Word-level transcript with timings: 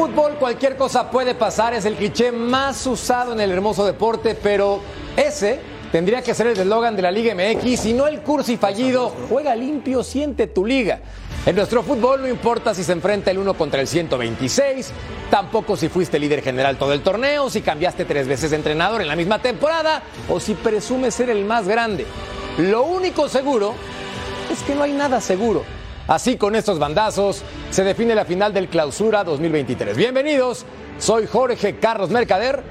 fútbol 0.00 0.36
cualquier 0.36 0.78
cosa 0.78 1.10
puede 1.10 1.34
pasar, 1.34 1.74
es 1.74 1.84
el 1.84 1.94
cliché 1.94 2.32
más 2.32 2.86
usado 2.86 3.34
en 3.34 3.40
el 3.40 3.50
hermoso 3.50 3.84
deporte, 3.84 4.34
pero 4.34 4.80
ese 5.14 5.60
tendría 5.92 6.22
que 6.22 6.32
ser 6.32 6.46
el 6.46 6.58
eslogan 6.58 6.96
de 6.96 7.02
la 7.02 7.10
Liga 7.10 7.34
MX 7.34 7.84
y 7.84 7.92
no 7.92 8.06
el 8.06 8.22
cursi 8.22 8.56
fallido, 8.56 9.14
juega 9.28 9.54
limpio, 9.54 10.02
siente 10.02 10.46
tu 10.46 10.64
liga. 10.64 11.00
En 11.44 11.54
nuestro 11.54 11.82
fútbol 11.82 12.22
no 12.22 12.28
importa 12.28 12.74
si 12.74 12.82
se 12.82 12.92
enfrenta 12.92 13.30
el 13.30 13.36
1 13.40 13.52
contra 13.52 13.82
el 13.82 13.86
126, 13.86 14.90
tampoco 15.30 15.76
si 15.76 15.90
fuiste 15.90 16.18
líder 16.18 16.40
general 16.40 16.78
todo 16.78 16.94
el 16.94 17.02
torneo, 17.02 17.50
si 17.50 17.60
cambiaste 17.60 18.06
tres 18.06 18.26
veces 18.26 18.52
de 18.52 18.56
entrenador 18.56 19.02
en 19.02 19.08
la 19.08 19.16
misma 19.16 19.42
temporada 19.42 20.02
o 20.30 20.40
si 20.40 20.54
presumes 20.54 21.14
ser 21.14 21.28
el 21.28 21.44
más 21.44 21.68
grande. 21.68 22.06
Lo 22.56 22.84
único 22.84 23.28
seguro 23.28 23.74
es 24.50 24.62
que 24.62 24.74
no 24.74 24.82
hay 24.82 24.94
nada 24.94 25.20
seguro. 25.20 25.62
Así 26.10 26.36
con 26.36 26.56
estos 26.56 26.80
bandazos 26.80 27.44
se 27.70 27.84
define 27.84 28.16
la 28.16 28.24
final 28.24 28.52
del 28.52 28.66
Clausura 28.66 29.22
2023. 29.22 29.96
Bienvenidos, 29.96 30.66
soy 30.98 31.28
Jorge 31.28 31.78
Carlos 31.78 32.10
Mercader 32.10 32.64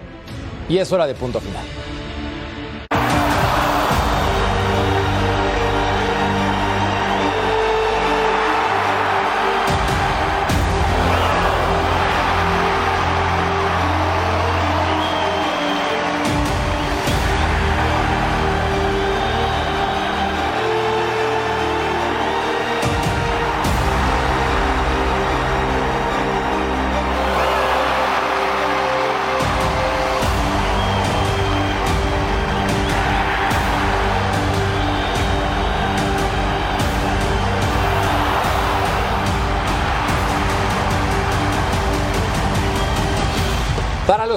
y 0.67 0.77
es 0.77 0.91
hora 0.91 1.07
de 1.07 1.15
punto 1.15 1.39
final. 1.39 1.63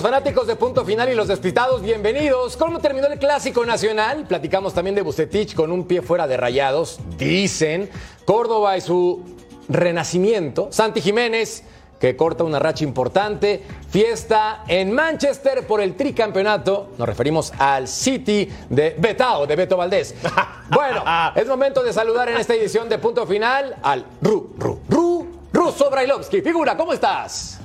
Los 0.03 0.11
fanáticos 0.11 0.49
de 0.49 0.57
punto 0.57 0.85
final 0.85 1.13
y 1.13 1.15
los 1.15 1.29
despistados, 1.29 1.81
bienvenidos. 1.81 2.57
¿Cómo 2.57 2.81
terminó 2.81 3.07
el 3.07 3.21
clásico 3.21 3.65
nacional? 3.65 4.25
Platicamos 4.27 4.75
también 4.75 4.97
de 4.97 5.03
Bucetich 5.03 5.55
con 5.55 5.71
un 5.71 5.87
pie 5.87 6.03
fuera 6.03 6.27
de 6.27 6.37
rayados. 6.37 6.99
Dicen 7.17 7.89
Córdoba 8.25 8.77
y 8.77 8.81
su 8.81 9.23
renacimiento. 9.69 10.73
Santi 10.73 11.01
Jiménez, 11.01 11.63
que 12.01 12.17
corta 12.17 12.43
una 12.43 12.59
racha 12.59 12.83
importante. 12.83 13.63
Fiesta 13.91 14.65
en 14.67 14.91
Manchester 14.91 15.65
por 15.69 15.81
el 15.81 15.95
tricampeonato. 15.95 16.89
Nos 16.99 17.07
referimos 17.07 17.53
al 17.57 17.87
City 17.87 18.51
de 18.71 18.97
Betao, 18.99 19.47
de 19.47 19.55
Beto 19.55 19.77
Valdés. 19.77 20.17
Bueno, 20.69 21.05
es 21.37 21.47
momento 21.47 21.83
de 21.83 21.93
saludar 21.93 22.31
en 22.31 22.39
esta 22.39 22.55
edición 22.55 22.89
de 22.89 22.99
punto 22.99 23.27
final 23.27 23.77
al 23.83 24.07
Ru, 24.23 24.55
Ru, 24.59 24.81
Ru, 24.89 25.29
Ruso 25.53 25.91
Brailovsky. 25.91 26.41
Figura, 26.41 26.79
¿cómo 26.79 26.95
estás? 26.95 27.62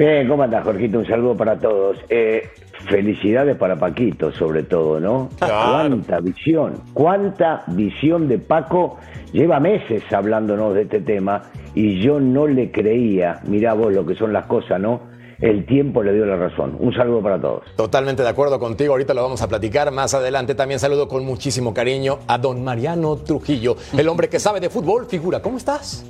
Bien, 0.00 0.26
¿cómo 0.26 0.44
andas, 0.44 0.64
Jorgito? 0.64 0.98
Un 1.00 1.06
saludo 1.06 1.36
para 1.36 1.58
todos. 1.58 1.98
Eh, 2.08 2.48
felicidades 2.88 3.54
para 3.58 3.76
Paquito, 3.76 4.32
sobre 4.32 4.62
todo, 4.62 4.98
¿no? 4.98 5.28
Cuánta 5.38 6.20
visión, 6.20 6.72
cuánta 6.94 7.64
visión 7.66 8.26
de 8.26 8.38
Paco. 8.38 8.96
Lleva 9.34 9.60
meses 9.60 10.02
hablándonos 10.10 10.72
de 10.72 10.82
este 10.84 11.00
tema 11.00 11.42
y 11.74 12.00
yo 12.00 12.18
no 12.18 12.46
le 12.46 12.72
creía. 12.72 13.40
Mirá 13.46 13.74
vos 13.74 13.92
lo 13.92 14.06
que 14.06 14.14
son 14.14 14.32
las 14.32 14.46
cosas, 14.46 14.80
¿no? 14.80 15.02
El 15.38 15.66
tiempo 15.66 16.02
le 16.02 16.14
dio 16.14 16.24
la 16.24 16.36
razón. 16.36 16.78
Un 16.80 16.94
saludo 16.94 17.20
para 17.20 17.38
todos. 17.38 17.64
Totalmente 17.76 18.22
de 18.22 18.28
acuerdo 18.30 18.58
contigo. 18.58 18.94
Ahorita 18.94 19.12
lo 19.12 19.20
vamos 19.20 19.42
a 19.42 19.48
platicar 19.48 19.90
más 19.90 20.14
adelante. 20.14 20.54
También 20.54 20.80
saludo 20.80 21.08
con 21.08 21.26
muchísimo 21.26 21.74
cariño 21.74 22.20
a 22.26 22.38
don 22.38 22.64
Mariano 22.64 23.16
Trujillo, 23.16 23.76
el 23.98 24.08
hombre 24.08 24.30
que 24.30 24.38
sabe 24.38 24.60
de 24.60 24.70
fútbol. 24.70 25.04
Figura, 25.04 25.42
¿cómo 25.42 25.58
estás? 25.58 26.06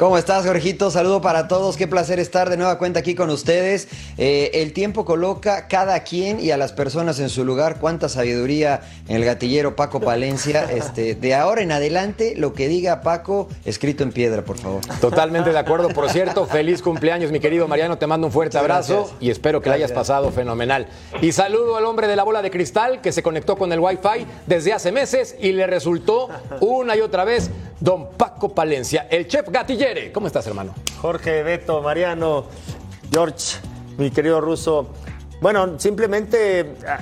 ¿Cómo 0.00 0.16
estás, 0.16 0.46
Jorgito? 0.46 0.90
Saludo 0.90 1.20
para 1.20 1.46
todos. 1.46 1.76
Qué 1.76 1.86
placer 1.86 2.20
estar 2.20 2.48
de 2.48 2.56
nueva 2.56 2.78
cuenta 2.78 3.00
aquí 3.00 3.14
con 3.14 3.28
ustedes. 3.28 3.86
Eh, 4.16 4.50
el 4.54 4.72
tiempo 4.72 5.04
coloca 5.04 5.68
cada 5.68 6.00
quien 6.04 6.40
y 6.40 6.52
a 6.52 6.56
las 6.56 6.72
personas 6.72 7.20
en 7.20 7.28
su 7.28 7.44
lugar. 7.44 7.76
Cuánta 7.78 8.08
sabiduría 8.08 8.80
en 9.08 9.16
el 9.16 9.26
gatillero 9.26 9.76
Paco 9.76 10.00
Palencia. 10.00 10.68
Este, 10.80 11.14
de 11.14 11.34
ahora 11.34 11.60
en 11.60 11.72
adelante, 11.72 12.32
lo 12.34 12.54
que 12.54 12.66
diga 12.66 13.02
Paco, 13.02 13.48
escrito 13.66 14.02
en 14.02 14.12
piedra, 14.12 14.42
por 14.42 14.56
favor. 14.56 14.80
Totalmente 15.02 15.50
de 15.50 15.58
acuerdo. 15.58 15.88
Por 15.88 16.08
cierto, 16.08 16.46
feliz 16.46 16.80
cumpleaños, 16.80 17.30
mi 17.30 17.38
querido 17.38 17.68
Mariano. 17.68 17.98
Te 17.98 18.06
mando 18.06 18.28
un 18.28 18.32
fuerte 18.32 18.56
abrazo 18.56 19.00
gracias. 19.00 19.16
y 19.20 19.28
espero 19.28 19.60
que 19.60 19.68
la 19.68 19.74
hayas 19.74 19.92
pasado 19.92 20.30
fenomenal. 20.30 20.86
Y 21.20 21.32
saludo 21.32 21.76
al 21.76 21.84
hombre 21.84 22.06
de 22.06 22.16
la 22.16 22.22
bola 22.22 22.40
de 22.40 22.50
cristal 22.50 23.02
que 23.02 23.12
se 23.12 23.22
conectó 23.22 23.56
con 23.58 23.70
el 23.70 23.80
Wi-Fi 23.80 24.26
desde 24.46 24.72
hace 24.72 24.92
meses 24.92 25.36
y 25.38 25.52
le 25.52 25.66
resultó 25.66 26.30
una 26.60 26.96
y 26.96 27.02
otra 27.02 27.24
vez 27.24 27.50
don 27.80 28.10
Paco 28.10 28.54
Palencia, 28.54 29.06
el 29.10 29.26
chef 29.26 29.48
gatillere. 29.50 30.12
¿Cómo 30.12 30.26
estás, 30.26 30.46
hermano? 30.46 30.74
Jorge, 31.00 31.42
Beto, 31.42 31.82
Mariano, 31.82 32.44
George, 33.10 33.58
mi 33.96 34.10
querido 34.10 34.40
ruso. 34.40 34.88
Bueno, 35.40 35.78
simplemente 35.78 36.74
a, 36.86 36.98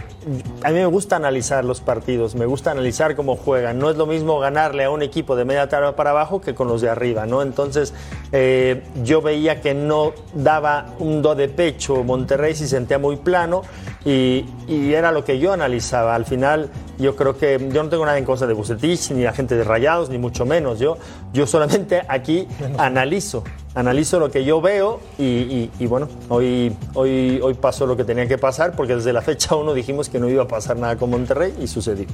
a 0.69 0.71
mí 0.71 0.77
me 0.77 0.87
gusta 0.87 1.17
analizar 1.17 1.65
los 1.65 1.81
partidos, 1.81 2.37
me 2.37 2.47
gusta 2.47 2.71
analizar 2.71 3.17
cómo 3.17 3.35
juegan. 3.35 3.81
No 3.81 3.91
es 3.91 3.97
lo 3.97 4.07
mismo 4.07 4.39
ganarle 4.39 4.85
a 4.85 4.91
un 4.91 5.03
equipo 5.03 5.35
de 5.35 5.45
media 5.45 5.69
tabla 5.69 5.97
para 5.97 6.11
abajo 6.11 6.41
que 6.41 6.55
con 6.55 6.69
los 6.69 6.81
de 6.81 6.89
arriba, 6.89 7.27
¿no? 7.27 7.43
Entonces, 7.43 7.93
eh, 8.31 8.85
yo 9.03 9.23
veía 9.23 9.61
que 9.61 9.75
no 9.75 10.13
daba 10.35 10.95
un 11.01 11.21
do 11.21 11.35
de 11.35 11.49
pecho 11.49 12.05
Monterrey, 12.05 12.55
se 12.55 12.69
sentía 12.69 13.01
muy 13.01 13.17
plano 13.17 13.63
y, 14.09 14.47
y 14.67 14.95
era 14.95 15.13
lo 15.13 15.25
que 15.25 15.39
yo 15.39 15.53
analizaba. 15.53 16.15
Al 16.15 16.25
final, 16.25 16.71
yo 16.99 17.15
creo 17.17 17.37
que 17.37 17.59
yo 17.73 17.83
no 17.83 17.89
tengo 17.89 18.07
nada 18.07 18.17
en 18.19 18.25
contra 18.25 18.47
de 18.47 18.55
Bucetich, 18.55 19.11
ni 19.11 19.23
la 19.23 19.33
gente 19.33 19.55
de 19.57 19.65
Rayados, 19.65 20.09
ni 20.09 20.19
mucho 20.19 20.47
menos. 20.47 20.79
Yo, 20.79 20.97
yo 21.33 21.47
solamente 21.47 22.03
aquí 22.09 22.47
analizo, 22.79 23.45
analizo 23.75 24.19
lo 24.19 24.31
que 24.31 24.45
yo 24.45 24.61
veo 24.61 25.01
y, 25.19 25.25
y- 25.25 25.71
y 25.79 25.87
bueno, 25.87 26.09
hoy, 26.29 26.75
hoy, 26.95 27.41
hoy 27.43 27.55
pasó 27.55 27.87
lo 27.87 27.97
que 27.97 28.05
tenía 28.05 28.27
que 28.27 28.39
pasar 28.39 28.73
porque 28.75 28.95
desde 28.97 29.13
la 29.13 29.21
fecha 29.23 29.55
1 29.57 29.75
dijimos 29.75 30.09
que 30.09 30.19
no 30.19 30.29
iba 30.29 30.45
a 30.45 30.49
pasar 30.49 30.77
nada 30.77 30.97
con 30.97 31.11
Monterrey 31.11 31.55
y 31.61 31.67
sucedió. 31.67 32.07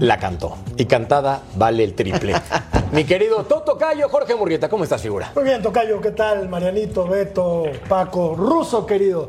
La 0.00 0.18
cantó. 0.18 0.56
Y 0.76 0.86
cantada 0.86 1.42
vale 1.56 1.84
el 1.84 1.94
triple. 1.94 2.34
mi 2.92 3.04
querido 3.04 3.44
Toto 3.44 3.78
Cayo, 3.78 4.08
Jorge 4.08 4.34
Murrieta, 4.34 4.68
¿cómo 4.68 4.82
estás, 4.82 5.00
figura? 5.00 5.30
Muy 5.36 5.44
bien, 5.44 5.62
Tocayo, 5.62 6.00
¿qué 6.00 6.10
tal? 6.10 6.48
Marianito, 6.48 7.06
Beto, 7.06 7.64
Paco, 7.88 8.34
Ruso, 8.34 8.84
querido. 8.84 9.28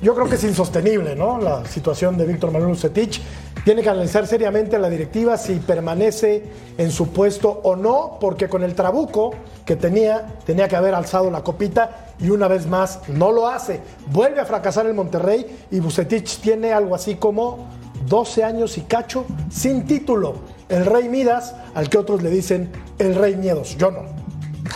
Yo 0.00 0.14
creo 0.14 0.28
que 0.28 0.36
es 0.36 0.44
insostenible, 0.44 1.16
¿no? 1.16 1.40
La 1.40 1.64
situación 1.64 2.16
de 2.16 2.24
Víctor 2.24 2.52
Manuel 2.52 2.72
Ucetich. 2.72 3.20
Tiene 3.64 3.82
que 3.82 3.88
analizar 3.88 4.28
seriamente 4.28 4.78
la 4.78 4.88
directiva 4.88 5.36
si 5.36 5.56
permanece 5.56 6.44
en 6.78 6.92
su 6.92 7.08
puesto 7.08 7.60
o 7.64 7.74
no, 7.74 8.16
porque 8.20 8.48
con 8.48 8.62
el 8.62 8.76
trabuco 8.76 9.32
que 9.66 9.74
tenía, 9.74 10.38
tenía 10.46 10.68
que 10.68 10.76
haber 10.76 10.94
alzado 10.94 11.30
la 11.32 11.42
copita 11.42 12.14
y 12.20 12.30
una 12.30 12.46
vez 12.46 12.66
más 12.66 13.00
no 13.08 13.32
lo 13.32 13.48
hace. 13.48 13.80
Vuelve 14.12 14.40
a 14.40 14.44
fracasar 14.44 14.86
el 14.86 14.94
Monterrey 14.94 15.64
y 15.72 15.80
Bucetich 15.80 16.38
tiene 16.38 16.72
algo 16.72 16.94
así 16.94 17.16
como 17.16 17.66
12 18.06 18.44
años 18.44 18.78
y 18.78 18.82
cacho 18.82 19.26
sin 19.50 19.84
título. 19.84 20.36
El 20.68 20.86
Rey 20.86 21.08
Midas, 21.08 21.56
al 21.74 21.88
que 21.90 21.98
otros 21.98 22.22
le 22.22 22.30
dicen 22.30 22.70
el 23.00 23.16
Rey 23.16 23.34
Miedos. 23.34 23.76
Yo 23.76 23.90
no. 23.90 24.17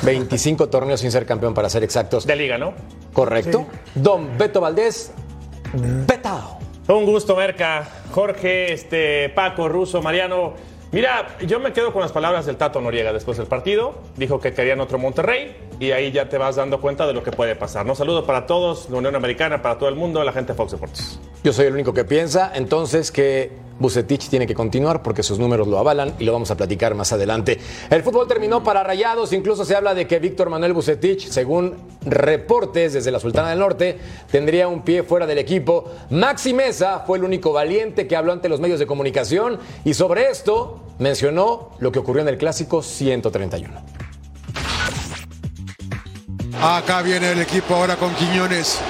25 0.02 0.68
torneos 0.68 1.00
sin 1.00 1.10
ser 1.10 1.26
campeón, 1.26 1.54
para 1.54 1.68
ser 1.68 1.82
exactos. 1.84 2.26
De 2.26 2.36
liga, 2.36 2.58
¿no? 2.58 2.74
Correcto. 3.12 3.66
Don 3.94 4.36
Beto 4.36 4.60
Valdés, 4.60 5.12
Betao. 5.72 6.58
Un 6.88 7.06
gusto, 7.06 7.36
Merca, 7.36 7.88
Jorge, 8.10 8.72
este, 8.72 9.28
Paco, 9.30 9.68
Ruso, 9.68 10.02
Mariano. 10.02 10.54
Mira, 10.90 11.38
yo 11.46 11.58
me 11.58 11.72
quedo 11.72 11.92
con 11.92 12.02
las 12.02 12.12
palabras 12.12 12.44
del 12.44 12.56
Tato 12.56 12.80
Noriega 12.80 13.12
después 13.12 13.38
del 13.38 13.46
partido. 13.46 13.94
Dijo 14.16 14.40
que 14.40 14.52
querían 14.52 14.80
otro 14.80 14.98
Monterrey 14.98 15.56
y 15.80 15.92
ahí 15.92 16.12
ya 16.12 16.28
te 16.28 16.36
vas 16.36 16.56
dando 16.56 16.80
cuenta 16.82 17.06
de 17.06 17.14
lo 17.14 17.22
que 17.22 17.30
puede 17.30 17.56
pasar. 17.56 17.86
Un 17.86 17.96
saludo 17.96 18.26
para 18.26 18.46
todos, 18.46 18.90
la 18.90 18.98
Unión 18.98 19.16
Americana, 19.16 19.62
para 19.62 19.78
todo 19.78 19.88
el 19.88 19.94
mundo, 19.94 20.22
la 20.22 20.32
gente 20.32 20.52
de 20.52 20.56
Fox 20.56 20.72
Deportes. 20.72 21.18
Yo 21.42 21.52
soy 21.54 21.66
el 21.66 21.72
único 21.72 21.94
que 21.94 22.04
piensa 22.04 22.52
entonces 22.54 23.10
que 23.10 23.52
Bucetich 23.82 24.28
tiene 24.28 24.46
que 24.46 24.54
continuar 24.54 25.02
porque 25.02 25.22
sus 25.22 25.38
números 25.38 25.68
lo 25.68 25.78
avalan 25.78 26.14
y 26.18 26.24
lo 26.24 26.32
vamos 26.32 26.50
a 26.50 26.56
platicar 26.56 26.94
más 26.94 27.12
adelante. 27.12 27.58
El 27.90 28.02
fútbol 28.02 28.26
terminó 28.26 28.62
para 28.64 28.82
Rayados, 28.82 29.32
incluso 29.32 29.64
se 29.64 29.76
habla 29.76 29.94
de 29.94 30.06
que 30.06 30.18
Víctor 30.18 30.48
Manuel 30.48 30.72
Bucetich, 30.72 31.28
según 31.28 31.74
reportes 32.06 32.94
desde 32.94 33.10
la 33.10 33.20
Sultana 33.20 33.50
del 33.50 33.58
Norte, 33.58 33.98
tendría 34.30 34.68
un 34.68 34.82
pie 34.82 35.02
fuera 35.02 35.26
del 35.26 35.38
equipo. 35.38 35.90
Maxi 36.10 36.54
Mesa 36.54 37.00
fue 37.06 37.18
el 37.18 37.24
único 37.24 37.52
valiente 37.52 38.06
que 38.06 38.16
habló 38.16 38.32
ante 38.32 38.48
los 38.48 38.60
medios 38.60 38.78
de 38.78 38.86
comunicación 38.86 39.58
y 39.84 39.94
sobre 39.94 40.30
esto 40.30 40.80
mencionó 40.98 41.70
lo 41.78 41.92
que 41.92 41.98
ocurrió 41.98 42.22
en 42.22 42.28
el 42.28 42.38
clásico 42.38 42.82
131. 42.82 43.82
Acá 46.62 47.02
viene 47.02 47.32
el 47.32 47.40
equipo 47.40 47.74
ahora 47.74 47.96
con 47.96 48.14
Quiñones. 48.14 48.80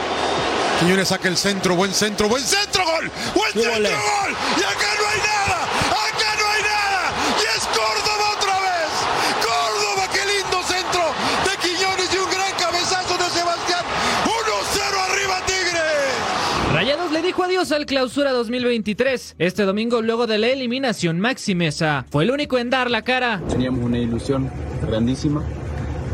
Quiñones 0.83 1.07
saca 1.07 1.29
el 1.29 1.37
centro, 1.37 1.77
buen 1.77 1.95
centro, 1.95 2.29
buen 2.29 2.43
centro, 2.43 2.83
gol, 2.85 3.09
buen 3.37 3.53
centro, 3.53 3.71
gol. 3.71 3.87
Y 3.87 4.63
acá 4.65 4.91
no 4.99 5.07
hay 5.07 5.21
nada, 5.21 5.63
acá 5.63 6.31
no 6.41 6.49
hay 6.51 6.63
nada. 6.63 7.13
Y 7.39 7.57
es 7.57 7.65
Córdoba 7.69 8.33
otra 8.37 8.59
vez. 8.59 8.91
Córdoba, 9.47 10.09
qué 10.13 10.27
lindo 10.27 10.61
centro 10.67 11.03
de 11.47 11.57
Quiñones 11.63 12.13
y 12.13 12.19
un 12.19 12.29
gran 12.29 12.51
cabezazo 12.59 13.17
de 13.17 13.31
Sebastián. 13.31 13.85
1-0 14.25 15.13
arriba 15.13 15.37
Tigre. 15.47 16.75
Rayados 16.75 17.13
le 17.13 17.23
dijo 17.23 17.45
adiós 17.45 17.71
al 17.71 17.87
clausura 17.87 18.33
2023. 18.33 19.37
Este 19.39 19.63
domingo 19.63 20.03
luego 20.03 20.27
de 20.27 20.39
la 20.39 20.49
eliminación 20.49 21.21
Maxi 21.21 21.55
Mesa. 21.55 22.07
Fue 22.11 22.25
el 22.25 22.33
único 22.33 22.59
en 22.59 22.71
dar 22.71 22.91
la 22.91 23.03
cara. 23.03 23.41
Teníamos 23.49 23.85
una 23.85 23.99
ilusión 24.01 24.51
grandísima 24.85 25.45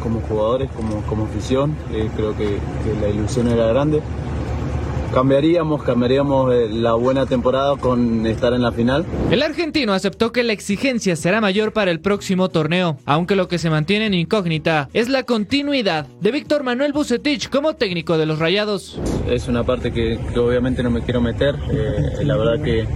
como 0.02 0.20
jugadores, 0.20 0.70
como, 0.72 1.00
como 1.06 1.24
afición. 1.24 1.74
Eh, 1.90 2.10
creo 2.14 2.36
que 2.36 2.58
la 3.00 3.08
ilusión 3.08 3.48
era 3.48 3.66
grande. 3.68 4.02
Cambiaríamos, 5.12 5.82
cambiaríamos 5.82 6.54
eh, 6.54 6.68
la 6.70 6.92
buena 6.92 7.24
temporada 7.24 7.76
con 7.76 8.26
estar 8.26 8.52
en 8.52 8.62
la 8.62 8.72
final. 8.72 9.06
El 9.30 9.42
argentino 9.42 9.94
aceptó 9.94 10.32
que 10.32 10.42
la 10.42 10.52
exigencia 10.52 11.16
será 11.16 11.40
mayor 11.40 11.72
para 11.72 11.90
el 11.90 12.00
próximo 12.00 12.50
torneo, 12.50 12.98
aunque 13.06 13.34
lo 13.34 13.48
que 13.48 13.58
se 13.58 13.70
mantiene 13.70 14.06
en 14.06 14.14
incógnita 14.14 14.90
es 14.92 15.08
la 15.08 15.22
continuidad 15.22 16.06
de 16.20 16.30
Víctor 16.30 16.62
Manuel 16.62 16.92
Bucetich 16.92 17.48
como 17.48 17.74
técnico 17.74 18.18
de 18.18 18.26
los 18.26 18.38
Rayados. 18.38 19.00
Es 19.28 19.48
una 19.48 19.64
parte 19.64 19.92
que, 19.92 20.20
que 20.32 20.38
obviamente 20.38 20.82
no 20.82 20.90
me 20.90 21.00
quiero 21.00 21.22
meter, 21.22 21.54
eh, 21.72 22.24
la 22.24 22.36
verdad 22.36 22.62
que, 22.62 22.86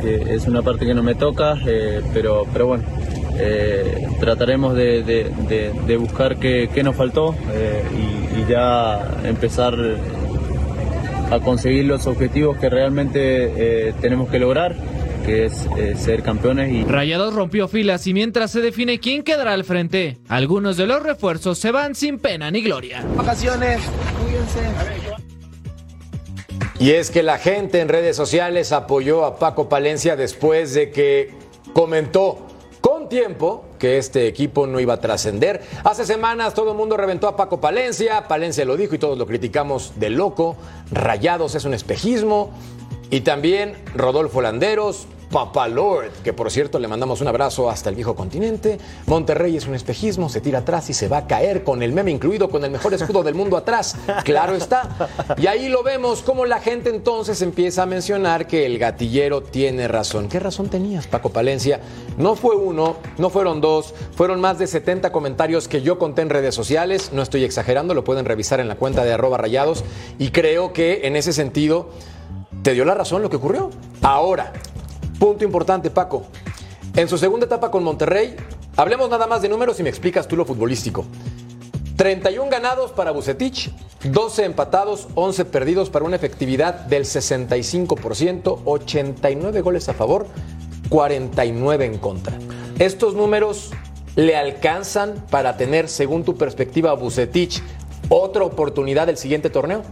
que, 0.00 0.34
es 0.34 0.46
una 0.46 0.62
parte 0.62 0.86
que 0.86 0.94
no 0.94 1.02
me 1.02 1.14
toca, 1.14 1.54
eh, 1.66 2.00
pero, 2.14 2.46
pero 2.52 2.66
bueno. 2.66 2.84
Eh, 3.40 4.08
trataremos 4.18 4.74
de, 4.74 5.04
de, 5.04 5.30
de, 5.48 5.72
de 5.86 5.96
buscar 5.96 6.38
qué, 6.40 6.68
qué, 6.74 6.82
nos 6.82 6.96
faltó 6.96 7.36
y, 7.94 8.40
y 8.40 8.46
ya 8.48 9.20
empezar 9.22 9.76
a 11.30 11.40
conseguir 11.40 11.84
los 11.84 12.06
objetivos 12.06 12.56
que 12.58 12.68
realmente 12.70 13.88
eh, 13.88 13.94
tenemos 14.00 14.30
que 14.30 14.38
lograr, 14.38 14.76
que 15.26 15.44
es 15.46 15.66
eh, 15.76 15.94
ser 15.96 16.22
campeones. 16.22 16.72
Y... 16.72 16.84
Rayados 16.84 17.34
rompió 17.34 17.68
filas 17.68 18.06
y 18.06 18.14
mientras 18.14 18.50
se 18.50 18.60
define 18.60 18.98
quién 18.98 19.22
quedará 19.22 19.52
al 19.52 19.64
frente, 19.64 20.18
algunos 20.28 20.76
de 20.76 20.86
los 20.86 21.02
refuerzos 21.02 21.58
se 21.58 21.70
van 21.70 21.94
sin 21.94 22.18
pena 22.18 22.50
ni 22.50 22.62
gloria. 22.62 23.04
Vacaciones, 23.16 23.80
cuídense. 24.22 24.60
Y 26.80 26.92
es 26.92 27.10
que 27.10 27.24
la 27.24 27.38
gente 27.38 27.80
en 27.80 27.88
redes 27.88 28.16
sociales 28.16 28.70
apoyó 28.72 29.24
a 29.24 29.38
Paco 29.38 29.68
Palencia 29.68 30.14
después 30.14 30.74
de 30.74 30.90
que 30.90 31.32
comentó 31.72 32.46
con 32.80 33.08
tiempo 33.08 33.67
que 33.78 33.98
este 33.98 34.26
equipo 34.26 34.66
no 34.66 34.80
iba 34.80 34.94
a 34.94 35.00
trascender. 35.00 35.62
Hace 35.84 36.04
semanas 36.04 36.54
todo 36.54 36.72
el 36.72 36.76
mundo 36.76 36.96
reventó 36.96 37.28
a 37.28 37.36
Paco 37.36 37.60
Palencia, 37.60 38.28
Palencia 38.28 38.64
lo 38.64 38.76
dijo 38.76 38.94
y 38.94 38.98
todos 38.98 39.16
lo 39.16 39.26
criticamos 39.26 39.92
de 39.96 40.10
loco. 40.10 40.56
Rayados 40.90 41.54
es 41.54 41.64
un 41.64 41.74
espejismo. 41.74 42.50
Y 43.10 43.20
también 43.20 43.74
Rodolfo 43.94 44.42
Landeros, 44.42 45.06
Papa 45.30 45.68
Lord, 45.68 46.10
que 46.24 46.32
por 46.32 46.50
cierto 46.50 46.78
le 46.78 46.88
mandamos 46.88 47.20
un 47.20 47.28
abrazo 47.28 47.68
hasta 47.68 47.90
el 47.90 47.96
viejo 47.96 48.14
continente. 48.14 48.78
Monterrey 49.06 49.56
es 49.56 49.66
un 49.66 49.74
espejismo, 49.74 50.28
se 50.28 50.40
tira 50.40 50.60
atrás 50.60 50.88
y 50.88 50.94
se 50.94 51.08
va 51.08 51.18
a 51.18 51.26
caer 51.26 51.64
con 51.64 51.82
el 51.82 51.92
meme 51.92 52.10
incluido, 52.10 52.48
con 52.48 52.64
el 52.64 52.70
mejor 52.70 52.94
escudo 52.94 53.22
del 53.22 53.34
mundo 53.34 53.56
atrás. 53.56 53.96
Claro 54.24 54.54
está. 54.54 55.10
Y 55.36 55.46
ahí 55.46 55.68
lo 55.68 55.82
vemos, 55.82 56.22
como 56.22 56.46
la 56.46 56.60
gente 56.60 56.90
entonces 56.90 57.42
empieza 57.42 57.82
a 57.82 57.86
mencionar 57.86 58.46
que 58.46 58.66
el 58.66 58.78
gatillero 58.78 59.42
tiene 59.42 59.88
razón. 59.88 60.28
¿Qué 60.28 60.40
razón 60.40 60.68
tenías, 60.68 61.06
Paco 61.06 61.30
Palencia? 61.30 61.80
No 62.16 62.34
fue 62.34 62.56
uno, 62.56 62.96
no 63.18 63.30
fueron 63.30 63.60
dos, 63.60 63.94
fueron 64.16 64.40
más 64.40 64.58
de 64.58 64.66
70 64.66 65.12
comentarios 65.12 65.68
que 65.68 65.82
yo 65.82 65.98
conté 65.98 66.22
en 66.22 66.30
redes 66.30 66.54
sociales. 66.54 67.10
No 67.12 67.22
estoy 67.22 67.44
exagerando, 67.44 67.94
lo 67.94 68.04
pueden 68.04 68.24
revisar 68.24 68.60
en 68.60 68.68
la 68.68 68.76
cuenta 68.76 69.04
de 69.04 69.12
arroba 69.12 69.38
rayados. 69.38 69.84
Y 70.18 70.30
creo 70.30 70.72
que 70.72 71.06
en 71.06 71.16
ese 71.16 71.32
sentido 71.32 71.90
te 72.62 72.72
dio 72.72 72.84
la 72.84 72.94
razón 72.94 73.22
lo 73.22 73.30
que 73.30 73.36
ocurrió. 73.36 73.70
Ahora, 74.02 74.52
Punto 75.18 75.44
importante, 75.44 75.90
Paco. 75.90 76.24
En 76.94 77.08
su 77.08 77.18
segunda 77.18 77.46
etapa 77.46 77.70
con 77.70 77.82
Monterrey, 77.82 78.36
hablemos 78.76 79.10
nada 79.10 79.26
más 79.26 79.42
de 79.42 79.48
números 79.48 79.78
y 79.80 79.82
me 79.82 79.88
explicas 79.88 80.28
tú 80.28 80.36
lo 80.36 80.44
futbolístico. 80.44 81.04
31 81.96 82.48
ganados 82.48 82.92
para 82.92 83.10
Bucetich, 83.10 83.72
12 84.04 84.44
empatados, 84.44 85.08
11 85.16 85.44
perdidos 85.46 85.90
para 85.90 86.04
una 86.04 86.14
efectividad 86.14 86.74
del 86.86 87.04
65%, 87.04 88.60
89 88.64 89.60
goles 89.62 89.88
a 89.88 89.94
favor, 89.94 90.26
49 90.88 91.84
en 91.84 91.98
contra. 91.98 92.38
Estos 92.78 93.14
números 93.14 93.72
le 94.14 94.36
alcanzan 94.36 95.24
para 95.30 95.56
tener, 95.56 95.88
según 95.88 96.22
tu 96.22 96.36
perspectiva, 96.36 96.94
Bucetich, 96.94 97.60
otra 98.08 98.44
oportunidad 98.44 99.08
del 99.08 99.16
siguiente 99.16 99.50
torneo? 99.50 99.82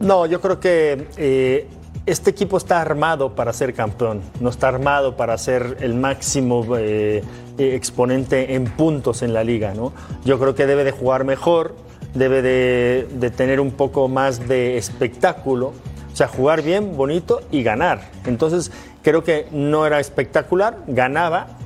No, 0.00 0.26
yo 0.26 0.40
creo 0.40 0.60
que 0.60 1.08
eh, 1.16 1.66
este 2.08 2.30
equipo 2.30 2.56
está 2.56 2.80
armado 2.80 3.34
para 3.34 3.52
ser 3.52 3.74
campeón, 3.74 4.22
no 4.40 4.48
está 4.48 4.68
armado 4.68 5.16
para 5.16 5.36
ser 5.36 5.76
el 5.80 5.94
máximo 5.94 6.64
eh, 6.78 7.22
exponente 7.58 8.54
en 8.54 8.64
puntos 8.64 9.22
en 9.22 9.34
la 9.34 9.44
liga. 9.44 9.74
¿no? 9.74 9.92
Yo 10.24 10.38
creo 10.38 10.54
que 10.54 10.66
debe 10.66 10.84
de 10.84 10.90
jugar 10.90 11.24
mejor, 11.24 11.74
debe 12.14 12.40
de, 12.40 13.06
de, 13.12 13.30
tener 13.30 13.60
un 13.60 13.72
poco 13.72 14.08
más 14.08 14.48
de 14.48 14.78
espectáculo, 14.78 15.74
o 16.10 16.16
sea, 16.16 16.28
jugar 16.28 16.62
bien, 16.62 16.96
bonito 16.96 17.42
y 17.50 17.62
ganar. 17.62 18.10
Entonces, 18.24 18.72
creo 19.02 19.22
que 19.22 19.46
no 19.52 19.86
era 19.86 20.00
espectacular, 20.00 20.78
ganaba, 20.86 21.58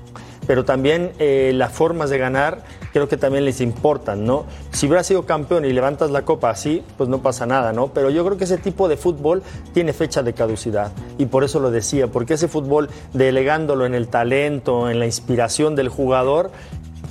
pero 0.48 0.64
también 0.64 1.12
eh, 1.20 1.52
las 1.54 1.72
formas 1.72 2.10
de 2.10 2.18
ganar 2.18 2.64
creo 2.92 3.08
que 3.08 3.16
también 3.16 3.44
les 3.44 3.60
importan, 3.60 4.24
¿no? 4.24 4.44
Si 4.70 4.86
hubiera 4.86 5.02
sido 5.02 5.24
campeón 5.24 5.64
y 5.64 5.72
levantas 5.72 6.10
la 6.10 6.22
copa 6.22 6.50
así, 6.50 6.82
pues 6.96 7.08
no 7.08 7.22
pasa 7.22 7.46
nada, 7.46 7.72
¿no? 7.72 7.88
Pero 7.88 8.10
yo 8.10 8.24
creo 8.24 8.36
que 8.36 8.44
ese 8.44 8.58
tipo 8.58 8.88
de 8.88 8.96
fútbol 8.96 9.42
tiene 9.72 9.92
fecha 9.92 10.22
de 10.22 10.32
caducidad 10.32 10.92
y 11.18 11.26
por 11.26 11.44
eso 11.44 11.60
lo 11.60 11.70
decía, 11.70 12.08
porque 12.08 12.34
ese 12.34 12.48
fútbol 12.48 12.88
delegándolo 13.12 13.86
en 13.86 13.94
el 13.94 14.08
talento, 14.08 14.90
en 14.90 14.98
la 14.98 15.06
inspiración 15.06 15.74
del 15.74 15.88
jugador, 15.88 16.50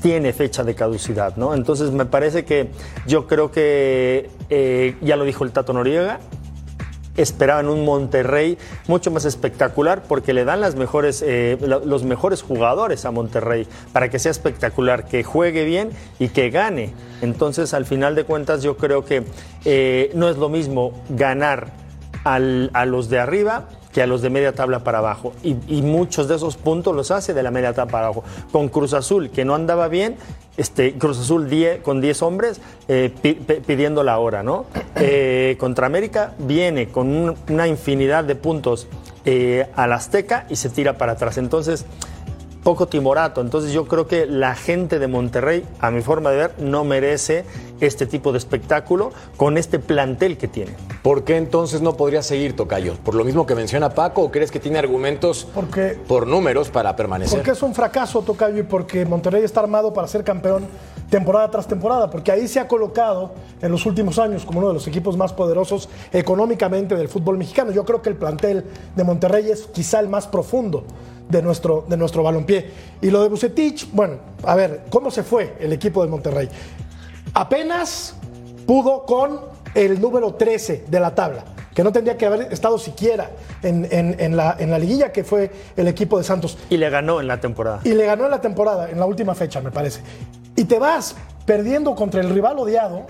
tiene 0.01 0.33
fecha 0.33 0.63
de 0.63 0.73
caducidad, 0.73 1.35
¿no? 1.37 1.53
Entonces 1.53 1.91
me 1.91 2.05
parece 2.05 2.43
que 2.43 2.69
yo 3.05 3.27
creo 3.27 3.51
que, 3.51 4.29
eh, 4.49 4.95
ya 5.01 5.15
lo 5.15 5.25
dijo 5.25 5.43
el 5.43 5.51
Tato 5.51 5.73
Noriega, 5.73 6.19
esperaban 7.21 7.69
un 7.69 7.85
Monterrey 7.85 8.57
mucho 8.87 9.11
más 9.11 9.25
espectacular 9.25 10.03
porque 10.07 10.33
le 10.33 10.45
dan 10.45 10.61
eh, 10.63 11.57
los 11.85 12.03
mejores 12.03 12.41
jugadores 12.41 13.05
a 13.05 13.11
Monterrey 13.11 13.67
para 13.93 14.09
que 14.09 14.19
sea 14.19 14.31
espectacular, 14.31 15.05
que 15.05 15.23
juegue 15.23 15.65
bien 15.65 15.91
y 16.19 16.29
que 16.29 16.49
gane. 16.49 16.93
Entonces, 17.21 17.73
al 17.73 17.85
final 17.85 18.15
de 18.15 18.23
cuentas, 18.23 18.63
yo 18.63 18.77
creo 18.77 19.05
que 19.05 19.23
eh, 19.65 20.11
no 20.15 20.29
es 20.29 20.37
lo 20.37 20.49
mismo 20.49 20.93
ganar 21.09 21.71
a 22.23 22.85
los 22.85 23.09
de 23.09 23.19
arriba 23.19 23.67
que 23.91 24.01
a 24.01 24.07
los 24.07 24.21
de 24.21 24.29
media 24.29 24.53
tabla 24.53 24.83
para 24.83 24.99
abajo. 24.99 25.33
Y, 25.43 25.81
muchos 25.81 26.27
de 26.27 26.35
esos 26.35 26.55
puntos 26.57 26.95
los 26.95 27.11
hace 27.11 27.33
de 27.33 27.43
la 27.43 27.51
media 27.51 27.73
tabla 27.73 27.91
para 27.91 28.05
abajo. 28.07 28.23
Con 28.51 28.69
Cruz 28.69 28.93
Azul, 28.93 29.29
que 29.29 29.45
no 29.45 29.55
andaba 29.55 29.87
bien, 29.87 30.15
este, 30.57 30.93
Cruz 30.93 31.19
Azul 31.19 31.49
10, 31.49 31.81
con 31.81 32.01
10 32.01 32.21
hombres 32.21 32.61
eh, 32.87 33.11
pidiendo 33.65 34.03
la 34.03 34.19
hora, 34.19 34.43
¿no? 34.43 34.65
Eh, 34.95 35.55
contra 35.59 35.87
América 35.87 36.33
viene 36.37 36.89
con 36.89 37.07
un, 37.07 37.35
una 37.49 37.67
infinidad 37.67 38.23
de 38.23 38.35
puntos 38.35 38.87
eh, 39.23 39.67
al 39.75 39.93
Azteca 39.93 40.45
y 40.49 40.55
se 40.55 40.69
tira 40.69 40.97
para 40.97 41.13
atrás. 41.13 41.37
Entonces, 41.37 41.85
poco 42.63 42.87
timorato. 42.87 43.41
Entonces 43.41 43.71
yo 43.71 43.87
creo 43.87 44.07
que 44.07 44.25
la 44.25 44.55
gente 44.55 44.99
de 44.99 45.07
Monterrey, 45.07 45.65
a 45.79 45.91
mi 45.91 46.01
forma 46.01 46.29
de 46.31 46.37
ver, 46.37 46.53
no 46.59 46.83
merece 46.83 47.45
este 47.79 48.05
tipo 48.05 48.31
de 48.31 48.37
espectáculo 48.37 49.11
con 49.37 49.57
este 49.57 49.79
plantel 49.79 50.37
que 50.37 50.47
tiene. 50.47 50.75
¿Por 51.01 51.23
qué 51.23 51.37
entonces 51.37 51.81
no 51.81 51.97
podría 51.97 52.21
seguir 52.21 52.55
Tocayo? 52.55 52.95
¿Por 53.03 53.15
lo 53.15 53.23
mismo 53.23 53.45
que 53.45 53.55
menciona 53.55 53.89
Paco 53.89 54.21
o 54.21 54.31
crees 54.31 54.51
que 54.51 54.59
tiene 54.59 54.77
argumentos 54.77 55.47
porque, 55.53 55.97
por 56.07 56.27
números 56.27 56.69
para 56.69 56.95
permanecer? 56.95 57.39
Porque 57.39 57.51
es 57.51 57.63
un 57.63 57.73
fracaso 57.73 58.21
Tocayo 58.21 58.59
y 58.59 58.63
porque 58.63 59.05
Monterrey 59.05 59.43
está 59.43 59.61
armado 59.61 59.93
para 59.93 60.07
ser 60.07 60.23
campeón 60.23 60.67
temporada 61.09 61.51
tras 61.51 61.67
temporada, 61.67 62.09
porque 62.09 62.31
ahí 62.31 62.47
se 62.47 62.59
ha 62.59 62.67
colocado 62.69 63.33
en 63.61 63.69
los 63.69 63.85
últimos 63.85 64.17
años 64.17 64.45
como 64.45 64.59
uno 64.59 64.69
de 64.69 64.75
los 64.75 64.87
equipos 64.87 65.17
más 65.17 65.33
poderosos 65.33 65.89
económicamente 66.13 66.95
del 66.95 67.09
fútbol 67.09 67.37
mexicano. 67.37 67.71
Yo 67.71 67.83
creo 67.83 68.01
que 68.01 68.09
el 68.09 68.15
plantel 68.15 68.63
de 68.95 69.03
Monterrey 69.03 69.49
es 69.49 69.63
quizá 69.63 69.99
el 69.99 70.07
más 70.07 70.27
profundo 70.27 70.85
de 71.29 71.41
nuestro, 71.41 71.85
de 71.87 71.97
nuestro 71.97 72.23
balompié. 72.23 72.69
Y 73.01 73.09
lo 73.09 73.23
de 73.23 73.29
Bucetich, 73.29 73.89
bueno, 73.91 74.15
a 74.43 74.55
ver, 74.55 74.85
¿cómo 74.89 75.11
se 75.11 75.23
fue 75.23 75.55
el 75.59 75.73
equipo 75.73 76.03
de 76.03 76.09
Monterrey? 76.09 76.49
Apenas 77.33 78.15
pudo 78.65 79.05
con 79.05 79.39
el 79.73 80.01
número 80.01 80.33
13 80.33 80.85
de 80.87 80.99
la 80.99 81.15
tabla, 81.15 81.45
que 81.73 81.83
no 81.83 81.91
tendría 81.91 82.17
que 82.17 82.25
haber 82.25 82.51
estado 82.53 82.77
siquiera 82.77 83.31
en, 83.63 83.87
en, 83.91 84.15
en, 84.19 84.35
la, 84.35 84.55
en 84.59 84.71
la 84.71 84.79
liguilla, 84.79 85.11
que 85.11 85.23
fue 85.23 85.51
el 85.77 85.87
equipo 85.87 86.17
de 86.17 86.23
Santos. 86.23 86.57
Y 86.69 86.77
le 86.77 86.89
ganó 86.89 87.21
en 87.21 87.27
la 87.27 87.39
temporada. 87.39 87.79
Y 87.83 87.93
le 87.93 88.05
ganó 88.05 88.25
en 88.25 88.31
la 88.31 88.41
temporada, 88.41 88.89
en 88.89 88.99
la 88.99 89.05
última 89.05 89.35
fecha, 89.35 89.61
me 89.61 89.71
parece. 89.71 90.01
Y 90.55 90.65
te 90.65 90.79
vas 90.79 91.15
perdiendo 91.45 91.95
contra 91.95 92.21
el 92.21 92.29
rival 92.29 92.59
odiado, 92.59 93.07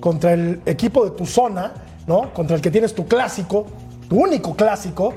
contra 0.00 0.32
el 0.32 0.60
equipo 0.64 1.04
de 1.04 1.10
tu 1.10 1.26
zona, 1.26 1.72
¿no? 2.06 2.32
Contra 2.32 2.56
el 2.56 2.62
que 2.62 2.70
tienes 2.70 2.94
tu 2.94 3.06
clásico, 3.06 3.66
tu 4.08 4.20
único 4.20 4.54
clásico. 4.54 5.14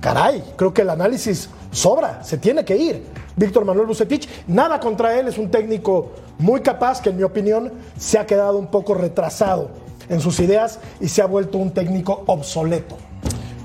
Caray, 0.00 0.42
creo 0.56 0.72
que 0.72 0.82
el 0.82 0.90
análisis 0.90 1.50
sobra, 1.70 2.24
se 2.24 2.38
tiene 2.38 2.64
que 2.64 2.76
ir. 2.76 3.06
Víctor 3.36 3.64
Manuel 3.64 3.86
Bucetich, 3.86 4.28
nada 4.46 4.80
contra 4.80 5.18
él, 5.18 5.28
es 5.28 5.38
un 5.38 5.50
técnico 5.50 6.12
muy 6.38 6.60
capaz 6.62 7.02
que 7.02 7.10
en 7.10 7.18
mi 7.18 7.22
opinión 7.22 7.72
se 7.98 8.18
ha 8.18 8.26
quedado 8.26 8.56
un 8.56 8.68
poco 8.68 8.94
retrasado 8.94 9.70
en 10.08 10.20
sus 10.20 10.40
ideas 10.40 10.80
y 11.00 11.08
se 11.08 11.22
ha 11.22 11.26
vuelto 11.26 11.58
un 11.58 11.70
técnico 11.72 12.24
obsoleto. 12.26 12.96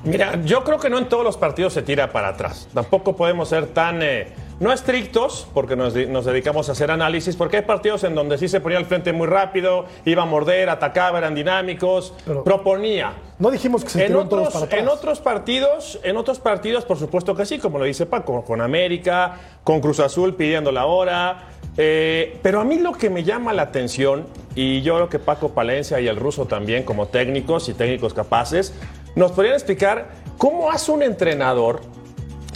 Mira, 0.04 0.40
yo 0.44 0.64
creo 0.64 0.78
que 0.78 0.90
no 0.90 1.00
en 1.00 1.10
todos 1.10 1.24
los 1.24 1.36
partidos 1.36 1.74
se 1.74 1.82
tira 1.82 2.12
para 2.12 2.30
atrás. 2.30 2.68
Tampoco 2.74 3.16
podemos 3.16 3.50
ser 3.50 3.68
tan 3.68 4.04
eh, 4.04 4.28
no 4.60 4.72
estrictos, 4.72 5.48
porque 5.54 5.76
nos, 5.76 5.94
de- 5.94 6.06
nos 6.08 6.26
dedicamos 6.26 6.70
a 6.70 6.72
hacer 6.72 6.90
análisis, 6.92 7.36
porque 7.36 7.58
hay 7.58 7.64
partidos 7.64 8.04
en 8.06 8.16
donde 8.16 8.38
sí 8.38 8.48
se 8.48 8.62
ponía 8.62 8.78
al 8.78 8.86
frente 8.86 9.12
muy 9.14 9.28
rápido, 9.28 9.86
iba 10.06 10.24
a 10.24 10.26
morder, 10.26 10.70
atacaba, 10.70 11.18
eran 11.18 11.36
dinámicos, 11.36 12.14
proponía. 12.46 13.14
No 13.38 13.52
dijimos 13.52 13.84
que 13.84 13.90
se 13.90 14.06
En 14.06 14.14
todos 14.14 14.26
otros, 14.26 14.54
para 14.54 14.66
atrás. 14.66 14.82
en 14.82 14.88
otros 14.88 15.20
partidos, 15.20 16.00
en 16.04 16.16
otros 16.18 16.40
partidos, 16.40 16.86
por 16.86 16.98
supuesto 16.98 17.36
que 17.36 17.46
sí, 17.46 17.60
como 17.60 17.80
lo 17.80 17.86
dice 17.86 18.06
Paco, 18.06 18.44
con 18.46 18.62
América, 18.62 19.38
con 19.64 19.82
Cruz 19.82 20.00
Azul 20.00 20.36
pidiendo 20.36 20.72
la 20.72 20.86
hora. 20.86 21.50
eh, 21.78 22.40
pero 22.42 22.62
a 22.62 22.64
mí 22.64 22.80
lo 22.80 22.94
que 22.94 23.10
me 23.10 23.24
llama 23.26 23.52
la 23.52 23.64
atención, 23.64 24.26
y 24.56 24.82
yo 24.84 24.96
creo 24.96 25.10
que 25.10 25.20
Paco 25.20 25.50
Palencia 25.50 26.00
y 26.00 26.08
el 26.08 26.16
ruso 26.16 26.46
también, 26.46 26.84
como 26.84 27.08
técnicos 27.08 27.68
y 27.68 27.74
técnicos 27.74 28.14
capaces, 28.14 28.74
nos 29.16 29.34
podrían 29.34 29.56
explicar 29.56 30.08
cómo 30.38 30.72
hace 30.72 30.92
un 30.94 31.04
entrenador. 31.04 31.82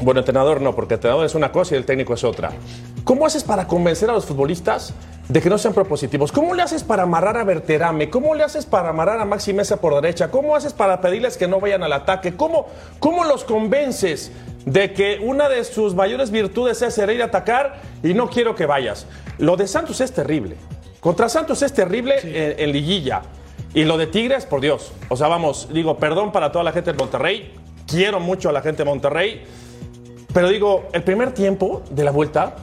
Bueno, 0.01 0.21
entrenador 0.21 0.61
no, 0.61 0.73
porque 0.75 0.93
entrenador 0.93 1.25
es 1.25 1.35
una 1.35 1.51
cosa 1.51 1.75
y 1.75 1.77
el 1.77 1.85
técnico 1.85 2.13
es 2.13 2.23
otra. 2.23 2.51
¿Cómo 3.03 3.25
haces 3.25 3.43
para 3.43 3.67
convencer 3.67 4.09
a 4.09 4.13
los 4.13 4.25
futbolistas 4.25 4.93
de 5.27 5.41
que 5.41 5.49
no 5.49 5.57
sean 5.57 5.73
propositivos? 5.73 6.31
¿Cómo 6.31 6.55
le 6.55 6.61
haces 6.61 6.83
para 6.83 7.03
amarrar 7.03 7.35
a 7.35 7.43
Berterame? 7.43 8.09
¿Cómo 8.09 8.33
le 8.33 8.43
haces 8.43 8.65
para 8.65 8.89
amarrar 8.89 9.19
a 9.19 9.25
Maxi 9.25 9.51
Mesa 9.51 9.81
por 9.81 9.93
derecha? 9.95 10.31
¿Cómo 10.31 10.55
haces 10.55 10.71
para 10.71 11.01
pedirles 11.01 11.35
que 11.35 11.49
no 11.49 11.59
vayan 11.59 11.83
al 11.83 11.91
ataque? 11.91 12.33
¿Cómo, 12.35 12.67
cómo 12.99 13.25
los 13.25 13.43
convences 13.43 14.31
de 14.65 14.93
que 14.93 15.19
una 15.21 15.49
de 15.49 15.65
sus 15.65 15.95
mayores 15.95 16.31
virtudes 16.31 16.81
es 16.81 16.93
ser 16.93 17.09
ir 17.09 17.21
a 17.21 17.25
atacar 17.25 17.81
y 18.01 18.13
no 18.13 18.29
quiero 18.29 18.55
que 18.55 18.65
vayas? 18.65 19.05
Lo 19.37 19.57
de 19.57 19.67
Santos 19.67 19.99
es 19.99 20.13
terrible. 20.13 20.55
Contra 21.01 21.27
Santos 21.27 21.61
es 21.61 21.73
terrible 21.73 22.15
en, 22.23 22.57
en 22.57 22.71
liguilla. 22.71 23.23
Y 23.73 23.83
lo 23.83 23.97
de 23.97 24.07
Tigres, 24.07 24.45
por 24.45 24.61
Dios. 24.61 24.93
O 25.09 25.17
sea, 25.17 25.27
vamos, 25.27 25.67
digo, 25.73 25.97
perdón 25.97 26.31
para 26.31 26.53
toda 26.53 26.63
la 26.63 26.71
gente 26.71 26.93
de 26.93 26.97
Monterrey. 26.97 27.53
Quiero 27.85 28.21
mucho 28.21 28.49
a 28.49 28.53
la 28.53 28.61
gente 28.61 28.83
de 28.83 28.89
Monterrey. 28.89 29.43
Pero 30.33 30.49
digo, 30.49 30.87
el 30.93 31.03
primer 31.03 31.33
tiempo 31.33 31.81
de 31.89 32.03
la 32.03 32.11
vuelta, 32.11 32.55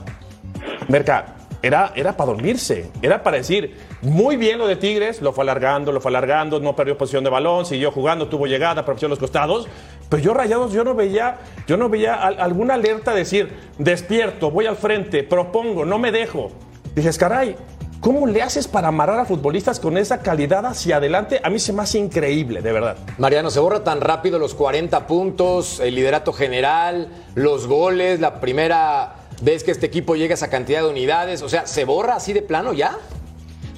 Merca, 0.87 1.33
era, 1.61 1.91
era 1.95 2.15
para 2.15 2.31
dormirse. 2.31 2.91
Era 3.01 3.23
para 3.23 3.37
decir, 3.37 3.75
muy 4.01 4.37
bien 4.37 4.57
lo 4.59 4.67
de 4.67 4.75
Tigres, 4.75 5.21
lo 5.21 5.33
fue 5.33 5.43
alargando, 5.43 5.91
lo 5.91 5.99
fue 5.99 6.09
alargando, 6.11 6.59
no 6.59 6.75
perdió 6.75 6.97
posición 6.97 7.23
de 7.23 7.29
balón, 7.29 7.65
siguió 7.65 7.91
jugando, 7.91 8.27
tuvo 8.27 8.45
llegada, 8.47 8.81
aprovechó 8.81 9.07
los 9.07 9.19
costados. 9.19 9.67
Pero 10.09 10.23
yo 10.23 10.33
rayados, 10.33 10.71
yo 10.71 10.83
no 10.83 10.93
veía, 10.93 11.39
yo 11.67 11.75
no 11.75 11.89
veía 11.89 12.13
al- 12.15 12.39
alguna 12.39 12.75
alerta 12.75 13.11
de 13.11 13.19
decir, 13.19 13.49
despierto, 13.77 14.51
voy 14.51 14.65
al 14.65 14.77
frente, 14.77 15.23
propongo, 15.23 15.83
no 15.83 15.99
me 15.99 16.11
dejo. 16.11 16.51
Dices, 16.95 17.17
caray, 17.17 17.55
¿cómo 17.99 18.27
le 18.27 18.41
haces 18.41 18.67
para 18.67 18.89
amarrar 18.89 19.19
a 19.19 19.25
futbolistas 19.25 19.79
con 19.79 19.97
esa 19.97 20.19
calidad 20.21 20.65
hacia 20.65 20.97
adelante? 20.97 21.39
A 21.43 21.49
mí 21.49 21.59
se 21.59 21.73
me 21.73 21.81
hace 21.81 21.99
increíble, 21.99 22.61
de 22.61 22.71
verdad. 22.71 22.97
Mariano, 23.17 23.49
se 23.49 23.59
borra 23.59 23.83
tan 23.83 24.01
rápido 24.01 24.39
los 24.39 24.53
40 24.53 25.07
puntos, 25.07 25.79
el 25.79 25.95
liderato 25.95 26.33
general, 26.33 27.09
los 27.35 27.67
goles, 27.67 28.19
la 28.19 28.39
primera 28.39 29.15
vez 29.41 29.63
que 29.63 29.71
este 29.71 29.85
equipo 29.85 30.15
llega 30.15 30.33
a 30.33 30.35
esa 30.35 30.49
cantidad 30.49 30.81
de 30.81 30.89
unidades. 30.89 31.41
O 31.41 31.49
sea, 31.49 31.67
¿se 31.67 31.85
borra 31.85 32.15
así 32.15 32.33
de 32.33 32.41
plano 32.41 32.73
ya? 32.73 32.97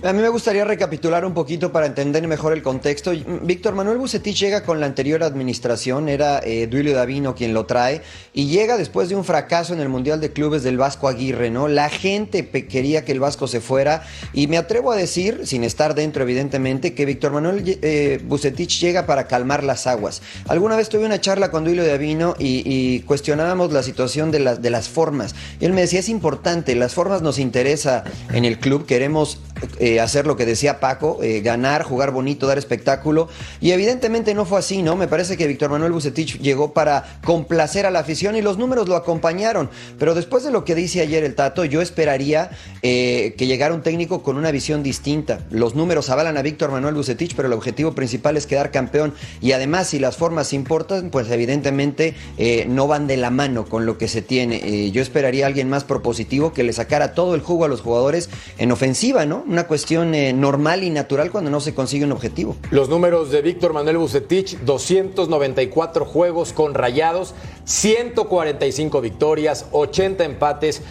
A 0.02 0.14
mí 0.14 0.22
me 0.22 0.30
gustaría 0.30 0.64
recapitular 0.64 1.26
un 1.26 1.34
poquito 1.34 1.74
para 1.74 1.86
entender 1.86 2.26
mejor 2.26 2.54
el 2.54 2.64
contexto. 2.64 3.12
Víctor 3.42 3.76
Manuel 3.76 3.98
Bucetich 3.98 4.40
llega 4.40 4.64
con 4.64 4.80
la 4.80 4.86
anterior 4.86 5.22
administración, 5.24 6.08
era 6.08 6.40
eh, 6.42 6.68
Duilio 6.68 6.96
Davino 6.96 7.36
quien 7.36 7.54
lo 7.54 7.66
trae, 7.66 8.02
y 8.34 8.48
llega 8.48 8.78
después 8.78 9.10
de 9.10 9.18
un 9.18 9.26
fracaso 9.26 9.74
en 9.74 9.82
el 9.82 9.90
Mundial 9.90 10.22
de 10.22 10.32
Clubes 10.32 10.64
del 10.64 10.78
Vasco 10.78 11.10
Aguirre, 11.10 11.52
¿no? 11.52 11.68
La 11.68 11.90
gente 11.90 12.48
quería 12.48 13.04
que 13.04 13.12
el 13.12 13.20
Vasco 13.20 13.46
se 13.48 13.60
fuera, 13.60 14.04
y 14.32 14.48
me 14.48 14.58
atrevo 14.58 14.94
a 14.94 14.96
decir, 14.96 15.42
sin 15.44 15.66
estar 15.66 15.96
dentro 15.96 16.24
evidentemente, 16.24 16.94
que 16.94 17.04
Víctor 17.04 17.34
Manuel 17.34 17.62
eh, 17.82 18.22
Bucetich 18.24 18.80
llega 18.80 19.06
para 19.06 19.28
calmar 19.28 19.66
las 19.66 19.86
aguas. 19.86 20.22
Alguna 20.48 20.78
vez 20.78 20.88
tuve 20.88 21.06
una 21.06 21.20
charla 21.20 21.52
con 21.52 21.66
Duilio 21.66 21.86
Davino 21.86 22.36
y, 22.40 23.02
cuestionábamos 23.02 23.74
la 23.74 23.84
situación 23.84 24.32
de, 24.32 24.56
de 24.56 24.70
las 24.70 24.88
formas. 24.88 25.36
Y 25.60 25.66
él 25.66 25.74
me 25.74 25.82
decía, 25.82 26.00
es 26.00 26.08
importante, 26.08 26.74
las 26.76 26.94
formas 26.94 27.22
nos 27.22 27.38
interesa 27.38 28.06
en 28.32 28.46
el 28.46 28.60
club, 28.60 28.86
queremos 28.86 29.40
eh, 29.80 30.00
hacer 30.00 30.28
lo 30.28 30.36
que 30.36 30.46
decía 30.46 30.80
Paco, 30.80 31.20
eh, 31.22 31.42
ganar, 31.42 31.84
jugar 31.84 32.12
bonito, 32.12 32.48
dar 32.48 32.58
espectáculo. 32.58 33.30
Y 33.62 33.72
evidentemente 33.72 34.34
no 34.34 34.46
fue 34.46 34.60
así, 34.60 34.82
¿no? 34.82 34.96
Me 34.96 35.08
parece 35.08 35.38
que 35.38 35.48
Víctor 35.48 35.70
Manuel 35.70 35.92
Bucetich 35.92 36.40
llegó 36.40 36.74
para 36.74 37.20
complacer 37.24 37.86
a 37.86 37.92
la 37.92 38.00
afición 38.00 38.36
y 38.36 38.42
los 38.42 38.58
números 38.58 38.88
lo 38.88 38.96
acompañaron. 38.96 39.70
Pero 39.98 40.16
después 40.16 40.44
de 40.44 40.52
lo 40.52 40.66
que 40.66 40.76
dice 40.76 41.02
ayer 41.02 41.24
el 41.24 41.36
Tato, 41.36 41.66
yo 41.66 41.82
esperaría 41.82 42.52
eh, 42.82 43.36
que 43.38 43.48
llegara 43.48 43.74
un 43.74 43.82
técnico 43.82 44.24
con 44.24 44.38
una 44.38 44.52
visión 44.52 44.84
distinta. 44.84 45.40
Los 45.50 45.76
números 45.76 46.10
avalan 46.10 46.38
a 46.38 46.42
Víctor 46.42 46.72
Manuel 46.72 46.96
Bucetich, 46.96 47.36
pero 47.36 47.48
el 47.48 47.54
objetivo 47.54 47.94
principal 47.94 48.38
es 48.38 48.48
quedar 48.48 48.72
campeón. 48.72 49.14
Y 49.42 49.52
además, 49.52 49.88
si 49.88 50.00
las 50.00 50.18
formas 50.18 50.54
importan, 50.54 51.10
pues 51.10 51.30
evidentemente 51.30 52.16
eh, 52.38 52.66
no 52.68 52.88
van 52.88 53.08
de 53.08 53.18
la 53.18 53.30
mano 53.30 53.66
con 53.66 53.86
lo 53.86 53.98
que 53.98 54.08
se 54.08 54.22
tiene. 54.22 54.62
Eh, 54.64 54.92
yo 54.92 55.02
esperaría 55.02 55.46
a 55.46 55.48
alguien 55.48 55.70
más 55.70 55.84
propositivo 55.84 56.54
que 56.54 56.64
le 56.64 56.74
sacara 56.74 57.14
todo 57.14 57.36
el 57.36 57.42
jugo 57.42 57.66
a 57.66 57.68
los 57.68 57.82
jugadores 57.82 58.30
en 58.58 58.72
ofensiva, 58.72 59.26
¿no? 59.26 59.44
Una 59.50 59.66
cuestión 59.66 60.14
eh, 60.14 60.32
normal 60.32 60.84
y 60.84 60.92
natural 60.92 61.32
cuando 61.32 61.50
no 61.50 61.60
se 61.60 61.74
consigue 61.74 62.06
un 62.06 62.12
objetivo. 62.12 62.56
Los 62.70 62.88
números 62.88 63.32
de 63.32 63.42
Víctor 63.42 63.74
Manuel 63.74 63.98
Bucetich, 63.98 64.60
294 64.60 66.06
juegos 66.06 66.54
con 66.54 66.76
rayados, 66.76 67.34
145 67.64 69.02
victorias, 69.02 69.66
80 69.72 70.24
empates, 70.24 70.84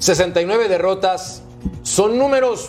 69 0.00 0.68
derrotas. 0.68 1.44
Son 1.82 2.18
números 2.18 2.68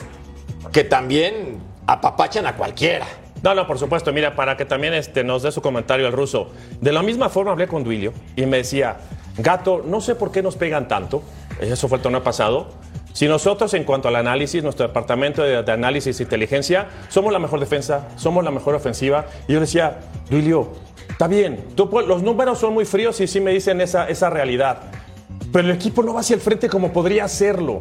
que 0.72 0.86
también 0.86 1.58
apapachan 1.86 2.48
a 2.48 2.56
cualquiera. 2.56 3.06
No, 3.44 3.54
no, 3.54 3.68
por 3.68 3.77
supuesto. 3.77 4.13
Mira, 4.13 4.38
para 4.38 4.56
que 4.56 4.63
también 4.63 4.94
este, 4.94 5.25
nos 5.25 5.44
dé 5.44 5.51
su 5.51 5.62
comentario 5.62 6.08
el 6.08 6.13
ruso. 6.13 6.51
De 6.80 6.94
la 6.94 7.04
misma 7.04 7.27
forma 7.27 7.51
hablé 7.51 7.68
con 7.68 7.84
Duilio 7.84 8.13
y 8.38 8.46
me 8.46 8.56
decía, 8.56 9.00
Gato, 9.38 9.84
no 9.86 10.00
sé 10.00 10.15
por 10.15 10.32
qué 10.32 10.42
nos 10.42 10.56
pegan 10.56 10.88
tanto. 10.88 11.24
Eso 11.60 11.89
fue 11.89 11.98
el 11.98 12.01
torneo 12.01 12.24
pasado. 12.24 12.85
Si 13.15 13.29
nosotros, 13.29 13.74
en 13.75 13.86
cuanto 13.86 14.10
al 14.10 14.17
análisis, 14.17 14.62
nuestro 14.62 14.86
departamento 14.88 15.41
de, 15.41 15.72
análisis 15.72 16.19
e 16.19 16.24
inteligencia, 16.24 16.88
somos 17.07 17.31
la 17.31 17.39
mejor 17.39 17.62
defensa, 17.62 18.10
somos 18.17 18.43
la 18.43 18.51
mejor 18.51 18.75
ofensiva. 18.75 19.27
Y 19.48 19.53
yo 19.53 19.62
decía, 19.62 20.01
Duilio, 20.29 20.74
está 21.10 21.29
bien, 21.29 21.63
los 21.77 22.24
números 22.24 22.60
son 22.60 22.74
muy 22.74 22.84
fríos 22.84 23.22
y 23.22 23.27
sí 23.27 23.39
me 23.39 23.51
dicen 23.51 23.79
esa, 23.79 24.10
esa 24.10 24.29
realidad. 24.29 24.79
Pero 25.53 25.69
el 25.69 25.75
equipo 25.75 26.03
no 26.03 26.13
va 26.13 26.19
hacia 26.19 26.34
el 26.34 26.41
frente 26.41 26.67
como 26.67 26.91
podría 26.91 27.24
hacerlo. 27.24 27.79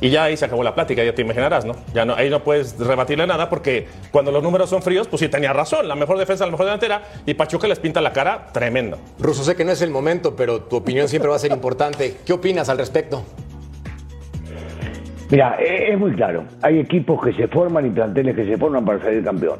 Y 0.00 0.10
ya 0.10 0.24
ahí 0.24 0.36
se 0.36 0.46
acabó 0.46 0.64
la 0.64 0.74
plática, 0.74 1.04
ya 1.04 1.14
te 1.14 1.22
imaginarás, 1.22 1.64
¿no? 1.64 1.76
Ya 1.94 2.04
no, 2.04 2.16
ahí 2.16 2.28
no 2.28 2.42
puedes 2.42 2.76
rebatirle 2.76 3.24
nada 3.24 3.48
porque 3.48 3.86
cuando 4.10 4.32
los 4.32 4.42
números 4.42 4.68
son 4.68 4.82
fríos, 4.82 5.06
pues 5.06 5.20
sí 5.20 5.28
tenía 5.28 5.52
razón. 5.52 5.86
La 5.86 5.94
mejor 5.94 6.18
defensa, 6.18 6.44
la 6.44 6.50
mejor 6.50 6.66
delantera 6.66 7.04
y 7.24 7.34
Pachuca 7.34 7.68
les 7.68 7.78
pinta 7.78 8.00
la 8.00 8.12
cara 8.12 8.48
tremendo. 8.52 8.98
Ruso, 9.20 9.44
sé 9.44 9.54
que 9.54 9.64
no 9.64 9.70
es 9.70 9.80
el 9.80 9.90
momento, 9.90 10.34
pero 10.34 10.62
tu 10.62 10.74
opinión 10.74 11.08
siempre 11.08 11.30
va 11.30 11.36
a 11.36 11.38
ser 11.38 11.52
importante. 11.52 12.16
¿Qué 12.26 12.32
opinas 12.32 12.68
al 12.68 12.78
respecto? 12.78 13.22
Mira, 15.32 15.56
e- 15.58 15.92
es 15.94 15.98
muy 15.98 16.12
claro. 16.12 16.44
Hay 16.60 16.78
equipos 16.78 17.24
que 17.24 17.32
se 17.32 17.48
forman 17.48 17.86
y 17.86 17.90
planteles 17.90 18.36
que 18.36 18.44
se 18.44 18.58
forman 18.58 18.84
para 18.84 19.00
salir 19.00 19.24
campeón. 19.24 19.58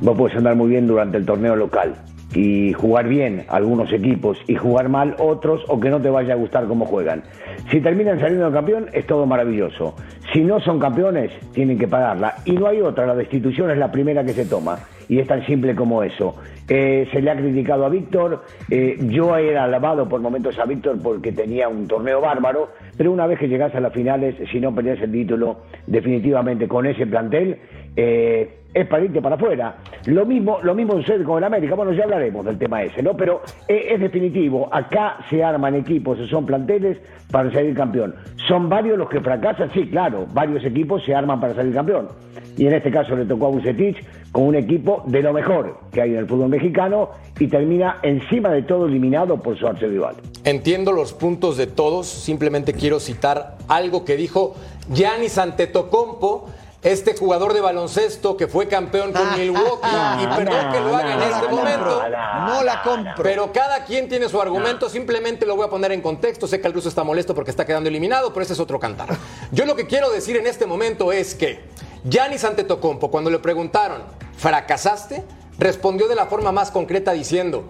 Vos 0.00 0.18
podés 0.18 0.36
andar 0.36 0.56
muy 0.56 0.70
bien 0.70 0.88
durante 0.88 1.18
el 1.18 1.24
torneo 1.24 1.54
local 1.54 1.94
y 2.34 2.72
jugar 2.72 3.06
bien 3.06 3.44
algunos 3.48 3.92
equipos 3.92 4.36
y 4.48 4.56
jugar 4.56 4.88
mal 4.88 5.14
otros 5.20 5.64
o 5.68 5.78
que 5.78 5.88
no 5.88 6.00
te 6.00 6.10
vaya 6.10 6.34
a 6.34 6.36
gustar 6.36 6.66
cómo 6.66 6.84
juegan. 6.84 7.22
Si 7.70 7.80
terminan 7.80 8.18
saliendo 8.18 8.50
campeón 8.50 8.86
es 8.92 9.06
todo 9.06 9.24
maravilloso. 9.24 9.94
Si 10.34 10.42
no 10.42 10.58
son 10.58 10.80
campeones 10.80 11.30
tienen 11.52 11.78
que 11.78 11.86
pagarla 11.86 12.34
y 12.44 12.52
no 12.52 12.66
hay 12.66 12.80
otra. 12.80 13.06
La 13.06 13.14
destitución 13.14 13.70
es 13.70 13.78
la 13.78 13.92
primera 13.92 14.24
que 14.24 14.32
se 14.32 14.44
toma 14.44 14.80
y 15.08 15.20
es 15.20 15.28
tan 15.28 15.46
simple 15.46 15.76
como 15.76 16.02
eso. 16.02 16.34
Eh, 16.68 17.06
se 17.12 17.22
le 17.22 17.30
ha 17.30 17.36
criticado 17.36 17.86
a 17.86 17.88
Víctor, 17.88 18.42
eh, 18.68 18.96
yo 19.00 19.36
era 19.36 19.62
alabado 19.62 20.08
por 20.08 20.20
momentos 20.20 20.58
a 20.58 20.64
Víctor 20.64 20.98
porque 21.00 21.30
tenía 21.30 21.68
un 21.68 21.86
torneo 21.86 22.20
bárbaro, 22.20 22.70
pero 22.96 23.12
una 23.12 23.28
vez 23.28 23.38
que 23.38 23.46
llegas 23.46 23.72
a 23.76 23.80
las 23.80 23.92
finales, 23.92 24.34
si 24.50 24.58
no 24.58 24.74
perdés 24.74 25.00
el 25.02 25.12
título, 25.12 25.58
definitivamente 25.86 26.66
con 26.66 26.84
ese 26.86 27.06
plantel, 27.06 27.60
eh, 27.94 28.58
es 28.74 28.86
para 28.88 29.04
irte 29.04 29.22
para 29.22 29.36
afuera. 29.36 29.76
Lo 30.06 30.26
mismo, 30.26 30.58
lo 30.62 30.74
mismo 30.74 30.94
sucede 30.94 31.22
con 31.22 31.38
el 31.38 31.44
América, 31.44 31.76
bueno, 31.76 31.92
ya 31.92 32.04
hablaremos 32.04 32.44
del 32.44 32.58
tema 32.58 32.82
ese, 32.82 33.02
¿no? 33.02 33.16
Pero 33.16 33.42
eh, 33.68 33.86
es 33.90 34.00
definitivo, 34.00 34.68
acá 34.72 35.18
se 35.30 35.42
arman 35.42 35.76
equipos, 35.76 36.18
son 36.28 36.44
planteles 36.44 36.98
para 37.30 37.50
salir 37.52 37.74
campeón. 37.74 38.14
¿Son 38.48 38.68
varios 38.68 38.98
los 38.98 39.08
que 39.08 39.20
fracasan? 39.20 39.70
Sí, 39.72 39.86
claro, 39.88 40.23
varios 40.32 40.64
equipos 40.64 41.04
se 41.04 41.14
arman 41.14 41.40
para 41.40 41.54
salir 41.54 41.74
campeón. 41.74 42.08
Y 42.56 42.66
en 42.66 42.74
este 42.74 42.90
caso 42.90 43.16
le 43.16 43.24
tocó 43.24 43.46
a 43.46 43.50
Bucetich 43.50 43.96
con 44.30 44.44
un 44.44 44.54
equipo 44.54 45.02
de 45.06 45.22
lo 45.22 45.32
mejor 45.32 45.78
que 45.92 46.02
hay 46.02 46.10
en 46.10 46.18
el 46.18 46.26
fútbol 46.26 46.48
mexicano 46.48 47.10
y 47.38 47.48
termina 47.48 47.98
encima 48.02 48.50
de 48.50 48.62
todo 48.62 48.86
eliminado 48.86 49.40
por 49.40 49.58
su 49.58 49.66
archirrival. 49.66 50.16
Entiendo 50.44 50.92
los 50.92 51.12
puntos 51.12 51.56
de 51.56 51.66
todos, 51.66 52.06
simplemente 52.06 52.72
quiero 52.72 53.00
citar 53.00 53.56
algo 53.68 54.04
que 54.04 54.16
dijo 54.16 54.54
Giannis 54.92 55.38
Antetokounmpo, 55.38 56.48
este 56.84 57.16
jugador 57.16 57.54
de 57.54 57.60
baloncesto 57.62 58.36
que 58.36 58.46
fue 58.46 58.68
campeón 58.68 59.12
con 59.12 59.36
Milwaukee, 59.38 59.88
y 60.22 60.26
perdón 60.26 60.70
que 60.70 60.80
lo 60.80 60.94
haga 60.96 61.14
en 61.14 61.22
este 61.32 61.48
momento, 61.48 62.02
No 62.46 62.62
la 62.62 62.82
compro. 62.82 63.22
pero 63.22 63.52
cada 63.52 63.84
quien 63.84 64.08
tiene 64.08 64.28
su 64.28 64.40
argumento, 64.40 64.88
simplemente 64.90 65.46
lo 65.46 65.56
voy 65.56 65.66
a 65.66 65.70
poner 65.70 65.92
en 65.92 66.02
contexto, 66.02 66.46
sé 66.46 66.60
que 66.60 66.66
el 66.68 66.74
ruso 66.74 66.90
está 66.90 67.02
molesto 67.02 67.34
porque 67.34 67.50
está 67.50 67.64
quedando 67.64 67.88
eliminado, 67.88 68.32
pero 68.32 68.44
ese 68.44 68.52
es 68.52 68.60
otro 68.60 68.78
cantar. 68.78 69.08
Yo 69.50 69.64
lo 69.64 69.74
que 69.74 69.86
quiero 69.86 70.10
decir 70.10 70.36
en 70.36 70.46
este 70.46 70.66
momento 70.66 71.10
es 71.10 71.34
que 71.34 71.64
Giannis 72.04 72.44
Antetokounmpo, 72.44 73.10
cuando 73.10 73.30
le 73.30 73.38
preguntaron, 73.38 74.02
¿fracasaste? 74.36 75.24
Respondió 75.58 76.06
de 76.06 76.14
la 76.16 76.26
forma 76.26 76.52
más 76.52 76.70
concreta 76.70 77.12
diciendo, 77.12 77.64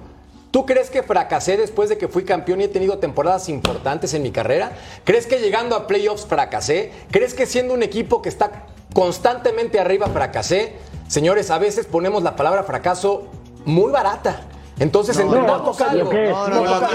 ¿Tú 0.55 0.67
crees 0.67 0.89
que 0.89 1.03
fracasé 1.03 1.57
después 1.57 1.89
de 1.89 1.99
que 1.99 2.07
fui 2.07 2.23
campeón 2.23 2.61
y 2.61 2.65
he 2.65 2.69
tenido 2.69 2.99
temporadas 2.99 3.49
importantes 3.49 4.15
en 4.15 4.23
mi 4.23 4.31
carrera? 4.31 4.71
¿Crees 5.03 5.27
que 5.27 5.41
llegando 5.41 5.75
a 5.75 5.89
playoffs 5.89 6.27
fracasé? 6.27 6.93
¿Crees 7.11 7.35
que 7.35 7.45
siendo 7.45 7.75
un 7.75 7.83
equipo 7.83 8.23
que 8.23 8.29
está 8.29 8.67
constantemente 8.95 9.81
arriba 9.81 10.07
fracasé? 10.07 10.75
Señores, 11.09 11.51
a 11.51 11.59
veces 11.59 11.87
ponemos 11.87 12.23
la 12.23 12.37
palabra 12.37 12.63
fracaso 12.63 13.27
muy 13.65 13.91
barata. 13.91 14.43
Entonces 14.79 15.17
entendamos 15.19 15.79
no, 15.79 15.87
algo. 15.87 16.11
¿qué? 16.11 16.29
No, 16.29 16.49
no, 16.49 16.65
no, 16.65 16.87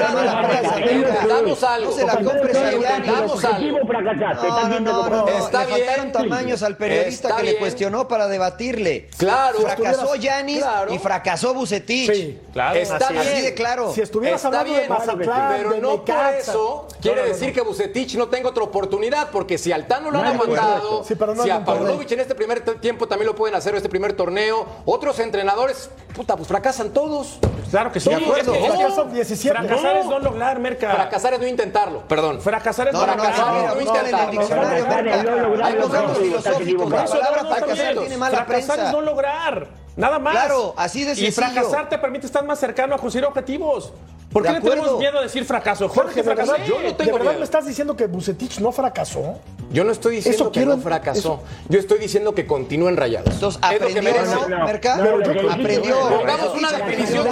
entendamos 0.89 1.63
algo. 1.63 1.91
No 1.91 1.95
se 1.95 2.05
la 2.05 2.15
compres. 2.15 2.55
Entendamos 2.55 3.45
algo. 3.45 3.79
No, 3.79 4.69
no, 4.69 4.69
viendo 4.69 5.09
no. 5.09 5.27
Está 5.27 5.65
le 5.65 5.75
bien. 5.75 5.87
faltaron 5.87 6.11
tamaños 6.11 6.63
al 6.63 6.77
periodista 6.77 7.37
que 7.37 7.43
le 7.43 7.57
cuestionó 7.57 8.07
para 8.07 8.27
debatirle. 8.27 9.09
Claro. 9.17 9.59
Fracasó 9.59 10.15
Yanis 10.15 10.65
y 10.91 10.99
fracasó 10.99 11.53
Bucetich. 11.53 12.11
Sí. 12.11 12.39
Claro. 12.51 12.79
Está 12.79 13.09
bien. 13.09 13.21
Así 13.21 13.41
de 13.41 13.53
claro. 13.53 13.93
Si 13.93 14.01
estuvieras 14.01 14.43
Está 14.43 14.59
hablando 14.59 14.71
bien, 14.71 14.83
de 14.83 14.89
Mazatlán, 14.89 15.55
pero 15.57 15.81
no 15.81 16.05
por 16.05 16.15
eso 16.37 16.87
quiere 17.01 17.23
decir 17.23 17.53
que 17.53 17.61
Bucetich 17.61 18.15
no 18.15 18.27
tenga 18.27 18.49
otra 18.49 18.63
oportunidad, 18.63 19.29
porque 19.31 19.57
si 19.57 19.71
al 19.71 19.87
Tano 19.87 20.11
lo 20.11 20.19
han 20.19 20.27
aguantado, 20.27 21.03
si 21.03 21.49
a. 21.49 21.63
Pavlovich 21.63 22.11
en 22.11 22.19
este 22.19 22.35
primer 22.35 22.61
tiempo 22.79 23.07
también 23.07 23.27
lo 23.27 23.35
pueden 23.35 23.55
hacer, 23.55 23.75
este 23.75 23.89
primer 23.89 24.13
torneo, 24.13 24.65
otros 24.85 25.19
entrenadores, 25.19 25.89
puta, 26.13 26.35
pues 26.35 26.47
fracasan 26.47 26.91
todos. 26.91 27.39
Claro 27.69 27.91
que 27.91 27.99
sí. 27.99 28.09
De 28.09 28.15
acuerdo. 28.15 28.53
Es 28.53 28.59
que- 28.59 28.65
es 28.65 28.71
que 28.71 28.77
Fracasan 28.77 29.13
17. 29.13 29.57
Fracasar 29.57 29.93
No. 29.95 29.99
es 30.01 30.05
no 30.07 30.19
lograr, 30.19 30.59
Merca. 30.59 30.91
Fracasar 30.91 31.33
es 31.35 31.39
no 31.39 31.47
intentarlo, 31.47 31.99
perdón. 32.07 32.41
Fracasar 32.41 32.87
es 32.87 32.93
No, 32.93 33.05
no, 33.05 33.15
no, 33.15 33.23
fracasar. 33.23 33.53
no 33.75 33.81
intentarlo. 33.81 34.31
diccionario. 34.31 34.85
Fracasar 34.85 35.07
es 35.07 35.23
no 35.23 35.31
Merca. 35.31 35.41
lograr 35.47 35.67
Hay 35.71 35.75
conceptos 35.79 36.17
filosóficos. 36.17 36.89
fracasar 36.89 37.19
tiene 37.99 38.17
Fracasar 38.17 38.79
es 38.79 38.91
no 38.91 39.01
lograr. 39.01 39.67
Nada 39.95 40.17
más. 40.17 40.31
Claro, 40.33 40.73
así 40.77 41.03
de 41.03 41.11
Y 41.11 41.15
sencillo. 41.15 41.33
fracasar 41.51 41.89
te 41.89 41.97
permite 41.97 42.25
estar 42.25 42.43
más 42.45 42.57
cercano 42.59 42.95
a 42.95 42.97
conseguir 42.97 43.25
objetivos. 43.25 43.91
¿Por 44.31 44.43
qué 44.43 44.51
le 44.51 44.61
tenemos 44.61 44.99
miedo 44.99 45.17
a 45.17 45.23
decir 45.23 45.43
fracaso? 45.43 45.89
Jorge, 45.89 46.21
¿de 46.21 46.29
verdad, 46.29 46.45
fracasé. 46.45 46.69
yo 46.69 46.75
no 46.79 46.87
¿de 46.87 46.93
tengo 46.93 47.13
verdad 47.13 47.25
miedo. 47.31 47.39
me 47.39 47.43
estás 47.45 47.65
diciendo 47.65 47.97
que 47.97 48.05
Bucetich 48.05 48.59
no 48.59 48.71
fracasó? 48.71 49.39
Yo 49.71 49.83
no 49.83 49.91
estoy 49.91 50.17
diciendo 50.17 50.35
Eso 50.43 50.51
que 50.51 50.59
quiero- 50.59 50.75
no 50.77 50.81
fracasó. 50.83 51.19
eso- 51.19 51.43
Yo 51.67 51.79
estoy 51.79 51.97
diciendo 51.97 52.33
que 52.35 52.45
continúen 52.45 52.95
rayados. 52.95 53.33
Entonces, 53.33 53.59
es 53.63 53.71
lo 53.81 53.87
que 53.87 53.99
aprendió, 53.99 54.03
merece. 54.03 54.35
¿no, 54.49 54.65
Merca? 54.65 54.95
No, 54.97 55.03
lo 55.17 55.23
que 55.23 55.29
dijiste- 55.33 55.53
Aprendió. 55.53 55.99
Pongamos 56.09 56.53
una 56.55 56.69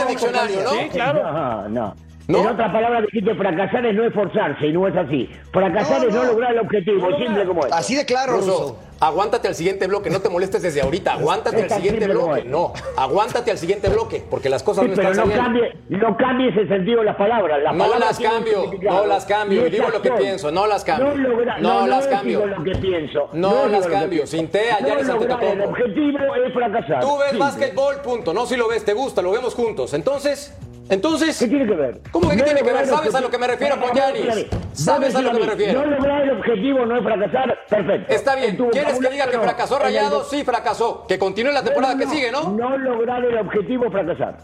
diccionario, 0.07 0.63
¿no? 0.63 0.69
Sí, 0.69 0.89
claro. 0.91 1.23
No, 1.23 1.69
no. 1.69 1.95
¿No? 2.27 2.39
En 2.39 2.47
otras 2.47 2.71
palabras 2.73 3.03
dijiste 3.03 3.33
fracasar 3.35 3.85
es 3.85 3.95
no 3.95 4.03
esforzarse 4.03 4.67
y 4.67 4.73
no 4.73 4.85
es 4.85 4.95
así. 4.97 5.29
Fracasar 5.53 6.01
No, 6.01 6.07
es 6.09 6.13
no 6.13 6.23
no. 6.25 6.31
lograr 6.33 6.51
el 6.51 6.59
objetivo, 6.59 7.07
simple 7.17 7.45
como 7.45 7.65
es. 7.65 7.71
Así 7.71 7.95
de 7.95 8.05
claro, 8.05 8.33
Ruso. 8.37 8.79
Aguántate 9.00 9.48
al 9.48 9.56
siguiente 9.56 9.88
bloque, 9.88 10.10
no 10.10 10.22
te 10.22 10.30
molestes 10.30 10.62
desde 10.62 10.82
ahorita, 10.82 11.13
aguántate 11.13 11.63
al 11.63 11.70
siguiente 11.70 12.08
bloque, 12.08 12.44
no, 12.46 12.74
aguántate 12.96 13.51
al 13.51 13.58
siguiente 13.58 13.89
bloque, 13.89 14.24
porque 14.30 14.50
las 14.50 14.63
cosas 14.63 14.84
Sí, 14.86 14.89
no 14.89 14.96
pero 14.96 15.12
están 15.12 15.27
no 15.27 15.34
saliendo. 15.36 15.62
cambie, 15.62 16.00
no 16.00 16.18
cambies 16.18 16.58
el 16.58 16.68
sentido 16.68 17.00
de 17.00 17.06
las 17.06 17.16
palabras. 17.16 17.62
Las 17.63 17.74
No 17.75 17.80
palabras 17.86 18.20
las 18.22 18.32
cambio, 18.32 18.72
no 18.82 19.06
las 19.06 19.25
cambio, 19.25 19.68
y 19.68 19.70
digo 19.70 19.89
lo 19.89 20.01
que 20.01 20.12
pienso, 20.12 20.51
no 20.51 20.68
las 20.68 20.84
cambio. 20.84 21.16
No, 21.16 21.30
logra- 21.30 21.58
No 21.60 21.82
no, 21.82 21.88
las 21.88 22.06
no 22.06 22.12
cambio. 22.12 22.39
digo 22.42 22.56
lo 22.58 22.63
que 22.63 22.72
pienso. 22.80 23.30
No 23.34 23.68
las 23.68 23.86
que 23.86 23.92
cambio. 23.94 24.27
Sintea, 24.27 24.80
no 24.82 24.88
Yanis 24.88 25.08
lograr 25.08 25.32
Antetokounmpo. 25.34 25.63
El 25.63 25.70
objetivo 25.70 26.36
es 26.36 26.54
fracasar. 26.54 27.00
Tú 27.01 27.18
ves 27.18 27.30
Simple. 27.30 27.39
básquetbol, 27.39 27.96
punto, 28.01 28.34
no 28.34 28.46
si 28.46 28.56
lo 28.56 28.68
ves, 28.68 28.84
te 28.86 28.94
gusta, 28.94 29.22
lo 29.22 29.32
vemos 29.32 29.54
juntos. 29.54 29.94
Entonces, 29.94 30.54
entonces, 30.89 31.38
¿Qué 31.38 31.48
tiene 31.48 31.65
que 31.67 31.75
ver? 31.75 32.01
¿Cómo 32.12 32.29
que 32.29 32.38
qué 32.38 32.44
tiene 32.44 32.62
que 32.62 32.72
ver? 32.72 32.86
¿Sabes 32.86 33.13
a 33.15 33.22
lo 33.22 33.29
que 33.29 33.38
me 33.38 33.48
refiero 33.48 33.75
objetivo. 33.75 33.94
con 33.94 34.15
Yanis? 34.15 34.38
Espérame, 34.38 34.74
¿Sabes 34.74 35.15
a 35.15 35.22
lo 35.22 35.32
que 35.32 35.39
me 35.39 35.46
refiero? 35.46 35.82
No 35.82 35.86
lograr 35.91 36.22
el 36.24 36.32
objetivo 36.32 36.86
no 36.86 36.98
es 36.98 37.03
fracasar, 37.03 37.58
perfecto. 37.70 38.13
Está 38.13 38.36
bien, 38.36 38.58
¿quieres 38.72 39.00
que 39.00 39.10
diga 39.10 39.27
que 39.29 39.40
fracasó 39.40 39.79
Rayado? 39.79 40.24
Sí, 40.24 40.44
fracasó. 40.44 41.05
Que 41.07 41.20
continúe 41.20 41.51
la 41.51 41.64
temporada 41.64 41.98
que 41.98 42.07
sigue, 42.07 42.31
¿no? 42.31 42.51
No 42.51 42.77
lograr 42.77 43.24
el 43.24 43.38
objetivo 43.38 43.85
es 43.85 43.92
fracasar. 43.92 44.38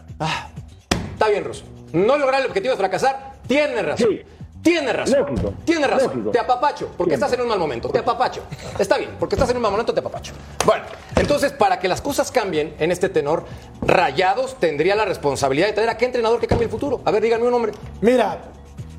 Está 1.12 1.28
bien, 1.28 1.44
Russo. 1.44 1.64
No 1.92 2.18
lograr 2.18 2.40
el 2.40 2.48
objetivo 2.48 2.72
de 2.72 2.78
fracasar, 2.78 3.32
tiene 3.46 3.82
razón. 3.82 4.08
Sí. 4.10 4.22
Tiene 4.64 4.92
razón. 4.92 5.20
Lógico. 5.20 5.52
Tiene 5.64 5.86
razón. 5.86 6.08
Lógico. 6.08 6.30
Te 6.30 6.38
apapacho, 6.40 6.86
porque 6.96 7.10
Siempre. 7.10 7.14
estás 7.26 7.32
en 7.34 7.40
un 7.42 7.48
mal 7.48 7.58
momento. 7.58 7.88
Te 7.90 7.98
apapacho. 8.00 8.40
Está 8.78 8.96
bien, 8.98 9.10
porque 9.20 9.36
estás 9.36 9.50
en 9.50 9.56
un 9.56 9.62
mal 9.62 9.70
momento, 9.70 9.92
te 9.94 10.00
apapacho. 10.00 10.32
Bueno, 10.64 10.84
entonces, 11.16 11.52
para 11.52 11.78
que 11.78 11.86
las 11.86 12.00
cosas 12.00 12.32
cambien 12.32 12.74
en 12.78 12.90
este 12.90 13.08
tenor, 13.10 13.44
Rayados 13.82 14.56
tendría 14.58 14.96
la 14.96 15.04
responsabilidad 15.04 15.66
de 15.68 15.74
tener 15.74 15.90
a 15.90 15.96
qué 15.98 16.06
entrenador 16.06 16.40
que 16.40 16.46
cambie 16.46 16.64
el 16.64 16.70
futuro. 16.70 17.00
A 17.04 17.10
ver, 17.10 17.22
díganme 17.22 17.44
un 17.44 17.50
nombre. 17.52 17.72
Mira, 18.00 18.38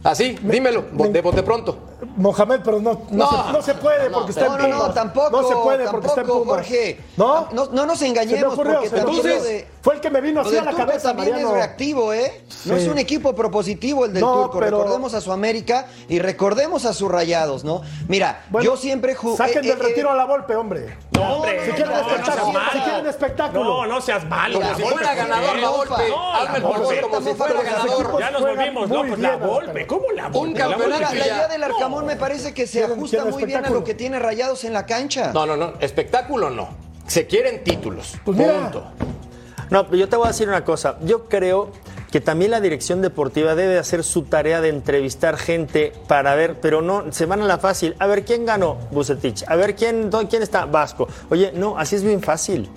Así, 0.04 0.38
dímelo, 0.44 0.86
me- 0.92 1.10
de 1.10 1.20
bote 1.20 1.42
pronto. 1.42 1.80
Mohamed, 2.18 2.60
pero 2.64 2.80
no, 2.80 3.02
no, 3.10 3.26
No. 3.32 3.46
se, 3.48 3.52
no 3.54 3.62
se 3.64 3.74
puede 3.74 4.08
No, 4.08 4.18
porque 4.20 4.34
está 4.34 4.46
No, 4.46 4.54
en 4.60 4.70
no, 4.70 4.76
Pumas. 4.78 4.88
no, 4.90 4.94
tampoco. 4.94 5.30
No 5.42 5.48
se 5.48 5.56
puede 5.56 5.90
porque 5.90 6.06
está 6.08 6.22
en 6.22 6.28
tampoco, 6.28 6.44
Pumas. 6.46 6.58
Jorge. 6.58 7.00
¿No? 7.18 7.48
No, 7.54 7.66
no 7.72 7.86
nos 7.88 7.98
Se 7.98 8.06
me 8.06 8.10
engañemos 8.12 8.54
ocurrió, 8.54 8.74
porque 8.76 8.90
se 8.90 8.96
me 8.98 9.02
ocurrió. 9.02 9.36
lo 9.38 9.44
de- 9.44 9.68
Fue 9.86 9.94
el 9.94 10.02
que 10.02 10.10
me 10.10 10.20
vino 10.20 10.42
así 10.42 10.58
a 10.58 10.64
la 10.64 10.72
Turco 10.72 10.88
cabeza, 10.88 11.10
también 11.10 11.30
Mariano. 11.34 11.52
es 11.52 11.56
reactivo, 11.58 12.12
¿eh? 12.12 12.42
No 12.66 12.76
Sí. 12.76 12.82
es 12.82 12.88
un 12.88 12.98
equipo 12.98 13.36
propositivo 13.36 14.06
el 14.06 14.14
del 14.14 14.22
No, 14.24 14.34
Turco. 14.42 14.58
pero- 14.60 14.78
Recordemos 14.80 15.14
a 15.14 15.22
su 15.22 15.32
América 15.32 15.86
y 16.10 16.18
recordemos 16.18 16.86
a 16.86 16.94
sus 16.94 17.12
rayados, 17.12 17.64
¿no? 17.64 17.84
Mira, 18.08 18.46
Bueno, 18.50 18.66
yo 18.66 18.78
siempre 18.78 19.14
jugué. 19.14 19.38
Saquen 19.38 19.62
del 19.62 19.80
retiro 19.80 20.10
a 20.10 20.16
la 20.16 20.24
golpe, 20.24 20.56
hombre. 20.56 20.98
No, 21.12 21.36
hombre. 21.36 21.66
Si 21.68 21.72
quieren 21.74 21.94
no, 21.94 22.02
no 22.02 22.08
espectáculo, 22.10 22.34
seas 22.34 22.46
si 22.48 22.52
malo. 22.78 22.84
quieren 22.84 23.06
espectáculo. 23.08 23.64
No, 23.64 23.86
no 23.86 24.02
seas 24.02 24.26
malo. 24.28 24.60
La 24.60 24.76
si 24.76 24.82
fuera 24.82 25.14
ganador 25.14 25.58
la 25.60 25.70
golpe. 25.70 26.10
No, 26.10 26.34
Hazme 26.34 26.58
el 26.58 26.64
como 26.64 27.22
si 27.22 27.34
fuera 27.36 27.62
ganador. 27.62 28.20
Ya 28.20 28.32
nos 28.32 28.42
volvimos 28.42 28.90
locos. 28.90 29.20
La. 29.20 29.36
Volpe. 29.38 29.86
¿Cómo 29.86 30.06
la 30.16 30.30
Volpe? 30.30 30.40
Un 30.40 30.54
La 30.56 30.60
campeonato, 30.68 31.02
La 31.14 31.16
idea 31.16 31.48
del 31.48 31.62
No. 31.62 31.68
Arcamón 31.68 32.06
me 32.08 32.16
parece 32.16 32.56
que 32.56 32.66
se 32.66 32.84
ajusta 32.84 33.24
muy 33.26 33.46
bien 33.46 33.64
a 33.64 33.70
lo 33.70 33.84
que 33.84 33.94
tiene 33.94 34.18
rayados 34.18 34.64
en 34.64 34.74
la 34.74 34.88
cancha. 34.88 35.32
No, 35.32 35.46
no, 35.46 35.56
no. 35.56 35.74
Espectáculo 35.80 36.50
no. 36.50 36.70
Se 37.06 37.28
quieren 37.28 37.64
títulos. 37.64 38.16
Pues 38.26 38.36
mira. 38.36 38.72
No, 39.70 39.86
pero 39.86 39.98
yo 39.98 40.10
te 40.10 40.16
voy 40.16 40.26
a 40.26 40.30
decir 40.30 40.48
una 40.48 40.64
cosa. 40.64 40.98
Yo 41.04 41.26
creo 41.26 41.70
que 42.12 42.22
también 42.22 42.52
la 42.52 42.62
dirección 42.62 43.02
deportiva 43.02 43.56
debe 43.56 43.78
hacer 43.78 44.04
su 44.04 44.24
tarea 44.24 44.62
de 44.62 44.70
entrevistar 44.70 45.38
gente 45.38 45.92
para 46.08 46.34
ver, 46.36 46.60
pero 46.62 46.82
no, 46.82 47.12
se 47.12 47.26
van 47.26 47.42
a 47.42 47.46
la 47.46 47.58
fácil. 47.58 47.96
A 48.00 48.08
ver, 48.08 48.24
¿quién 48.24 48.46
ganó? 48.46 48.78
Bucetich. 48.92 49.44
A 49.48 49.56
ver, 49.56 49.76
¿quién, 49.76 50.10
quién 50.30 50.42
está? 50.44 50.66
Vasco. 50.66 51.08
Oye, 51.30 51.52
no, 51.54 51.78
así 51.78 51.96
es 51.96 52.04
bien 52.04 52.22
fácil. 52.22 52.70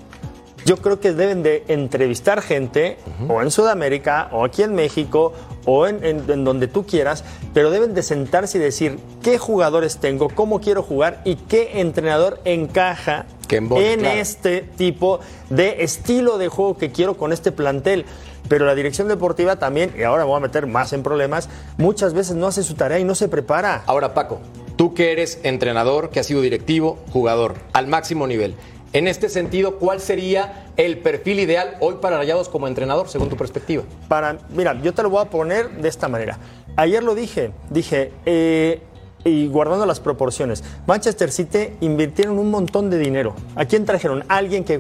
Yo 0.64 0.76
creo 0.78 0.98
que 1.00 1.12
deben 1.12 1.42
de 1.42 1.64
entrevistar 1.68 2.42
gente, 2.42 2.98
o 3.28 3.40
en 3.40 3.50
Sudamérica, 3.50 4.28
o 4.32 4.44
aquí 4.44 4.64
en 4.64 4.74
México, 4.74 5.32
o 5.64 5.86
en, 5.86 6.04
en- 6.04 6.24
en 6.28 6.44
donde 6.44 6.66
tú 6.66 6.84
quieras, 6.84 7.24
pero 7.54 7.70
deben 7.70 7.94
de 7.94 8.02
sentarse 8.02 8.58
y 8.58 8.60
decir 8.60 8.98
qué 9.22 9.38
jugadores 9.38 9.98
tengo, 9.98 10.28
cómo 10.28 10.60
quiero 10.60 10.82
jugar 10.82 11.22
y 11.24 11.36
qué 11.36 11.80
entrenador 11.80 12.40
encaja 12.44 13.24
en 13.56 13.68
claro. 13.68 14.20
este 14.20 14.62
tipo 14.62 15.20
de 15.50 15.82
estilo 15.82 16.38
de 16.38 16.48
juego 16.48 16.76
que 16.76 16.90
quiero 16.90 17.16
con 17.16 17.32
este 17.32 17.52
plantel. 17.52 18.04
Pero 18.48 18.64
la 18.64 18.74
dirección 18.74 19.08
deportiva 19.08 19.56
también, 19.56 19.92
y 19.98 20.02
ahora 20.02 20.24
me 20.24 20.30
voy 20.30 20.38
a 20.38 20.40
meter 20.40 20.66
más 20.66 20.92
en 20.92 21.02
problemas, 21.02 21.48
muchas 21.76 22.14
veces 22.14 22.36
no 22.36 22.46
hace 22.46 22.62
su 22.62 22.74
tarea 22.74 22.98
y 22.98 23.04
no 23.04 23.14
se 23.14 23.28
prepara. 23.28 23.82
Ahora, 23.86 24.14
Paco, 24.14 24.40
tú 24.76 24.94
que 24.94 25.12
eres 25.12 25.40
entrenador, 25.42 26.10
que 26.10 26.20
has 26.20 26.26
sido 26.26 26.40
directivo, 26.40 26.98
jugador, 27.12 27.56
al 27.74 27.88
máximo 27.88 28.26
nivel. 28.26 28.54
En 28.94 29.06
este 29.06 29.28
sentido, 29.28 29.76
¿cuál 29.76 30.00
sería 30.00 30.64
el 30.78 30.98
perfil 30.98 31.40
ideal 31.40 31.76
hoy 31.80 31.96
para 32.00 32.16
Rayados 32.16 32.48
como 32.48 32.68
entrenador, 32.68 33.10
según 33.10 33.28
tu 33.28 33.36
perspectiva? 33.36 33.82
Para, 34.08 34.38
mira, 34.48 34.80
yo 34.80 34.94
te 34.94 35.02
lo 35.02 35.10
voy 35.10 35.20
a 35.20 35.26
poner 35.28 35.70
de 35.82 35.88
esta 35.90 36.08
manera. 36.08 36.38
Ayer 36.76 37.02
lo 37.02 37.14
dije, 37.14 37.50
dije, 37.68 38.12
eh, 38.24 38.80
y 39.24 39.48
guardando 39.48 39.84
las 39.84 40.00
proporciones, 40.00 40.62
Manchester 40.86 41.30
City 41.30 41.70
invirtieron 41.80 42.38
un 42.38 42.50
montón 42.50 42.88
de 42.90 42.98
dinero. 42.98 43.34
¿A 43.56 43.64
quién 43.64 43.84
trajeron? 43.84 44.24
Alguien 44.28 44.64
que, 44.64 44.78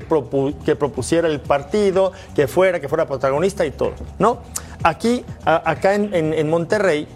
que 0.64 0.76
propusiera 0.76 1.28
el 1.28 1.40
partido, 1.40 2.12
que 2.34 2.46
fuera, 2.46 2.80
que 2.80 2.88
fuera 2.88 3.06
protagonista 3.06 3.66
y 3.66 3.70
todo, 3.72 3.92
¿no? 4.18 4.38
Aquí, 4.84 5.24
acá 5.44 5.94
en, 5.94 6.14
en- 6.14 6.32
en 6.34 6.48
Monterrey, 6.48 7.08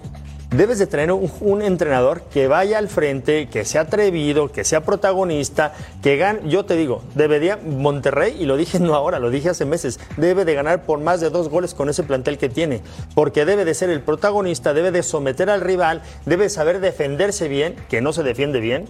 debes 0.52 0.78
de 0.78 0.86
tener 0.86 1.10
un, 1.12 1.62
entrenador 1.62 2.22
que 2.32 2.48
vaya 2.48 2.78
al 2.78 2.88
frente, 2.88 3.48
que 3.48 3.64
sea 3.64 3.82
atrevido, 3.82 4.52
que 4.52 4.64
sea 4.64 4.82
protagonista, 4.82 5.72
que 6.02 6.16
gane. 6.16 6.48
Yo 6.48 6.64
te 6.64 6.76
digo, 6.76 7.02
debería 7.14 7.56
Monterrey, 7.56 8.36
y 8.38 8.46
lo 8.46 8.56
dije 8.56 8.78
no 8.80 8.94
ahora, 8.94 9.18
lo 9.18 9.30
dije 9.30 9.50
hace 9.50 9.64
meses, 9.64 9.98
debe 10.16 10.44
de 10.44 10.54
ganar 10.54 10.84
por 10.84 11.00
más 11.00 11.20
de 11.20 11.30
dos 11.30 11.48
goles 11.48 11.74
con 11.74 11.88
ese 11.88 12.02
plantel 12.02 12.38
que 12.38 12.48
tiene, 12.48 12.82
porque 13.14 13.44
debe 13.44 13.64
de 13.64 13.74
ser 13.74 13.90
el 13.90 14.00
protagonista, 14.00 14.74
debe 14.74 14.90
de 14.90 15.02
someter 15.02 15.50
al 15.50 15.60
rival, 15.60 16.02
debe 16.26 16.48
saber 16.48 16.80
defenderse 16.80 17.48
bien, 17.48 17.76
que 17.88 18.00
no 18.00 18.12
se 18.12 18.22
defiende 18.22 18.60
bien, 18.60 18.86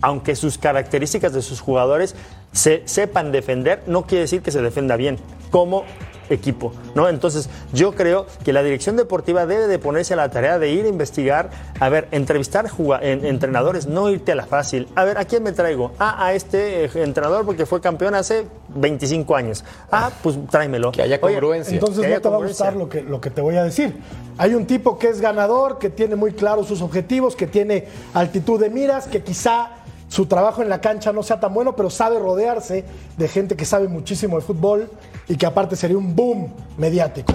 aunque 0.00 0.36
sus 0.36 0.58
características 0.58 1.32
de 1.32 1.42
sus 1.42 1.60
jugadores 1.60 2.14
se 2.52 2.82
sepan 2.84 3.32
defender, 3.32 3.82
no 3.86 4.06
quiere 4.06 4.22
decir 4.22 4.42
que 4.42 4.52
se 4.52 4.62
defienda 4.62 4.96
bien. 4.96 5.18
Como 5.50 5.84
equipo, 6.30 6.72
¿no? 6.94 7.08
Entonces, 7.08 7.48
yo 7.72 7.92
creo 7.92 8.26
que 8.44 8.52
la 8.52 8.62
dirección 8.62 8.96
deportiva 8.96 9.46
debe 9.46 9.66
de 9.66 9.78
ponerse 9.78 10.14
a 10.14 10.16
la 10.16 10.30
tarea 10.30 10.58
de 10.58 10.70
ir 10.70 10.84
a 10.84 10.88
investigar, 10.88 11.50
a 11.80 11.88
ver, 11.88 12.08
entrevistar 12.10 12.66
en- 13.02 13.24
entrenadores, 13.24 13.86
no 13.86 14.10
irte 14.10 14.32
a 14.32 14.34
la 14.34 14.46
fácil. 14.46 14.88
A 14.94 15.04
ver, 15.04 15.18
¿a 15.18 15.24
quién 15.24 15.42
me 15.42 15.52
traigo? 15.52 15.92
Ah, 15.98 16.26
a 16.26 16.34
este 16.34 16.84
eh, 16.84 16.90
entrenador 16.96 17.44
porque 17.44 17.66
fue 17.66 17.80
campeón 17.80 18.14
hace 18.14 18.46
25 18.74 19.36
años. 19.36 19.64
Ah, 19.90 20.10
pues 20.22 20.36
tráemelo. 20.50 20.92
Que 20.92 21.02
haya 21.02 21.18
Oye, 21.22 21.34
congruencia. 21.34 21.74
Entonces 21.74 22.04
Que 22.04 22.14
no 22.14 22.20
te 22.20 22.28
va 22.28 22.36
a 22.36 22.40
gustar 22.40 22.74
lo 22.76 22.88
que, 22.88 23.02
lo 23.02 23.20
que 23.20 23.30
te 23.30 23.40
voy 23.40 23.56
a 23.56 23.64
decir. 23.64 23.96
Hay 24.36 24.54
un 24.54 24.66
tipo 24.66 24.98
que 24.98 25.08
es 25.08 25.20
ganador, 25.20 25.78
que 25.78 25.90
tiene 25.90 26.14
muy 26.16 26.32
claros 26.32 26.66
sus 26.68 26.80
objetivos, 26.82 27.34
que 27.34 27.46
tiene 27.46 27.86
altitud 28.14 28.60
de 28.60 28.70
miras, 28.70 29.06
que 29.08 29.22
quizá 29.22 29.70
su 30.08 30.26
trabajo 30.26 30.62
en 30.62 30.68
la 30.68 30.80
cancha 30.80 31.12
no 31.12 31.22
sea 31.22 31.38
tan 31.38 31.52
bueno, 31.54 31.76
pero 31.76 31.90
sabe 31.90 32.18
rodearse 32.18 32.84
de 33.16 33.28
gente 33.28 33.56
que 33.56 33.64
sabe 33.64 33.88
muchísimo 33.88 34.36
de 34.36 34.42
fútbol 34.42 34.90
y 35.28 35.36
que 35.36 35.46
aparte 35.46 35.76
sería 35.76 35.98
un 35.98 36.16
boom 36.16 36.52
mediático. 36.78 37.32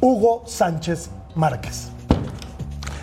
Hugo 0.00 0.42
Sánchez 0.46 1.08
Márquez. 1.34 1.88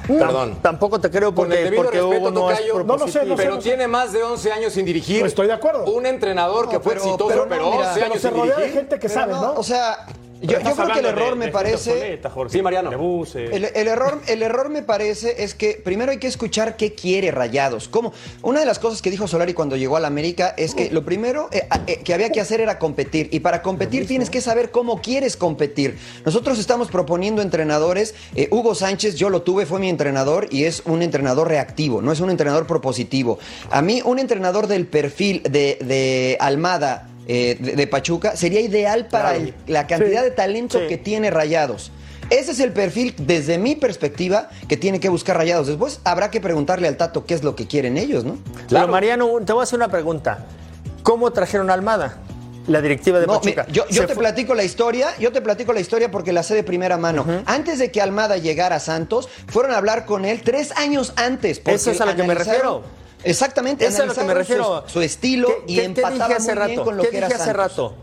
Perdón. 0.08 0.58
Tampoco 0.62 1.00
te 1.00 1.10
creo 1.10 1.34
Con 1.34 1.50
el 1.54 1.64
porque, 1.64 1.76
porque 1.78 1.98
respeto, 2.02 2.08
Hugo 2.10 2.32
no 2.32 2.52
es 2.52 2.58
Tocayo, 2.58 2.84
No, 2.84 2.98
no 2.98 3.08
sé, 3.08 3.26
no 3.26 3.38
sé, 3.38 3.42
pero 3.44 3.56
no 3.56 3.62
sé. 3.62 3.70
tiene 3.70 3.88
más 3.88 4.12
de 4.12 4.22
11 4.22 4.52
años 4.52 4.74
sin 4.74 4.86
dirigir. 4.86 5.22
No 5.22 5.28
estoy 5.28 5.48
de 5.48 5.54
acuerdo. 5.54 5.86
Un 5.86 6.06
entrenador 6.06 6.68
que 6.68 6.80
fue 6.82 6.94
pero- 6.96 7.06
exitoso, 7.06 7.30
pero 7.30 7.48
pero, 7.48 7.64
no, 7.64 7.72
mira, 7.72 7.88
11 7.88 7.94
Pero 7.94 8.06
años 8.12 8.22
se 8.22 8.28
sin 8.28 8.38
rodea 8.38 8.56
de 8.56 8.62
dirigir. 8.64 8.80
gente 8.82 8.96
que 9.00 9.08
Pero 9.08 9.14
sabe, 9.22 9.32
no, 9.32 9.42
¿no? 9.42 9.54
O 9.54 9.64
sea, 9.64 10.06
yo, 10.44 10.60
creo 10.60 10.76
que 10.94 11.00
el 11.00 11.06
error 11.06 11.30
de- 11.32 11.36
me 11.36 11.46
de 11.48 11.52
parece. 11.52 12.20
Jorge, 12.30 12.52
Sí, 12.52 12.62
Mariano. 12.62 12.90
El, 13.56 13.66
el 13.66 13.88
error, 13.88 14.22
el 14.28 14.44
error 14.44 14.70
me 14.70 14.84
parece 14.84 15.44
es 15.44 15.56
que 15.56 15.82
primero 15.84 16.12
hay 16.12 16.18
que 16.18 16.28
escuchar 16.28 16.78
qué 16.78 16.94
quiere 16.94 17.32
Rayados. 17.32 17.88
¿Cómo? 17.88 18.14
Una 18.42 18.60
de 18.60 18.66
las 18.66 18.80
cosas 18.80 19.02
que 19.02 19.10
dijo 19.10 19.28
Solari 19.28 19.54
cuando 19.54 19.76
llegó 19.76 19.98
a 19.98 20.00
la 20.00 20.08
América 20.08 20.54
es 20.58 20.76
que 20.76 20.92
lo 20.92 21.04
primero 21.06 21.50
eh, 21.52 21.68
eh, 21.88 22.02
que 22.04 22.14
había 22.14 22.30
que 22.30 22.42
hacer 22.42 22.62
era 22.62 22.78
competir. 22.80 23.30
Y 23.32 23.40
para 23.40 23.62
competir 23.62 24.08
tienes 24.08 24.30
que 24.30 24.42
saber 24.42 24.72
cómo 24.72 25.02
quieres 25.02 25.38
competir. 25.38 25.98
Nosotros 26.26 26.60
estamos 26.60 26.90
proponiendo 26.90 27.42
entrenadores. 27.42 28.14
eh, 28.36 28.48
Hugo 28.52 28.76
Sánchez, 28.76 29.16
yo 29.16 29.30
lo 29.30 29.42
tuve, 29.44 29.66
fue 29.66 29.80
mi 29.80 29.90
entrenador 29.90 30.48
y 30.52 30.66
es 30.66 30.84
un 30.86 31.02
entrenador 31.02 31.48
reactivo, 31.48 32.02
no 32.02 32.12
es 32.12 32.20
un 32.20 32.30
entrenador 32.30 32.68
propositivo. 32.68 33.40
A 33.70 33.82
mí, 33.82 34.02
un 34.04 34.20
entrenador 34.20 34.68
del 34.68 34.88
perfil 34.88 35.42
de, 35.44 35.78
de 35.82 36.38
Almada. 36.40 37.10
Eh, 37.28 37.58
de, 37.60 37.76
de 37.76 37.88
Pachuca 37.88 38.36
sería 38.36 38.60
ideal 38.62 39.08
para 39.08 39.36
el- 39.36 39.54
la 39.68 39.88
cantidad 39.88 40.20
Sí. 40.24 40.30
de 40.30 40.32
talento 40.32 40.80
Sí. 40.80 40.88
que 40.88 40.98
tiene 40.98 41.30
Rayados. 41.32 41.92
Ese 42.30 42.52
es 42.54 42.60
el 42.60 42.72
perfil, 42.72 43.14
desde 43.18 43.58
mi 43.58 43.76
perspectiva, 43.76 44.50
que 44.68 44.78
tiene 44.78 45.00
que 45.00 45.10
buscar 45.10 45.38
Rayados. 45.38 45.68
Después 45.68 46.00
habrá 46.04 46.32
que 46.32 46.40
preguntarle 46.42 46.88
al 46.88 46.98
Tato 46.98 47.26
qué 47.26 47.34
es 47.34 47.44
lo 47.44 47.56
que 47.56 47.68
quieren 47.68 47.98
ellos, 47.98 48.24
¿no? 48.24 48.38
Pero 48.70 48.88
Mariano, 48.88 49.30
te 49.46 49.54
voy 49.54 49.60
a 49.62 49.64
hacer 49.64 49.78
una 49.78 49.90
pregunta. 49.90 50.46
¿Cómo 51.04 51.32
trajeron 51.32 51.70
a 51.70 51.74
Almada? 51.74 52.18
La 52.66 52.82
directiva 52.82 53.20
de 53.20 53.28
No, 53.28 53.42
Pachuca. 53.42 53.68
yo, 53.70 53.84
te 53.86 54.08
fue- 54.08 54.16
platico 54.16 54.56
la 54.56 54.64
historia, 54.64 55.10
yo 55.20 55.34
te 55.34 55.42
platico 55.42 55.74
la 55.74 55.82
historia 55.82 56.10
porque 56.10 56.32
la 56.32 56.44
sé 56.44 56.56
de 56.56 56.64
primera 56.64 56.98
mano. 56.98 57.26
Antes 57.46 57.78
de 57.78 57.92
que 57.92 58.02
Almada 58.02 58.38
llegara 58.38 58.78
a 58.78 58.80
Santos, 58.80 59.28
fueron 59.48 59.74
a 59.74 59.78
hablar 59.78 60.06
con 60.06 60.24
él 60.24 60.42
tres 60.44 60.72
años 60.78 61.12
antes. 61.18 61.62
Eso 61.66 61.92
es 61.92 62.00
a 62.00 62.06
lo 62.06 62.16
que 62.16 62.24
me 62.24 62.34
refiero. 62.36 62.84
Exactamente, 63.24 63.86
Eso 63.86 63.98
es 63.98 64.04
a 64.04 64.06
lo 64.08 64.14
que 64.14 64.24
me 64.24 64.34
refiero. 64.34 64.84
Su, 64.88 64.94
su 64.94 65.02
estilo 65.02 65.48
¿Qué- 65.48 65.64
y 65.74 65.76
qué 65.78 65.84
empataba 65.86 66.36
hace 66.36 66.54
muy 66.56 66.66
bien 66.66 66.78
rato? 66.78 66.84
con 66.84 66.98
lo 66.98 67.04
¿Qué 67.04 67.10
que 67.10 67.18
era 67.18 67.28
dije 67.28 67.42
hace 67.42 67.54
rato? 67.54 67.96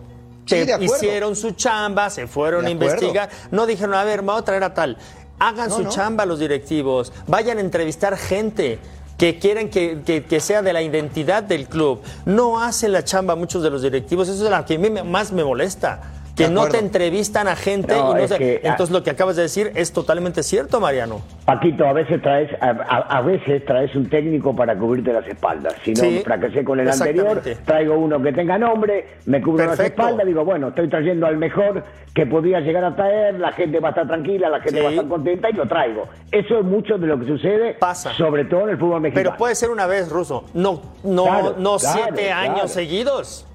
Que 0.46 0.76
hicieron 0.80 1.36
su 1.36 1.52
chamba, 1.52 2.10
se 2.10 2.26
fueron 2.26 2.66
a 2.66 2.70
investigar. 2.70 3.28
No 3.50 3.66
dijeron, 3.66 3.94
a 3.94 4.02
ver, 4.04 4.22
vamos 4.22 4.42
a 4.42 4.44
traer 4.44 4.64
a 4.64 4.74
tal. 4.74 4.96
Hagan 5.38 5.68
No, 5.68 5.76
su 5.76 5.82
no. 5.84 5.90
chamba 5.90 6.26
los 6.26 6.38
directivos. 6.38 7.12
Vayan 7.26 7.58
a 7.58 7.60
entrevistar 7.60 8.16
gente 8.16 8.78
que 9.16 9.38
quieren 9.38 9.70
que, 9.70 10.00
que- 10.04 10.24
que 10.24 10.40
sea 10.40 10.62
de 10.62 10.72
la 10.72 10.82
identidad 10.82 11.42
del 11.42 11.66
club. 11.68 12.00
No 12.24 12.60
hacen 12.60 12.92
la 12.92 13.04
chamba 13.04 13.36
muchos 13.36 13.62
de 13.62 13.70
los 13.70 13.82
directivos. 13.82 14.28
Eso 14.28 14.44
es 14.44 14.50
lo 14.50 14.64
que 14.64 14.74
a 14.74 14.78
mí 14.78 14.90
me- 14.90 15.02
más 15.04 15.30
me 15.32 15.44
molesta. 15.44 16.00
Que 16.46 16.48
no 16.52 16.66
te 16.68 16.78
entrevistan 16.78 17.48
a 17.48 17.56
gente 17.56 17.94
No, 17.94 18.16
y 18.18 18.22
no 18.22 18.28
se- 18.28 18.38
que- 18.38 18.60
Entonces 18.62 18.90
lo 18.90 19.02
que 19.02 19.10
acabas 19.10 19.36
de 19.36 19.42
decir 19.42 19.72
es 19.74 19.92
totalmente 19.92 20.42
cierto, 20.42 20.80
Mariano. 20.80 21.20
Paquito, 21.44 21.86
a 21.86 21.92
veces 21.92 22.20
traes, 22.22 22.50
a, 22.60 22.68
a- 22.70 23.18
a 23.18 23.20
veces 23.22 23.64
traes 23.64 23.94
un 23.96 24.08
técnico 24.08 24.54
para 24.54 24.76
cubrirte 24.76 25.12
las 25.12 25.26
espaldas. 25.26 25.74
Si 25.84 25.92
no 25.92 26.00
Sí, 26.02 26.22
fracasé 26.24 26.64
con 26.64 26.80
el 26.80 26.88
anterior, 26.90 27.42
traigo 27.64 27.96
uno 27.98 28.20
que 28.22 28.32
tenga 28.32 28.58
nombre, 28.58 29.06
me 29.26 29.40
cubro 29.42 29.66
las 29.66 29.80
espaldas, 29.80 30.26
digo, 30.26 30.44
bueno, 30.44 30.68
estoy 30.68 30.88
trayendo 30.88 31.26
al 31.26 31.36
mejor 31.36 31.84
que 32.14 32.26
podía 32.26 32.60
llegar 32.60 32.84
a 32.84 32.94
traer, 32.96 33.38
la 33.38 33.52
gente 33.52 33.78
va 33.80 33.88
a 33.88 33.90
estar 33.90 34.06
tranquila, 34.06 34.48
la 34.48 34.60
gente 34.60 34.78
Sí. 34.78 34.82
va 34.82 34.88
a 34.88 34.92
estar 34.92 35.08
contenta 35.08 35.50
y 35.50 35.52
lo 35.52 35.66
traigo. 35.68 36.08
Eso 36.32 36.58
es 36.58 36.64
mucho 36.64 36.98
de 36.98 37.06
lo 37.06 37.18
que 37.18 37.26
sucede, 37.26 37.74
Pasa. 37.74 38.12
sobre 38.14 38.44
todo 38.44 38.62
en 38.62 38.70
el 38.70 38.78
fútbol 38.78 39.00
mexicano. 39.00 39.30
Pero 39.30 39.36
puede 39.38 39.54
ser 39.54 39.70
una 39.70 39.86
vez, 39.86 40.08
Ruso. 40.10 40.44
No, 40.54 40.80
no, 41.04 41.24
Claro, 41.24 41.54
no 41.58 41.76
claro, 41.76 42.00
siete 42.04 42.26
claro. 42.26 42.52
años 42.52 42.70
seguidos. 42.72 43.46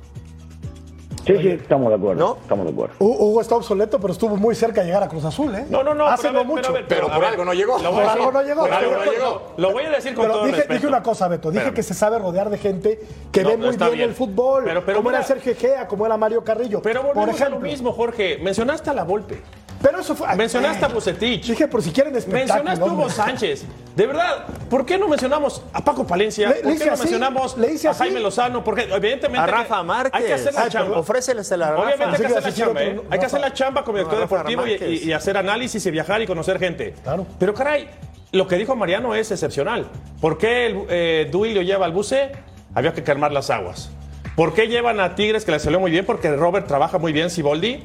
Sí, 1.26 1.36
sí, 1.42 1.48
estamos 1.50 1.90
de 1.90 1.96
acuerdo. 1.96 2.20
¿No? 2.24 2.38
Estamos 2.42 2.66
de 2.68 2.72
acuerdo. 2.72 2.96
Hu- 3.00 3.18
Hugo 3.20 3.42
está 3.42 3.56
obsoleto, 3.56 4.00
pero 4.00 4.14
estuvo 4.14 4.38
muy 4.38 4.54
cerca 4.56 4.82
de 4.82 4.88
llegar 4.88 5.04
a 5.04 5.08
Cruz 5.10 5.26
Azul, 5.26 5.54
¿eh? 5.56 5.66
No, 5.70 5.84
no, 5.84 5.94
no. 5.96 6.06
Hace 6.08 6.28
pero 6.30 6.40
no 6.40 6.46
mucho. 6.46 6.72
ver, 6.72 6.86
Pero 6.88 7.08
a 7.12 7.16
por 7.16 7.26
algo 7.26 7.44
no 7.46 7.54
llegó. 7.54 7.78
Por 7.78 8.04
algo 8.04 8.32
no 8.32 8.42
llegó, 8.44 8.62
Por 8.62 8.74
algo 8.74 8.92
no 8.98 9.12
llegó. 9.12 9.42
Lo 9.58 9.72
voy 9.72 9.84
a 9.86 9.90
decir 9.90 10.14
con 10.14 10.24
Pero 10.26 10.34
todo 10.36 10.46
dije, 10.46 10.58
respeto. 10.58 10.74
dije 10.76 10.88
una 10.88 11.02
cosa, 11.04 11.28
Beto. 11.28 11.50
Dije 11.50 11.60
Espérame. 11.62 11.76
que 11.76 11.84
se 11.84 11.94
sabe 11.94 12.20
rodear 12.20 12.50
de 12.50 12.58
gente 12.58 13.00
que 13.32 13.42
No, 13.44 13.50
ve 13.50 13.58
muy 13.58 13.76
bien, 13.76 13.92
bien. 13.92 14.10
el 14.10 14.16
fútbol. 14.16 14.64
Pero- 14.66 14.86
pero 14.86 14.98
como 15.00 15.10
era 15.10 15.24
Sergio 15.24 15.52
Egea, 15.54 15.88
como 15.88 16.06
era 16.06 16.16
Mario 16.18 16.44
Carrillo. 16.44 16.82
Pero 16.82 17.02
por 17.02 17.16
volvemos 17.16 17.42
a 17.42 17.44
ejemplo. 17.46 17.60
lo 17.60 17.66
mismo, 17.72 17.92
Jorge. 17.92 18.38
Mencionaste 18.42 18.90
a 18.90 18.94
la 18.94 19.04
Volpe. 19.04 19.42
Pero 19.86 20.00
eso 20.00 20.16
fue. 20.16 20.36
Mencionaste 20.36 20.84
Ay, 20.84 20.92
a 20.92 20.94
Bucetich. 20.94 21.46
Dije, 21.48 21.68
por 21.68 21.84
si 21.84 21.92
quieren 21.92 22.16
espectáculo. 22.16 22.64
Mencionaste 22.64 22.82
a 22.84 22.86
Hugo 22.88 23.02
hombre. 23.04 23.16
Sánchez. 23.16 23.66
De 23.96 24.08
verdad, 24.08 24.46
¿por 24.68 24.84
qué 24.84 24.98
no 24.98 25.08
mencionamos 25.08 25.62
a 25.72 25.84
Paco 25.86 26.08
Palencia? 26.08 26.50
Le- 26.50 26.56
¿Por 26.56 26.72
le 26.72 26.78
qué 26.80 26.86
no 26.88 26.94
así, 26.94 27.02
mencionamos 27.04 27.56
le 27.58 27.88
a. 27.88 27.94
Jaime 27.94 28.20
Lozano? 28.20 28.64
Porque 28.64 28.82
evidentemente 28.92 29.38
A 29.40 29.46
Rafa 29.46 29.84
Márquez. 29.84 30.20
hay 30.20 30.28
que 30.28 30.34
hacer 30.34 30.54
la 30.56 30.64
Ay, 30.64 30.70
chamba. 30.72 30.98
ofrécelesela 30.98 31.68
a 31.68 31.72
Rafa. 31.72 31.84
Obviamente 31.84 32.06
hay 32.16 32.22
que 32.22 32.26
hacer 32.38 32.44
la 32.44 32.54
chamba, 32.54 32.84
¿eh? 32.84 33.02
Hay 33.12 33.20
que 33.20 33.26
hacer 33.28 33.40
la 33.42 33.54
chamba 33.54 33.84
como 33.84 33.98
director 34.00 34.20
deportivo 34.22 34.66
y- 34.66 35.04
y 35.06 35.14
hacer 35.14 35.38
análisis 35.38 35.86
y 35.86 35.92
viajar 35.92 36.20
y 36.22 36.26
conocer 36.26 36.58
gente. 36.58 36.96
Claro. 37.04 37.28
Pero 37.38 37.54
caray, 37.54 37.88
lo 38.32 38.48
que 38.48 38.56
dijo 38.56 38.76
Mariano 38.76 39.14
es 39.14 39.30
excepcional. 39.32 39.86
¿Por 40.20 40.40
qué 40.40 40.66
el, 40.66 40.86
eh, 40.90 41.30
Duilio 41.32 41.62
lleva 41.62 41.86
al 41.86 41.92
buce? 41.92 42.32
Había 42.74 42.92
que 42.94 43.04
calmar 43.04 43.32
las 43.32 43.52
aguas. 43.52 43.92
¿Por 44.36 44.54
qué 44.54 44.68
llevan 44.68 45.00
a 45.00 45.16
Tigres 45.16 45.46
que 45.46 45.52
le 45.52 45.60
salió 45.60 45.80
muy 45.80 45.92
bien? 45.92 46.06
Porque 46.06 46.36
Robert 46.36 46.68
trabaja 46.68 46.98
muy 46.98 47.14
bien, 47.14 47.30
Siboldi. 47.30 47.82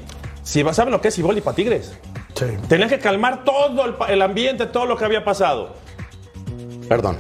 Si, 0.51 0.65
¿Saben 0.73 0.91
lo 0.91 1.01
que 1.01 1.07
es 1.07 1.15
Siboldi 1.15 1.43
para 1.43 1.55
Tigres? 1.55 1.93
Sí. 2.35 2.47
Tenían 2.69 2.89
que 2.89 2.99
calmar 2.99 3.45
todo 3.45 3.85
el, 3.85 3.95
el 4.09 4.21
ambiente, 4.21 4.67
todo 4.67 4.85
lo 4.85 4.97
que 4.97 5.05
había 5.05 5.25
pasado. 5.25 5.77
Perdón. 6.89 7.19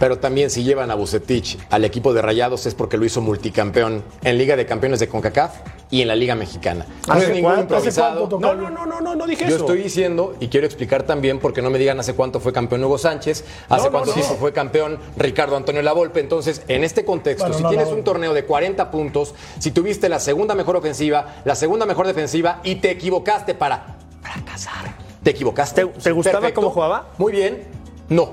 Pero 0.00 0.18
también 0.18 0.50
si 0.50 0.64
llevan 0.64 0.90
a 0.90 0.96
Bucetich 0.96 1.58
al 1.70 1.84
equipo 1.84 2.12
de 2.12 2.22
Rayados 2.22 2.66
es 2.66 2.74
porque 2.74 2.96
lo 2.96 3.04
hizo 3.04 3.20
multicampeón 3.20 4.02
en 4.24 4.36
Liga 4.36 4.56
de 4.56 4.66
Campeones 4.66 4.98
de 4.98 5.06
CONCACAF 5.06 5.58
y 5.90 6.02
en 6.02 6.08
la 6.08 6.14
Liga 6.14 6.34
Mexicana. 6.36 6.86
No 7.08 7.14
¿Hace 7.14 7.26
es 7.26 7.32
ningún 7.34 7.58
improvisado. 7.58 8.28
cuánto, 8.28 8.38
No, 8.38 8.54
no, 8.54 8.70
no, 8.70 8.86
no, 8.86 9.00
no, 9.00 9.14
no 9.16 9.26
dije 9.26 9.42
Yo 9.48 9.56
eso. 9.56 9.64
estoy 9.64 9.82
diciendo, 9.82 10.36
y 10.38 10.46
quiero 10.48 10.66
explicar 10.66 11.02
también, 11.02 11.40
porque 11.40 11.62
no 11.62 11.70
me 11.70 11.78
digan 11.78 11.98
hace 11.98 12.14
cuánto 12.14 12.38
fue 12.40 12.52
campeón 12.52 12.84
Hugo 12.84 12.96
Sánchez, 12.98 13.44
hace 13.68 13.86
no, 13.86 13.90
cuánto 13.90 14.10
no. 14.10 14.14
tiempo 14.14 14.36
fue 14.36 14.52
campeón 14.52 14.98
Ricardo 15.16 15.56
Antonio 15.56 15.82
Lavolpe. 15.82 16.20
Entonces, 16.20 16.62
en 16.68 16.84
este 16.84 17.04
contexto, 17.04 17.44
Bueno, 17.44 17.56
si 17.56 17.62
no, 17.64 17.68
tienes 17.70 17.88
no. 17.88 17.94
un 17.96 18.04
torneo 18.04 18.32
de 18.34 18.44
40 18.44 18.90
puntos, 18.90 19.34
si 19.58 19.72
tuviste 19.72 20.08
la 20.08 20.20
segunda 20.20 20.54
mejor 20.54 20.76
ofensiva, 20.76 21.36
la 21.44 21.54
segunda 21.56 21.86
mejor 21.86 22.06
defensiva 22.06 22.60
y 22.62 22.76
te 22.76 22.90
equivocaste 22.92 23.54
para 23.54 23.96
fracasar, 24.22 24.94
te 25.24 25.30
equivocaste. 25.30 25.86
¿Te- 25.86 26.00
te 26.00 26.12
gustaba 26.12 26.52
cómo 26.52 26.70
jugaba? 26.70 27.08
Muy 27.18 27.32
bien. 27.32 27.64
No. 28.08 28.30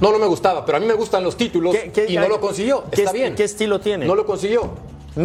No, 0.00 0.12
no 0.12 0.18
me 0.18 0.26
gustaba, 0.26 0.64
pero 0.64 0.78
a 0.78 0.80
mí 0.80 0.86
me 0.86 0.94
gustan 0.94 1.22
los 1.24 1.36
títulos 1.36 1.74
¿Qué- 1.74 1.90
qué- 1.92 2.06
y 2.12 2.16
no 2.16 2.28
lo 2.28 2.40
consiguió. 2.40 2.84
qué 2.90 3.02
Está 3.02 3.10
est- 3.10 3.12
bien. 3.12 3.34
qué 3.34 3.44
estilo 3.44 3.80
tiene? 3.80 4.06
No 4.06 4.14
lo 4.14 4.24
consiguió. 4.24 4.70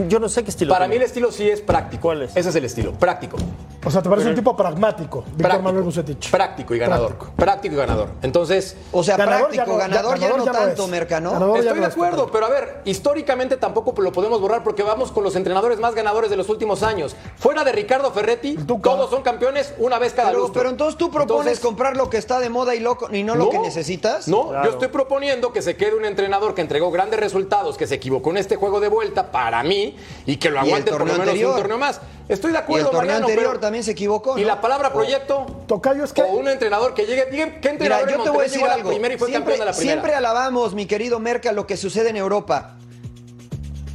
Yo 0.08 0.20
no 0.20 0.30
sé 0.30 0.44
qué 0.44 0.50
estilo 0.50 0.74
Para 0.74 0.88
mí 0.88 0.96
el 0.96 1.04
estilo 1.04 1.32
sí 1.32 1.50
es 1.50 1.62
práctico. 1.62 2.02
¿Cuál 2.04 2.24
es? 2.24 2.36
Ese 2.36 2.50
es 2.50 2.56
el 2.56 2.66
estilo, 2.66 2.94
práctico. 2.94 3.38
O 3.86 3.92
sea, 3.92 4.02
te 4.02 4.10
parece 4.10 4.30
un 4.30 4.36
tipo 4.36 4.56
pragmático, 4.58 5.22
Víctor 5.22 5.38
Práctico, 5.38 5.64
Manuel 5.64 5.84
Bucetich. 5.84 6.32
práctico 6.32 6.74
y 6.76 6.80
ganador. 6.80 7.10
Práctico. 7.16 7.34
Práctico, 7.36 7.74
y 7.76 7.78
ganador. 7.78 8.10
Entonces, 8.22 8.76
O 8.92 9.04
sea, 9.04 9.16
Ganador 9.18 9.52
ya 9.52 9.64
práctico, 9.64 9.72
no- 9.74 9.78
ganador, 9.78 10.20
ya, 10.20 10.28
ganador 10.28 10.38
no 10.40 10.46
ya 10.46 10.52
no 10.52 10.66
tanto, 10.66 10.84
es. 10.86 10.90
Merca, 10.90 11.20
¿no? 11.20 11.32
Ganador 11.32 11.60
estoy 11.60 11.80
de 11.80 11.86
acuerdo, 11.86 12.30
pero 12.32 12.46
a 12.46 12.50
ver, 12.50 12.82
históricamente 12.86 13.58
tampoco 13.58 13.94
lo 14.02 14.12
podemos 14.12 14.42
borrar 14.42 14.64
porque 14.64 14.84
vamos 14.84 15.12
con 15.12 15.24
los 15.24 15.36
entrenadores 15.36 15.80
más 15.80 15.94
ganadores 15.96 16.30
de 16.30 16.38
los 16.38 16.50
últimos 16.50 16.82
años. 16.84 17.16
Fuera 17.38 17.64
de 17.64 17.72
Ricardo 17.72 18.12
Ferretti, 18.12 18.56
todos 18.82 19.10
son 19.10 19.22
campeones 19.22 19.74
una 19.78 20.00
vez 20.00 20.14
cada 20.14 20.30
Pero, 20.30 20.42
lustro. 20.42 20.60
pero 20.62 20.70
entonces 20.70 20.98
tú 20.98 21.12
propones 21.12 21.42
Entonces, 21.46 21.60
comprar 21.64 21.96
lo 21.98 22.10
que 22.10 22.18
está 22.18 22.40
de 22.40 22.50
moda 22.50 22.74
y, 22.76 22.80
loco, 22.80 23.08
y 23.14 23.24
no, 23.24 23.36
lo 23.36 23.50
que 23.50 23.60
necesitas. 23.60 24.28
No, 24.28 24.52
yo 24.64 24.72
estoy 24.72 24.88
proponiendo 24.88 25.52
que 25.54 25.62
se 25.62 25.76
quede 25.78 25.96
un 25.96 26.06
entrenador 26.06 26.56
que 26.56 26.62
entregó 26.62 26.90
grandes 26.92 27.20
resultados, 27.20 27.78
que 27.78 27.86
se 27.88 27.96
equivocó 27.96 28.32
en 28.32 28.38
este 28.38 28.56
juego 28.56 28.80
de 28.80 28.88
vuelta 28.88 29.32
para 29.32 29.62
mí 29.64 29.96
y 30.26 30.38
que 30.38 30.50
lo 30.50 30.60
aguante 30.60 30.92
por 30.92 31.02
lo 31.02 31.06
menos 31.06 31.20
anterior. 31.20 31.52
un 31.52 31.58
torneo 31.58 31.78
más. 31.78 32.02
Estoy 32.28 32.52
de 32.52 32.58
Y 32.58 32.58
el 32.60 32.64
acuerdo, 32.64 32.86
torneo 32.90 33.02
Mariano, 33.02 33.26
anterior 33.28 33.48
pero- 33.52 33.60
también 33.60 33.84
se 33.84 33.92
equivocó. 33.92 34.38
Y 34.40 34.44
la 34.44 34.60
palabra 34.60 34.92
proyecto 34.92 35.46
Tocayo, 35.68 36.04
es 36.04 36.12
que- 36.14 36.24
o 36.24 36.28
un 36.34 36.48
entrenador 36.48 36.94
que 36.96 37.06
llegue, 37.06 37.26
¿qué 37.30 37.36
Mira, 37.36 37.70
entrenador 37.70 38.10
yo 38.10 38.16
en 38.16 38.24
te 38.24 38.30
voy 38.30 38.40
a 38.40 38.44
decir 38.44 38.62
la 38.62 38.74
algo. 38.74 38.92
y 38.92 38.96
fue 38.96 39.08
siempre, 39.08 39.32
campeón 39.32 39.60
de 39.60 39.66
la 39.66 39.72
primera? 39.74 39.94
siempre 39.94 40.16
alabamos, 40.16 40.74
mi 40.74 40.88
querido 40.88 41.20
Merca, 41.20 41.52
lo 41.52 41.68
que 41.68 41.78
sucede 41.78 42.10
en 42.10 42.18
Europa. 42.18 42.78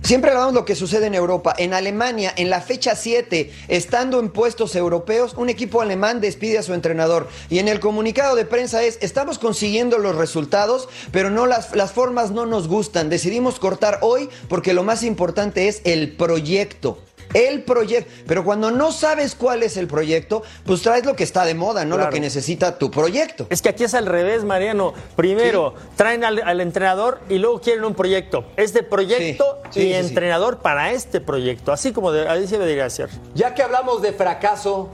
Siempre 0.02 0.30
alabamos 0.30 0.54
lo 0.54 0.64
que 0.64 0.74
sucede 0.74 1.06
en 1.06 1.14
Europa. 1.14 1.54
En 1.56 1.72
Alemania, 1.72 2.32
en 2.36 2.50
la 2.50 2.60
fecha 2.60 2.96
7, 2.96 3.52
estando 3.68 4.18
en 4.18 4.30
puestos 4.30 4.74
europeos, 4.74 5.34
un 5.36 5.48
equipo 5.48 5.82
alemán 5.82 6.20
despide 6.20 6.58
a 6.58 6.62
su 6.64 6.74
entrenador. 6.74 7.28
Y 7.48 7.58
en 7.60 7.68
el 7.68 7.78
comunicado 7.78 8.34
de 8.34 8.44
prensa 8.44 8.82
es, 8.82 8.98
estamos 9.02 9.38
consiguiendo 9.38 9.98
los 9.98 10.16
resultados, 10.16 10.88
pero 11.12 11.30
no 11.30 11.46
las, 11.46 11.76
las 11.76 11.92
formas 11.92 12.32
no 12.32 12.44
nos 12.46 12.66
gustan. 12.66 13.08
Decidimos 13.08 13.60
cortar 13.60 13.98
hoy 14.00 14.28
porque 14.48 14.72
lo 14.72 14.82
más 14.82 15.04
importante 15.04 15.68
es 15.68 15.80
el 15.84 16.16
proyecto. 16.16 16.98
El 17.34 17.62
proyecto. 17.62 18.10
Pero 18.26 18.44
cuando 18.44 18.70
no 18.70 18.92
sabes 18.92 19.34
cuál 19.34 19.62
es 19.62 19.76
el 19.76 19.86
proyecto, 19.86 20.42
pues 20.64 20.82
traes 20.82 21.04
lo 21.04 21.14
que 21.16 21.24
está 21.24 21.44
de 21.44 21.54
moda, 21.54 21.84
no 21.84 21.96
lo 21.96 22.10
que 22.10 22.20
necesita 22.20 22.78
tu 22.78 22.90
proyecto. 22.90 23.46
Es 23.50 23.62
que 23.62 23.68
aquí 23.68 23.84
es 23.84 23.94
al 23.94 24.06
revés, 24.06 24.44
Mariano. 24.44 24.94
Primero 25.16 25.74
traen 25.96 26.24
al, 26.24 26.42
al 26.42 26.60
entrenador 26.60 27.20
y 27.28 27.38
luego 27.38 27.60
quieren 27.60 27.84
un 27.84 27.94
proyecto. 27.94 28.44
Es 28.56 28.72
de 28.72 28.82
proyecto 28.82 29.58
Sí, 29.70 29.70
sí, 29.70 29.80
y 29.80 29.82
sí, 29.82 29.88
sí. 29.88 30.08
entrenador 30.08 30.58
para 30.58 30.92
este 30.92 31.20
proyecto. 31.20 31.72
Así 31.72 31.92
como 31.92 32.12
de, 32.12 32.28
así 32.28 32.46
se 32.46 32.58
debería 32.58 32.88
ser. 32.90 33.10
Ya 33.34 33.54
que 33.54 33.62
hablamos 33.62 34.02
de 34.02 34.12
fracaso, 34.12 34.90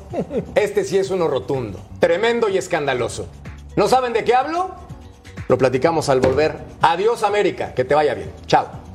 este 0.55 0.85
sí 0.85 0.99
es 0.99 1.11
uno 1.11 1.29
rotundo, 1.29 1.81
tremendo 2.01 2.49
y 2.49 2.59
escandaloso. 2.59 3.27
¿No 3.77 3.89
saben 3.89 4.13
de 4.13 4.25
qué 4.25 4.35
hablo? 4.35 4.75
Lo 5.49 5.59
platicamos 5.59 6.09
al 6.09 6.21
volver. 6.21 6.57
Adiós 6.81 7.23
América, 7.23 7.73
que 7.75 7.85
te 7.85 7.95
vaya 7.95 8.15
bien. 8.15 8.31
Chao. 8.47 8.86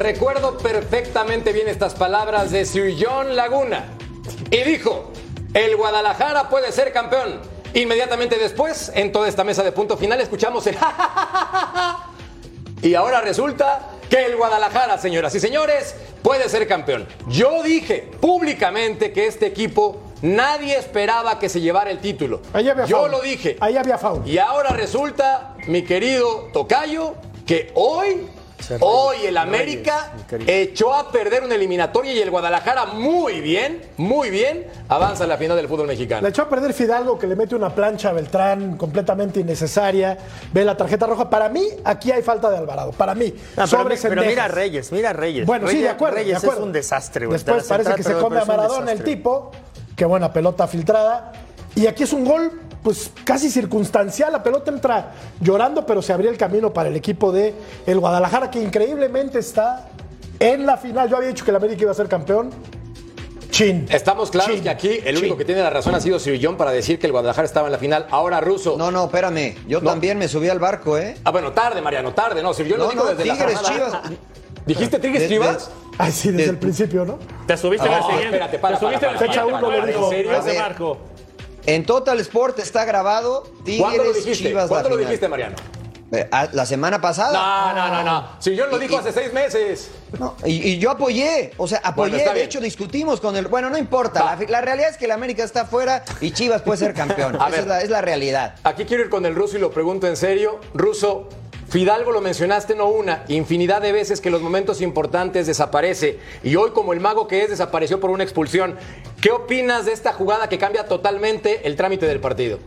Recuerdo 0.00 0.56
perfectamente 0.56 1.52
bien 1.52 1.68
estas 1.68 1.94
palabras 1.94 2.50
de 2.50 2.96
John 2.98 3.36
Laguna. 3.36 3.84
Y 4.50 4.62
dijo, 4.62 5.12
el 5.52 5.76
Guadalajara 5.76 6.48
puede 6.48 6.72
ser 6.72 6.92
campeón. 6.92 7.40
Inmediatamente 7.74 8.36
después, 8.36 8.90
en 8.94 9.12
toda 9.12 9.28
esta 9.28 9.44
mesa 9.44 9.62
de 9.62 9.72
punto 9.72 9.96
final, 9.96 10.20
escuchamos 10.20 10.66
el 10.66 10.76
Y 12.82 12.94
ahora 12.94 13.20
resulta 13.20 13.90
que 14.08 14.24
el 14.24 14.36
Guadalajara, 14.36 14.96
señoras 14.96 15.34
y 15.34 15.40
señores, 15.40 15.94
puede 16.22 16.48
ser 16.48 16.66
campeón. 16.66 17.06
Yo 17.28 17.62
dije 17.62 18.10
públicamente 18.20 19.12
que 19.12 19.26
este 19.26 19.46
equipo 19.46 20.00
nadie 20.22 20.78
esperaba 20.78 21.38
que 21.38 21.50
se 21.50 21.60
llevara 21.60 21.90
el 21.90 21.98
título. 21.98 22.40
Ahí 22.54 22.70
había 22.70 22.86
Yo 22.86 23.06
lo 23.06 23.20
dije. 23.20 23.58
Ahí 23.60 23.76
había 23.76 23.98
foul. 23.98 24.26
Y 24.26 24.38
ahora 24.38 24.70
resulta, 24.70 25.56
mi 25.66 25.82
querido 25.82 26.48
Tocayo, 26.54 27.16
que 27.46 27.70
hoy, 27.74 28.26
hoy 28.80 29.16
el 29.26 29.36
América 29.36 30.12
echó 30.46 30.94
a 30.94 31.10
perder 31.10 31.42
una 31.44 31.54
eliminatoria 31.54 32.12
y 32.12 32.20
el 32.20 32.30
Guadalajara 32.30 32.86
muy 32.86 33.40
bien, 33.40 33.82
muy 33.96 34.30
bien, 34.30 34.66
avanza 34.88 35.24
a 35.24 35.26
la 35.26 35.36
final 35.36 35.56
del 35.56 35.68
fútbol 35.68 35.86
mexicano. 35.88 36.22
Le 36.22 36.28
echó 36.28 36.42
a 36.42 36.48
perder 36.48 36.72
Fidalgo 36.72 37.18
que 37.18 37.26
le 37.26 37.36
mete 37.36 37.54
una 37.54 37.74
plancha 37.74 38.10
a 38.10 38.12
Beltrán 38.12 38.76
completamente 38.76 39.40
innecesaria. 39.40 40.16
Ve 40.52 40.64
la 40.64 40.76
tarjeta 40.76 41.06
roja. 41.06 41.28
Para 41.30 41.48
mí, 41.48 41.66
aquí 41.84 42.10
hay 42.12 42.22
falta 42.22 42.50
de 42.50 42.56
Alvarado. 42.58 42.92
Para 42.92 43.14
mí. 43.14 43.26
No, 43.28 43.34
pero, 43.56 43.66
sobre 43.66 43.96
mi- 43.96 44.00
pero 44.02 44.22
mira. 44.22 44.48
Reyes, 44.48 44.92
mira 44.92 45.12
Reyes. 45.12 45.46
Bueno, 45.46 45.66
sí, 45.66 45.72
Reyes, 45.74 45.84
de 45.84 45.90
acuerdo. 45.90 46.16
de 46.16 46.22
Reyes 46.22 46.38
acuerdo. 46.38 46.60
es 46.60 46.64
un 46.66 46.72
desastre, 46.72 47.26
güey. 47.26 47.34
Después 47.34 47.64
parece 47.66 47.94
que 47.94 48.02
se 48.02 48.14
come 48.14 48.38
a 48.40 48.44
Maradona 48.44 48.92
el 48.92 49.02
tipo. 49.04 49.50
Qué 49.96 50.04
buena 50.04 50.32
pelota 50.32 50.66
filtrada. 50.66 51.32
Y 51.74 51.86
aquí 51.86 52.02
es 52.04 52.12
un 52.12 52.24
gol, 52.24 52.60
pues 52.82 53.10
casi 53.24 53.50
circunstancial. 53.50 54.32
La 54.32 54.42
pelota 54.42 54.70
entra 54.70 55.12
llorando, 55.40 55.84
pero 55.86 56.02
se 56.02 56.12
abría 56.12 56.30
el 56.30 56.36
camino 56.38 56.72
para 56.72 56.88
el 56.88 56.96
equipo 56.96 57.32
de 57.32 57.54
el 57.86 57.98
Guadalajara, 58.00 58.50
que 58.50 58.60
increíblemente 58.62 59.38
está 59.38 59.88
en 60.38 60.66
la 60.66 60.76
final. 60.76 61.08
Yo 61.08 61.16
había 61.16 61.28
dicho 61.28 61.44
que 61.44 61.50
el 61.50 61.56
América 61.56 61.82
iba 61.82 61.90
a 61.90 61.94
ser 61.94 62.08
campeón. 62.08 62.50
Chin. 63.50 63.86
Estamos 63.90 64.30
claros 64.30 64.52
Chin. 64.54 64.62
que 64.62 64.70
aquí 64.70 65.00
el 65.04 65.16
único 65.18 65.34
Chin. 65.34 65.38
que 65.38 65.44
tiene 65.44 65.60
la 65.62 65.70
razón 65.70 65.94
ha 65.94 66.00
sido 66.00 66.18
Sir 66.20 66.38
John 66.42 66.56
para 66.56 66.70
decir 66.70 66.98
que 66.98 67.06
el 67.06 67.12
Guadalajara 67.12 67.44
estaba 67.46 67.66
en 67.66 67.72
la 67.72 67.78
final. 67.78 68.06
Ahora 68.10 68.40
Russo. 68.40 68.76
No, 68.78 68.90
no, 68.90 69.06
espérame. 69.06 69.56
Yo 69.66 69.80
No. 69.80 69.90
también 69.90 70.16
me 70.18 70.28
subí 70.28 70.48
al 70.48 70.60
barco, 70.60 70.96
¿eh? 70.96 71.16
Ah, 71.24 71.30
bueno, 71.32 71.52
tarde, 71.52 71.82
Mariano, 71.82 72.14
tarde. 72.14 72.42
No, 72.42 72.54
Sir 72.54 72.66
John 72.70 72.78
lo 72.78 72.84
No, 72.84 72.90
dijo 72.92 73.04
no, 73.04 73.10
desde 73.10 73.24
la 73.26 73.34
Tigres, 73.36 73.58
jornada. 73.58 74.02
Chivas. 74.02 74.20
¿Dijiste 74.66 74.98
Tigres 75.00 75.22
De- 75.22 75.28
Chivas? 75.28 75.70
Ay, 75.98 76.12
sí, 76.12 76.28
desde 76.30 76.44
de- 76.44 76.50
el 76.50 76.58
principio, 76.58 77.04
¿no? 77.04 77.18
Te 77.46 77.56
subiste 77.56 77.86
en 77.86 77.92
el 77.92 77.98
No, 77.98 78.04
siguiente. 78.06 78.26
espérate, 78.28 78.58
para, 78.60 78.74
Te 78.76 78.80
subiste 78.80 79.00
para, 79.06 79.12
el 79.12 79.18
para, 79.18 79.30
Fecha 79.32 79.42
siguiente. 79.42 79.66
uno 79.66 79.76
lo 79.76 79.82
¿En 79.82 79.86
dijo. 79.92 80.10
serio 80.10 80.30
A 80.30 80.36
ese 80.38 80.46
ver. 80.46 80.58
En 81.66 81.84
Total 81.84 82.18
Sport 82.20 82.58
está 82.58 82.84
grabado 82.84 83.42
¿Cuándo 83.78 84.04
lo 84.04 84.10
Tigres 84.12 84.24
dijiste? 84.24 84.48
Chivas 84.48 84.68
¿Cuándo 84.68 84.88
la 84.88 84.94
lo 84.94 84.98
final. 84.98 85.10
dijiste, 85.10 85.28
Mariano? 85.28 85.56
Eh, 86.12 86.28
La 86.52 86.66
semana 86.66 87.00
pasada. 87.00 87.32
No, 87.32 87.72
no, 87.88 87.88
no, 87.88 88.02
no. 88.02 88.28
Sir 88.40 88.58
John 88.58 88.70
lo 88.70 88.78
Y- 88.78 88.80
dijo 88.80 88.94
y- 88.94 88.96
hace 88.96 89.12
seis 89.12 89.32
meses. 89.32 89.90
No, 90.18 90.34
y, 90.44 90.70
y 90.70 90.78
yo 90.78 90.90
apoyé, 90.90 91.52
o 91.56 91.68
sea, 91.68 91.80
apoyé, 91.84 92.16
Bueno, 92.16 92.32
de 92.34 92.42
hecho 92.42 92.60
discutimos 92.60 93.20
con 93.20 93.36
el... 93.36 93.46
Bueno, 93.46 93.70
no 93.70 93.78
importa, 93.78 94.36
la, 94.36 94.46
la 94.48 94.60
realidad 94.60 94.90
es 94.90 94.96
que 94.96 95.04
el 95.04 95.12
América 95.12 95.44
está 95.44 95.60
afuera 95.62 96.02
y 96.20 96.32
Chivas 96.32 96.62
puede 96.62 96.78
ser 96.78 96.94
campeón. 96.94 97.36
Esa 97.36 97.48
ver. 97.48 97.60
es 97.60 97.66
la, 97.68 97.82
es 97.82 97.90
la 97.90 98.00
realidad. 98.00 98.56
Aquí 98.64 98.86
quiero 98.86 99.04
ir 99.04 99.08
con 99.10 99.24
el 99.24 99.36
ruso 99.36 99.56
y 99.56 99.60
lo 99.60 99.70
pregunto 99.70 100.08
en 100.08 100.16
serio. 100.16 100.58
Ruso, 100.74 101.28
Fidalgo 101.70 102.10
lo 102.10 102.20
mencionaste 102.20 102.74
no 102.74 102.88
una, 102.88 103.22
infinidad 103.28 103.80
de 103.80 103.92
veces 103.92 104.20
que 104.20 104.28
en 104.28 104.32
los 104.32 104.42
momentos 104.42 104.80
importantes 104.80 105.46
desaparece 105.46 106.18
y 106.42 106.56
hoy 106.56 106.70
como 106.70 106.92
el 106.92 106.98
mago 106.98 107.28
que 107.28 107.44
es 107.44 107.50
desapareció 107.50 108.00
por 108.00 108.10
una 108.10 108.24
expulsión. 108.24 108.74
¿Qué 109.22 109.30
opinas 109.30 109.86
de 109.86 109.92
esta 109.92 110.12
jugada 110.12 110.48
que 110.48 110.58
cambia 110.58 110.88
totalmente 110.88 111.68
el 111.68 111.76
trámite 111.76 112.06
del 112.06 112.18
partido? 112.18 112.58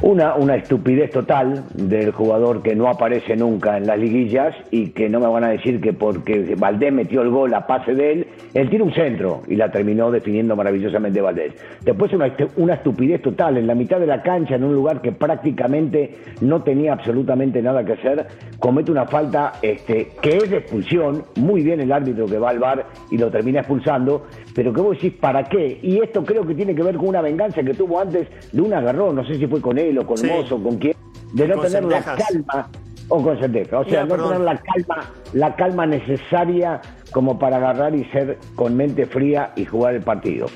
Una, 0.00 0.34
una 0.34 0.56
estupidez 0.56 1.10
total 1.10 1.66
del 1.74 2.10
jugador 2.12 2.62
que 2.62 2.74
no 2.74 2.88
aparece 2.88 3.36
nunca 3.36 3.76
en 3.76 3.86
las 3.86 3.98
liguillas 3.98 4.54
y 4.70 4.92
que 4.92 5.10
no 5.10 5.20
me 5.20 5.26
van 5.26 5.44
a 5.44 5.48
decir 5.48 5.82
que 5.82 5.92
porque 5.92 6.54
Valdés 6.56 6.90
metió 6.90 7.20
el 7.20 7.28
gol 7.28 7.52
a 7.52 7.66
pase 7.66 7.92
de 7.92 8.12
él, 8.12 8.28
él 8.54 8.70
tira 8.70 8.84
un 8.84 8.94
centro 8.94 9.42
y 9.48 9.56
la 9.56 9.70
terminó 9.70 10.10
definiendo 10.10 10.56
maravillosamente 10.56 11.20
Valdés. 11.20 11.52
Después 11.82 12.12
una, 12.12 12.32
una 12.56 12.74
estupidez 12.74 13.20
total 13.20 13.56
en 13.56 13.66
la 13.66 13.74
mitad 13.74 13.98
de 13.98 14.06
la 14.06 14.22
cancha, 14.22 14.54
en 14.54 14.64
un 14.64 14.74
lugar 14.74 15.02
que 15.02 15.12
prácticamente 15.12 16.16
no 16.40 16.62
tenía 16.62 16.92
absolutamente 16.92 17.60
nada 17.60 17.84
que 17.84 17.94
hacer, 17.94 18.26
comete 18.58 18.90
una 18.90 19.06
falta 19.06 19.54
este, 19.60 20.12
que 20.22 20.36
es 20.36 20.50
de 20.50 20.58
expulsión, 20.58 21.24
muy 21.36 21.62
bien 21.62 21.80
el 21.80 21.90
árbitro 21.92 22.26
que 22.26 22.38
va 22.38 22.50
al 22.50 22.60
bar 22.60 22.86
y 23.10 23.18
lo 23.18 23.30
termina 23.30 23.60
expulsando, 23.60 24.26
pero 24.54 24.72
que 24.72 24.80
vos 24.80 24.96
decís, 24.96 25.14
¿para 25.20 25.44
qué? 25.44 25.78
Y 25.82 25.98
esto 26.00 26.24
creo 26.24 26.46
que 26.46 26.54
tiene 26.54 26.74
que 26.74 26.82
ver 26.82 26.96
con 26.96 27.08
una 27.08 27.20
venganza 27.20 27.62
que 27.62 27.74
tuvo 27.74 28.00
antes 28.00 28.28
de 28.52 28.62
un 28.62 28.72
agarrón, 28.72 29.16
no 29.16 29.26
sé 29.26 29.34
si 29.34 29.46
fue 29.46 29.60
con 29.60 29.78
él 29.78 29.98
o 29.98 30.06
con 30.06 30.14
Sí. 30.16 30.28
Mozo, 30.28 30.62
con 30.62 30.78
quién, 30.78 30.94
de 31.32 31.48
no 31.48 31.60
tener 31.60 31.84
la 31.84 32.00
calma, 32.02 32.68
o 33.08 33.22
con 33.22 33.38
Sendeja, 33.40 33.80
o 33.80 33.84
sea, 33.84 33.92
Ya, 33.92 34.02
no 34.02 34.08
perdón. 34.10 34.28
tener 34.32 34.44
la 34.44 34.56
calma, 34.56 35.10
la 35.32 35.56
calma 35.56 35.86
necesaria 35.86 36.80
como 37.12 37.38
para 37.38 37.56
agarrar 37.58 37.94
y 37.94 38.04
ser 38.06 38.38
con 38.54 38.76
mente 38.76 39.06
fría 39.06 39.52
y 39.56 39.64
jugar 39.64 39.94
el 39.94 40.02
partido. 40.02 40.46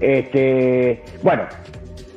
Este, 0.00 1.02
bueno, 1.22 1.44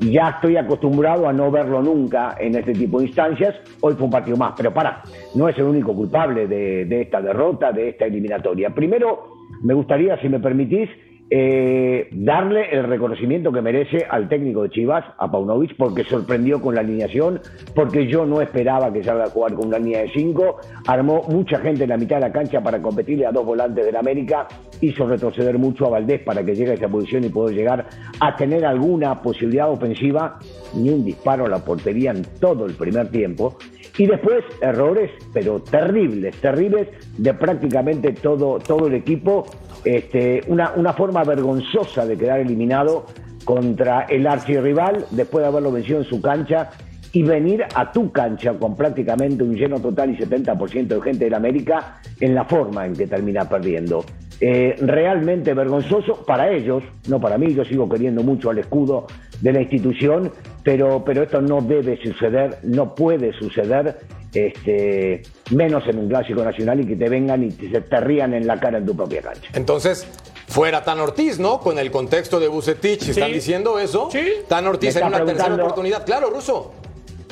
ya 0.01 0.29
estoy 0.29 0.57
acostumbrado 0.57 1.27
a 1.29 1.33
no 1.33 1.49
verlo 1.51 1.81
nunca 1.81 2.35
en 2.39 2.55
este 2.55 2.73
tipo 2.73 2.99
de 2.99 3.05
instancias. 3.05 3.55
Hoy 3.81 3.93
fue 3.93 4.05
un 4.05 4.11
partido 4.11 4.35
más, 4.37 4.53
pero 4.57 4.73
para, 4.73 5.01
no 5.35 5.47
es 5.47 5.57
el 5.57 5.63
único 5.65 5.93
culpable 5.93 6.47
de, 6.47 6.85
de 6.85 7.01
esta 7.01 7.21
derrota, 7.21 7.71
de 7.71 7.89
esta 7.89 8.05
eliminatoria. 8.05 8.71
Primero, 8.71 9.27
me 9.61 9.73
gustaría, 9.73 10.19
si 10.19 10.27
me 10.27 10.39
permitís, 10.39 10.89
eh, 11.29 12.07
darle 12.11 12.69
el 12.71 12.83
reconocimiento 12.83 13.51
que 13.51 13.61
merece 13.61 14.05
al 14.07 14.29
técnico 14.29 14.63
de 14.63 14.69
Chivas, 14.69 15.03
a 15.17 15.31
Paunovic, 15.31 15.75
porque 15.75 16.03
sorprendió 16.03 16.61
con 16.61 16.75
la 16.75 16.81
alineación, 16.81 17.41
porque 17.73 18.07
yo 18.07 18.25
no 18.25 18.41
esperaba 18.41 18.93
que 18.93 19.03
salga 19.03 19.25
a 19.25 19.29
jugar 19.29 19.53
con 19.55 19.67
una 19.67 19.79
línea 19.79 20.01
de 20.01 20.11
cinco, 20.13 20.57
armó 20.85 21.23
mucha 21.27 21.59
gente 21.59 21.83
en 21.83 21.89
la 21.89 21.97
mitad 21.97 22.17
de 22.17 22.21
la 22.21 22.31
cancha 22.31 22.61
para 22.61 22.81
competirle 22.81 23.25
a 23.25 23.31
dos 23.31 23.45
volantes 23.45 23.85
del 23.85 23.95
América, 23.95 24.47
hizo 24.81 25.07
retroceder 25.07 25.57
mucho 25.57 25.87
a 25.87 25.89
Valdés 25.89 26.21
para 26.21 26.43
que 26.43 26.53
llegue 26.53 26.71
a 26.71 26.75
esa 26.75 26.87
posición 26.87 27.23
y 27.23 27.29
pueda 27.29 27.55
llegar 27.55 27.87
a 28.19 28.35
tener 28.35 28.63
alguna 28.63 29.21
posibilidad 29.21 29.69
ofensiva, 29.69 30.37
ni 30.75 30.89
un 30.89 31.03
disparo 31.03 31.45
a 31.45 31.49
la 31.49 31.59
portería 31.59 32.11
en 32.11 32.23
todo 32.39 32.65
el 32.65 32.73
primer 32.73 33.09
tiempo. 33.09 33.57
Y 33.97 34.07
después 34.07 34.43
errores, 34.61 35.09
pero 35.33 35.61
terribles, 35.61 36.35
terribles, 36.41 36.89
de 37.17 37.33
prácticamente 37.33 38.11
todo, 38.11 38.59
todo 38.59 38.87
el 38.87 38.95
equipo. 38.95 39.45
Este, 39.85 40.41
una, 40.47 40.73
una 40.75 40.93
forma 40.93 41.23
vergonzosa 41.23 42.05
de 42.05 42.17
quedar 42.17 42.39
eliminado 42.39 43.05
contra 43.45 44.01
el 44.09 44.27
archirrival 44.27 45.05
después 45.11 45.43
de 45.43 45.47
haberlo 45.47 45.71
vencido 45.71 45.99
en 45.99 46.05
su 46.05 46.19
cancha 46.19 46.71
y 47.13 47.23
venir 47.23 47.63
a 47.73 47.91
tu 47.93 48.11
cancha 48.11 48.53
con 48.55 48.75
prácticamente 48.75 49.41
un 49.41 49.55
lleno 49.55 49.79
total 49.79 50.09
y 50.09 50.17
70% 50.17 50.87
de 50.87 51.01
gente 51.01 51.25
del 51.25 51.33
América 51.33 52.01
en 52.19 52.35
la 52.35 52.43
forma 52.43 52.85
en 52.85 52.93
que 52.93 53.07
termina 53.07 53.47
perdiendo. 53.47 54.03
Eh, 54.41 54.75
realmente 54.81 55.53
vergonzoso 55.53 56.25
para 56.25 56.51
ellos, 56.51 56.83
no 57.07 57.21
para 57.21 57.37
mí, 57.37 57.53
yo 57.53 57.63
sigo 57.63 57.87
queriendo 57.87 58.21
mucho 58.21 58.49
al 58.49 58.57
escudo 58.57 59.07
de 59.39 59.53
la 59.53 59.61
institución, 59.61 60.29
pero, 60.61 61.03
pero 61.05 61.23
esto 61.23 61.41
no 61.41 61.61
debe 61.61 61.97
suceder, 62.03 62.57
no 62.63 62.93
puede 62.93 63.31
suceder, 63.31 63.95
este, 64.35 65.21
menos 65.51 65.87
en 65.87 65.97
un 65.99 66.09
clásico 66.09 66.43
nacional 66.43 66.81
y 66.81 66.85
que 66.87 66.95
te 66.95 67.09
vengan 67.09 67.43
y 67.43 67.49
te, 67.51 67.81
te 67.81 67.99
rían 68.01 68.33
en 68.33 68.45
la 68.47 68.59
cara 68.59 68.77
en 68.77 68.85
tu 68.85 68.95
propia 68.95 69.21
cancha. 69.21 69.49
Entonces, 69.53 70.07
fuera 70.47 70.83
Tan 70.83 70.99
Ortiz, 70.99 71.39
¿no? 71.39 71.59
Con 71.59 71.79
el 71.79 71.89
contexto 71.91 72.39
de 72.39 72.47
Bucetich, 72.47 73.07
¿están 73.09 73.29
Sí. 73.29 73.33
diciendo 73.35 73.79
eso? 73.79 74.09
Sí. 74.11 74.19
Tan 74.47 74.67
Ortiz 74.67 74.95
en 74.97 75.07
una 75.07 75.23
tercera 75.25 75.55
oportunidad. 75.55 76.05
Claro, 76.05 76.29
Ruso. 76.29 76.73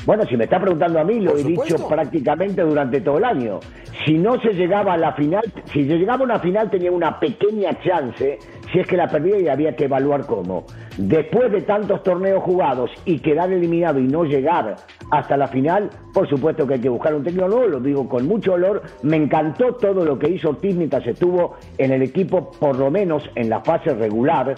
Bueno, 0.06 0.26
si 0.28 0.36
me 0.36 0.44
está 0.44 0.60
preguntando 0.60 1.00
a 1.00 1.04
mí, 1.06 1.20
lo 1.22 1.32
Por 1.32 1.40
he 1.40 1.44
supuesto. 1.44 1.76
dicho 1.78 1.88
prácticamente 1.88 2.62
durante 2.62 3.00
todo 3.00 3.20
el 3.20 3.24
año. 3.24 3.60
Si 4.06 4.16
no 4.18 4.38
se 4.42 4.50
llegaba 4.54 4.96
a 4.96 4.98
la 4.98 5.14
final, 5.14 5.42
si 5.72 5.88
se 5.88 5.96
llegaba 5.98 6.20
a 6.20 6.24
una 6.24 6.40
final 6.40 6.70
tenía 6.70 6.92
una 6.92 7.18
pequeña 7.22 7.70
chance, 7.82 8.38
si 8.74 8.80
es 8.80 8.88
que 8.88 8.98
la 8.98 9.08
perdía 9.08 9.40
y 9.40 9.48
había 9.48 9.76
que 9.76 9.86
evaluar 9.86 10.26
cómo. 10.26 10.66
Después 10.98 11.52
de 11.52 11.62
tantos 11.62 12.02
torneos 12.02 12.44
jugados 12.44 12.90
y 13.06 13.20
quedar 13.20 13.52
eliminado 13.52 14.00
y 14.00 14.08
no 14.08 14.26
llegar 14.26 14.76
hasta 15.12 15.38
la 15.38 15.48
final, 15.48 15.92
por 16.12 16.28
supuesto 16.28 16.66
que 16.66 16.74
hay 16.74 16.80
que 16.80 16.90
buscar 16.90 17.14
un 17.14 17.24
técnico 17.24 17.48
nuevo, 17.48 17.68
lo 17.68 17.80
digo 17.80 18.10
con 18.10 18.28
mucho 18.28 18.52
dolor. 18.52 18.82
Me 19.04 19.18
encantó 19.18 19.76
todo 19.76 20.04
lo 20.04 20.18
que 20.18 20.32
hizo 20.32 20.50
Ortiz 20.50 20.76
mientras 20.76 21.06
estuvo 21.06 21.56
en 21.78 21.92
el 21.92 22.02
equipo, 22.02 22.52
por 22.52 22.78
lo 22.78 22.90
menos 22.90 23.30
en 23.36 23.50
la 23.50 23.62
fase 23.62 23.94
regular 23.94 24.56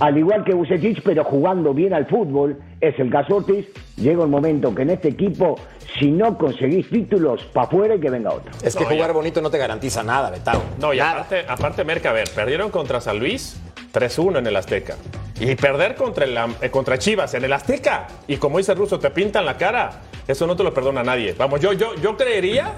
al 0.00 0.18
igual 0.18 0.42
que 0.44 0.54
Bucetich, 0.54 1.02
pero 1.04 1.22
jugando 1.22 1.72
bien 1.72 1.94
al 1.94 2.06
fútbol, 2.06 2.56
es 2.80 2.98
el 2.98 3.10
caso 3.10 3.36
Ortiz, 3.36 3.68
llega 3.96 4.24
un 4.24 4.30
momento 4.30 4.74
que 4.74 4.82
en 4.82 4.90
este 4.90 5.08
equipo, 5.08 5.54
si 5.98 6.10
no 6.10 6.36
conseguís 6.38 6.88
títulos, 6.90 7.42
para 7.52 7.66
afuera 7.66 7.94
y 7.94 8.00
que 8.00 8.10
venga 8.10 8.30
otro. 8.32 8.50
Es 8.62 8.74
que 8.74 8.84
No, 8.84 8.90
jugar 8.90 9.08
ya. 9.08 9.12
bonito 9.12 9.40
no 9.40 9.50
te 9.50 9.58
garantiza 9.58 10.02
nada, 10.02 10.30
Betao. 10.30 10.62
No, 10.78 10.92
y 10.92 10.98
nada. 10.98 11.12
aparte, 11.12 11.44
aparte, 11.48 11.84
Merca, 11.84 12.10
a 12.10 12.12
ver, 12.12 12.28
perdieron 12.34 12.70
contra 12.70 13.00
San 13.00 13.18
Luis 13.18 13.56
3-1 13.92 14.38
en 14.38 14.46
el 14.46 14.56
Azteca. 14.56 14.96
Y 15.40 15.54
perder 15.56 15.94
contra, 15.96 16.24
el, 16.24 16.36
eh, 16.60 16.70
contra 16.70 16.98
Chivas 16.98 17.34
en 17.34 17.44
el 17.44 17.52
Azteca. 17.52 18.06
Y 18.28 18.36
como 18.36 18.58
dice 18.58 18.72
el 18.72 18.78
ruso, 18.78 18.98
te 18.98 19.10
pintan 19.10 19.44
la 19.44 19.56
cara. 19.56 20.00
Eso 20.26 20.46
no 20.46 20.56
te 20.56 20.62
lo 20.64 20.72
perdona 20.72 21.02
nadie. 21.02 21.34
Vamos, 21.36 21.60
yo, 21.60 21.72
yo, 21.72 21.94
yo 21.96 22.16
creería 22.16 22.72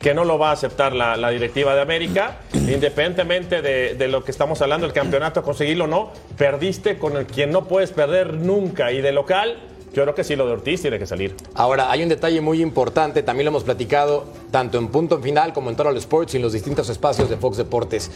que 0.00 0.14
no 0.14 0.24
lo 0.24 0.36
va 0.36 0.50
a 0.50 0.52
aceptar 0.52 0.92
la, 0.94 1.16
la 1.16 1.30
directiva 1.30 1.76
de 1.76 1.80
América, 1.80 2.38
independientemente 2.54 3.62
de, 3.62 3.94
de 3.94 4.08
lo 4.08 4.24
que 4.24 4.32
estamos 4.32 4.60
hablando, 4.60 4.84
el 4.84 4.92
campeonato, 4.92 5.42
conseguirlo 5.44 5.84
o 5.84 5.86
no, 5.86 6.10
perdiste 6.36 6.98
con 6.98 7.16
el 7.16 7.26
quien 7.26 7.50
no 7.52 7.64
puedes 7.68 7.92
perder 7.92 8.34
nunca. 8.34 8.90
Y 8.90 9.00
de 9.00 9.12
local, 9.12 9.56
Yo 9.92 10.02
creo 10.02 10.14
que 10.14 10.24
sí, 10.24 10.36
lo 10.36 10.46
de 10.46 10.52
Ortiz 10.52 10.80
tiene 10.80 10.98
que 10.98 11.06
salir. 11.06 11.36
Ahora, 11.54 11.90
hay 11.90 12.02
un 12.02 12.08
detalle 12.08 12.40
muy 12.40 12.62
importante, 12.62 13.22
también 13.22 13.44
lo 13.44 13.50
hemos 13.50 13.64
platicado 13.64 14.24
tanto 14.50 14.78
en 14.78 14.88
punto 14.88 15.18
final 15.20 15.52
como 15.52 15.68
en 15.68 15.76
Total 15.76 15.96
Sports 15.98 16.32
y 16.32 16.38
en 16.38 16.42
los 16.42 16.54
distintos 16.54 16.88
espacios 16.88 17.28
de 17.28 17.36
Fox 17.36 17.58
Deportes. 17.58 18.10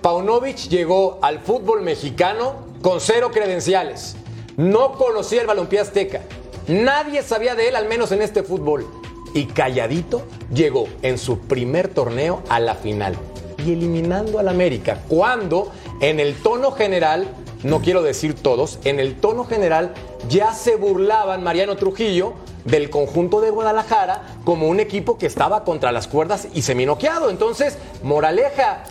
Paunovic 0.00 0.68
llegó 0.68 1.18
al 1.22 1.40
fútbol 1.40 1.82
mexicano 1.82 2.54
con 2.82 3.00
cero 3.00 3.30
credenciales. 3.32 4.16
No 4.56 4.92
conocía 4.92 5.40
el 5.40 5.48
balompié 5.48 5.80
azteca. 5.80 6.22
Nadie 6.68 7.22
sabía 7.22 7.56
de 7.56 7.68
él, 7.68 7.76
al 7.76 7.88
menos 7.88 8.12
en 8.12 8.22
este 8.22 8.44
fútbol. 8.44 8.86
Y 9.34 9.46
calladito 9.46 10.22
llegó 10.54 10.86
en 11.02 11.18
su 11.18 11.40
primer 11.40 11.88
torneo 11.88 12.42
a 12.48 12.60
la 12.60 12.74
final 12.76 13.16
y 13.64 13.72
eliminando 13.72 14.38
al 14.38 14.48
América. 14.48 15.02
Cuando 15.08 15.72
en 16.00 16.20
el 16.20 16.34
tono 16.36 16.70
general, 16.70 17.26
no 17.62 17.80
quiero 17.80 18.02
decir 18.02 18.34
todos, 18.34 18.78
en 18.84 19.00
el 19.00 19.16
tono 19.16 19.44
general 19.44 19.94
ya 20.28 20.52
se 20.52 20.76
burlaban 20.76 21.42
Mariano 21.42 21.76
Trujillo 21.76 22.34
del 22.64 22.90
conjunto 22.90 23.40
de 23.40 23.50
Guadalajara 23.50 24.38
como 24.44 24.68
un 24.68 24.80
equipo 24.80 25.18
que 25.18 25.26
estaba 25.26 25.64
contra 25.64 25.92
las 25.92 26.06
cuerdas 26.06 26.48
y 26.54 26.62
seminoqueado. 26.62 27.30
Entonces, 27.30 27.78
moraleja, 28.02 28.84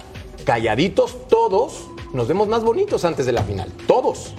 calladitos 0.45 1.27
todos, 1.27 1.87
nos 2.13 2.27
vemos 2.27 2.47
más 2.47 2.63
bonitos 2.63 3.05
antes 3.05 3.25
de 3.25 3.31
la 3.31 3.43
final. 3.43 3.71
Todos. 3.87 4.33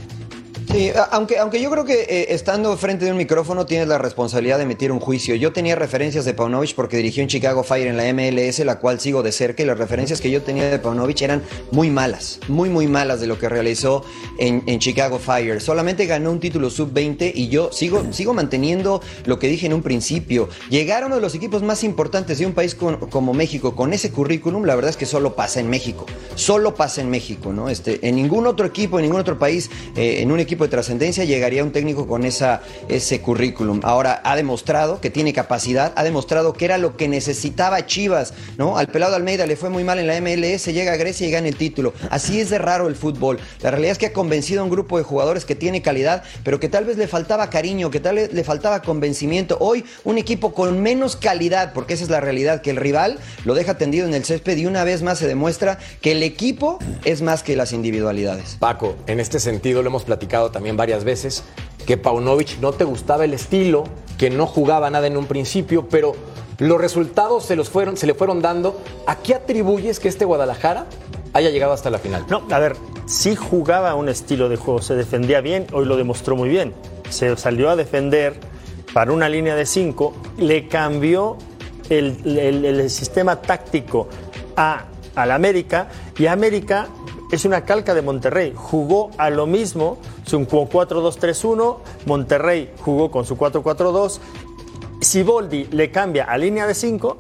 Sí, 0.71 0.91
aunque, 1.13 1.39
aunque 1.39 1.63
yo 1.63 1.71
creo 1.71 1.87
que 1.87 2.03
eh, 2.03 2.27
estando 2.35 2.77
frente 2.77 3.07
de 3.07 3.11
un 3.11 3.17
micrófono 3.17 3.65
tienes 3.65 3.89
la 3.89 3.97
responsabilidad 3.97 4.59
de 4.59 4.65
emitir 4.65 4.93
un 4.93 5.01
juicio. 5.01 5.35
Yo 5.35 5.51
tenía 5.51 5.75
referencias 5.77 6.27
de 6.27 6.35
Paunovic 6.35 6.75
porque 6.75 6.99
dirigió 6.99 7.23
en 7.23 7.29
Chicago 7.31 7.63
Fire 7.63 7.87
en 7.87 7.97
la 7.97 8.13
MLS, 8.13 8.59
la 8.67 8.79
cual 8.79 9.01
sigo 9.01 9.23
de 9.23 9.33
cerca, 9.33 9.63
y 9.63 9.67
las 9.67 9.79
referencias 9.79 10.21
que 10.21 10.31
yo 10.31 10.43
tenía 10.43 10.69
de 10.69 10.79
Paunovic 10.79 11.23
eran 11.23 11.43
muy 11.71 11.89
malas, 11.89 12.39
muy, 12.49 12.69
muy 12.69 12.87
malas 12.87 13.19
de 13.19 13.27
lo 13.27 13.39
que 13.39 13.49
realizó 13.49 14.05
en, 14.39 14.63
en 14.67 14.79
Chicago 14.79 15.19
Fire. 15.19 15.63
Solamente 15.63 16.05
ganó 16.05 16.31
un 16.33 16.39
título 16.39 16.69
sub-20 16.69 17.33
y 17.35 17.49
yo 17.49 17.73
sigo, 17.73 18.05
sigo 18.13 18.35
manteniendo 18.35 19.01
lo 19.25 19.39
que 19.39 19.49
dije 19.49 19.65
en 19.65 19.73
un 19.73 19.83
principio. 19.83 20.51
Llegar 20.69 21.03
a 21.03 21.07
uno 21.07 21.15
de 21.15 21.23
los 21.23 21.35
equipos 21.35 21.63
más 21.63 21.83
importantes 21.83 22.41
de 22.41 22.47
un 22.47 22.53
país 22.53 22.75
como 22.75 23.33
México 23.33 23.75
con 23.75 23.95
ese 23.95 24.11
currículum, 24.11 24.65
la 24.65 24.75
verdad 24.75 24.91
es 24.91 24.99
que 24.99 25.07
solo 25.07 25.35
pasa 25.35 25.61
en 25.61 25.71
México. 25.71 26.05
Solo 26.35 26.75
pasa 26.75 27.01
en 27.01 27.09
México, 27.09 27.55
¿no? 27.55 27.71
Este, 27.71 28.07
en 28.07 28.17
ningún 28.17 28.47
otro 28.47 28.67
equipo, 28.67 28.99
en 28.99 29.05
ningún 29.05 29.23
otro 29.23 29.39
país, 29.39 29.71
eh, 29.97 30.21
en 30.21 30.31
un 30.31 30.41
equipo 30.41 30.58
de 30.65 30.71
trascendencia, 30.71 31.25
llegaría 31.25 31.65
un 31.65 31.73
técnico 31.73 32.07
con 32.07 32.25
esa, 32.25 32.63
ese 32.89 33.21
currículum. 33.21 33.81
Ahora, 33.83 34.21
ha 34.25 34.37
demostrado 34.37 35.01
que 35.01 35.11
tiene 35.11 35.33
capacidad, 35.33 35.93
ha 35.97 36.05
demostrado 36.05 36.53
que 36.53 36.65
era 36.65 36.79
lo 36.79 36.97
que 36.97 37.09
necesitaba 37.09 37.87
Chivas, 37.87 38.35
¿no? 38.57 38.79
Al 38.79 38.89
pelado 38.89 39.17
Almeida 39.17 39.47
le 39.47 39.57
fue 39.57 39.71
muy 39.71 39.85
mal 39.85 39.99
en 39.99 40.07
la 40.07 40.21
MLS, 40.21 40.67
llega 40.67 40.93
a 40.93 40.97
Grecia 40.97 41.27
y 41.27 41.31
gana 41.31 41.49
el 41.49 41.57
título. 41.57 41.93
Así 42.11 42.41
es 42.41 42.51
de 42.51 42.59
raro 42.59 42.89
el 42.89 42.97
fútbol. 42.97 43.39
La 43.61 43.71
realidad 43.71 43.93
es 43.93 43.99
que 43.99 44.07
ha 44.07 44.13
convencido 44.13 44.61
a 44.61 44.65
un 44.65 44.71
grupo 44.71 44.99
de 44.99 45.05
jugadores 45.05 45.45
que 45.45 45.55
tiene 45.55 45.83
calidad, 45.83 46.23
pero 46.45 46.61
que 46.61 46.69
tal 46.69 46.85
vez 46.85 46.97
le 46.97 47.09
faltaba 47.09 47.51
cariño, 47.51 47.91
que 47.91 48.01
tal 48.01 48.17
vez 48.17 48.33
le 48.33 48.45
faltaba 48.45 48.83
convencimiento. 48.83 49.57
Hoy, 49.61 49.85
un 50.05 50.19
equipo 50.19 50.55
con 50.55 50.81
menos 50.81 51.17
calidad, 51.17 51.73
porque 51.73 51.95
esa 51.95 52.05
es 52.05 52.11
la 52.11 52.21
realidad, 52.21 52.63
que 52.63 52.71
el 52.71 52.77
rival 52.77 53.19
lo 53.45 53.55
deja 53.55 53.79
tendido 53.79 54.07
en 54.07 54.15
el 54.15 54.25
césped 54.25 54.57
y 54.57 54.67
una 54.67 54.85
vez 54.85 55.03
más 55.03 55.19
se 55.19 55.27
demuestra 55.27 55.79
que 56.01 56.13
el 56.13 56.23
equipo 56.23 56.79
es 57.05 57.23
más 57.23 57.43
que 57.43 57.57
las 57.57 57.73
individualidades. 57.73 58.57
Paco, 58.59 58.97
en 59.07 59.21
este 59.21 59.41
sentido 59.41 59.83
lo 59.83 59.89
hemos 59.89 60.05
platicado 60.05 60.48
también 60.51 60.77
varias 60.77 61.05
veces, 61.05 61.45
que 61.87 61.97
Paunovic 61.97 62.59
no 62.61 62.73
te 62.73 62.85
gustaba 62.85 63.25
el 63.25 63.35
estilo, 63.35 63.85
que 64.19 64.31
no 64.31 64.47
jugaba 64.47 64.91
nada 64.91 65.07
en 65.07 65.17
un 65.17 65.27
principio, 65.27 65.89
pero 65.89 66.15
los 66.59 66.81
resultados 66.81 67.45
se, 67.45 67.55
los 67.57 67.69
fueron, 67.71 67.97
se 67.97 68.07
le 68.07 68.15
fueron 68.15 68.43
dando. 68.43 68.81
¿A 69.07 69.17
qué 69.17 69.35
atribuyes 69.35 70.01
que 70.01 70.09
este 70.09 70.25
Guadalajara 70.25 70.87
haya 71.33 71.51
llegado 71.51 71.73
hasta 71.73 71.89
la 71.91 71.99
final? 71.99 72.25
No, 72.29 72.43
a 72.51 72.59
ver, 72.59 72.77
sí 73.07 73.37
jugaba 73.37 73.95
un 73.95 74.09
estilo 74.09 74.49
de 74.49 74.57
juego, 74.57 74.83
se 74.83 74.95
defendía 74.97 75.41
bien, 75.41 75.67
hoy 75.73 75.87
lo 75.87 75.97
demostró 75.97 76.35
muy 76.37 76.49
bien. 76.49 76.75
Se 77.11 77.37
salió 77.37 77.71
a 77.71 77.77
defender 77.77 78.35
para 78.93 79.13
una 79.13 79.29
línea 79.29 79.55
de 79.55 79.67
cinco, 79.67 80.15
le 80.37 80.67
cambió 80.69 81.37
el, 81.91 82.19
el- 82.39 82.65
el 82.65 82.91
sistema 82.91 83.41
táctico 83.41 84.09
a, 84.57 84.85
al 85.15 85.31
América 85.31 85.89
y 86.19 86.27
América 86.27 86.89
es 87.31 87.45
una 87.45 87.65
calca 87.65 87.95
de 87.95 88.03
Monterrey. 88.03 88.53
Jugó 88.57 89.11
a 89.19 89.31
lo 89.31 89.47
mismo, 89.47 89.99
su 90.25 90.41
4-2-3-1, 90.41 91.77
Monterrey 92.07 92.73
jugó 92.81 93.11
con 93.11 93.25
su 93.25 93.37
4-4-2. 93.37 94.19
Siboldi 95.01 95.67
le 95.67 95.91
cambia 95.91 96.25
a 96.25 96.37
línea 96.39 96.67
de 96.67 96.75
5 96.75 97.19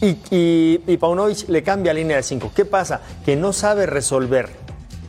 y, 0.00 0.06
y, 0.30 0.82
y 0.86 0.96
Paunovic 0.96 1.48
le 1.48 1.62
cambia 1.62 1.92
a 1.92 1.94
línea 1.94 2.16
de 2.16 2.22
5. 2.22 2.52
¿Qué 2.54 2.64
pasa? 2.64 3.02
Que 3.24 3.36
no 3.36 3.52
sabe 3.52 3.86
resolver 3.86 4.48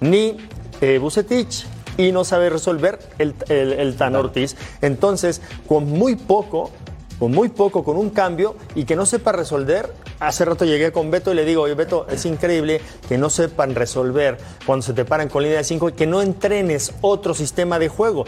ni 0.01 0.37
eh, 0.81 0.97
Bucetich 0.99 1.65
y 1.97 2.11
no 2.11 2.23
sabe 2.23 2.49
resolver 2.49 2.99
el, 3.17 3.33
el, 3.49 3.73
el 3.73 3.95
Tan 3.95 4.15
Ortiz. 4.15 4.55
Entonces, 4.81 5.41
con 5.67 5.87
muy 5.87 6.15
poco, 6.15 6.71
con 7.19 7.31
muy 7.31 7.49
poco, 7.49 7.83
con 7.83 7.97
un 7.97 8.09
cambio 8.09 8.55
y 8.75 8.83
que 8.83 8.95
no 8.95 9.05
sepa 9.05 9.31
resolver. 9.31 9.93
Hace 10.21 10.45
rato 10.45 10.65
llegué 10.65 10.91
con 10.91 11.10
Beto 11.10 11.31
y 11.31 11.36
le 11.36 11.43
digo, 11.43 11.63
oye 11.63 11.73
Beto, 11.73 12.05
es 12.07 12.27
increíble 12.27 12.79
que 13.10 13.17
no 13.17 13.31
sepan 13.31 13.73
resolver 13.73 14.38
cuando 14.67 14.86
se 14.86 14.93
te 14.93 15.03
paran 15.03 15.29
con 15.29 15.41
línea 15.41 15.57
de 15.57 15.63
5 15.63 15.89
y 15.89 15.93
que 15.93 16.05
no 16.05 16.21
entrenes 16.21 16.93
otro 17.01 17.34
sistema 17.34 17.79
de 17.79 17.88
juego. 17.88 18.25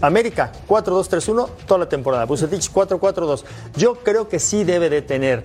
América 0.00 0.50
4-2-3-1 0.66 1.48
toda 1.66 1.80
la 1.80 1.88
temporada. 1.90 2.24
Bucetich 2.24 2.72
4-4-2. 2.72 3.44
Yo 3.76 3.96
creo 3.96 4.30
que 4.30 4.38
sí 4.38 4.64
debe 4.64 4.88
de 4.88 5.02
tener 5.02 5.44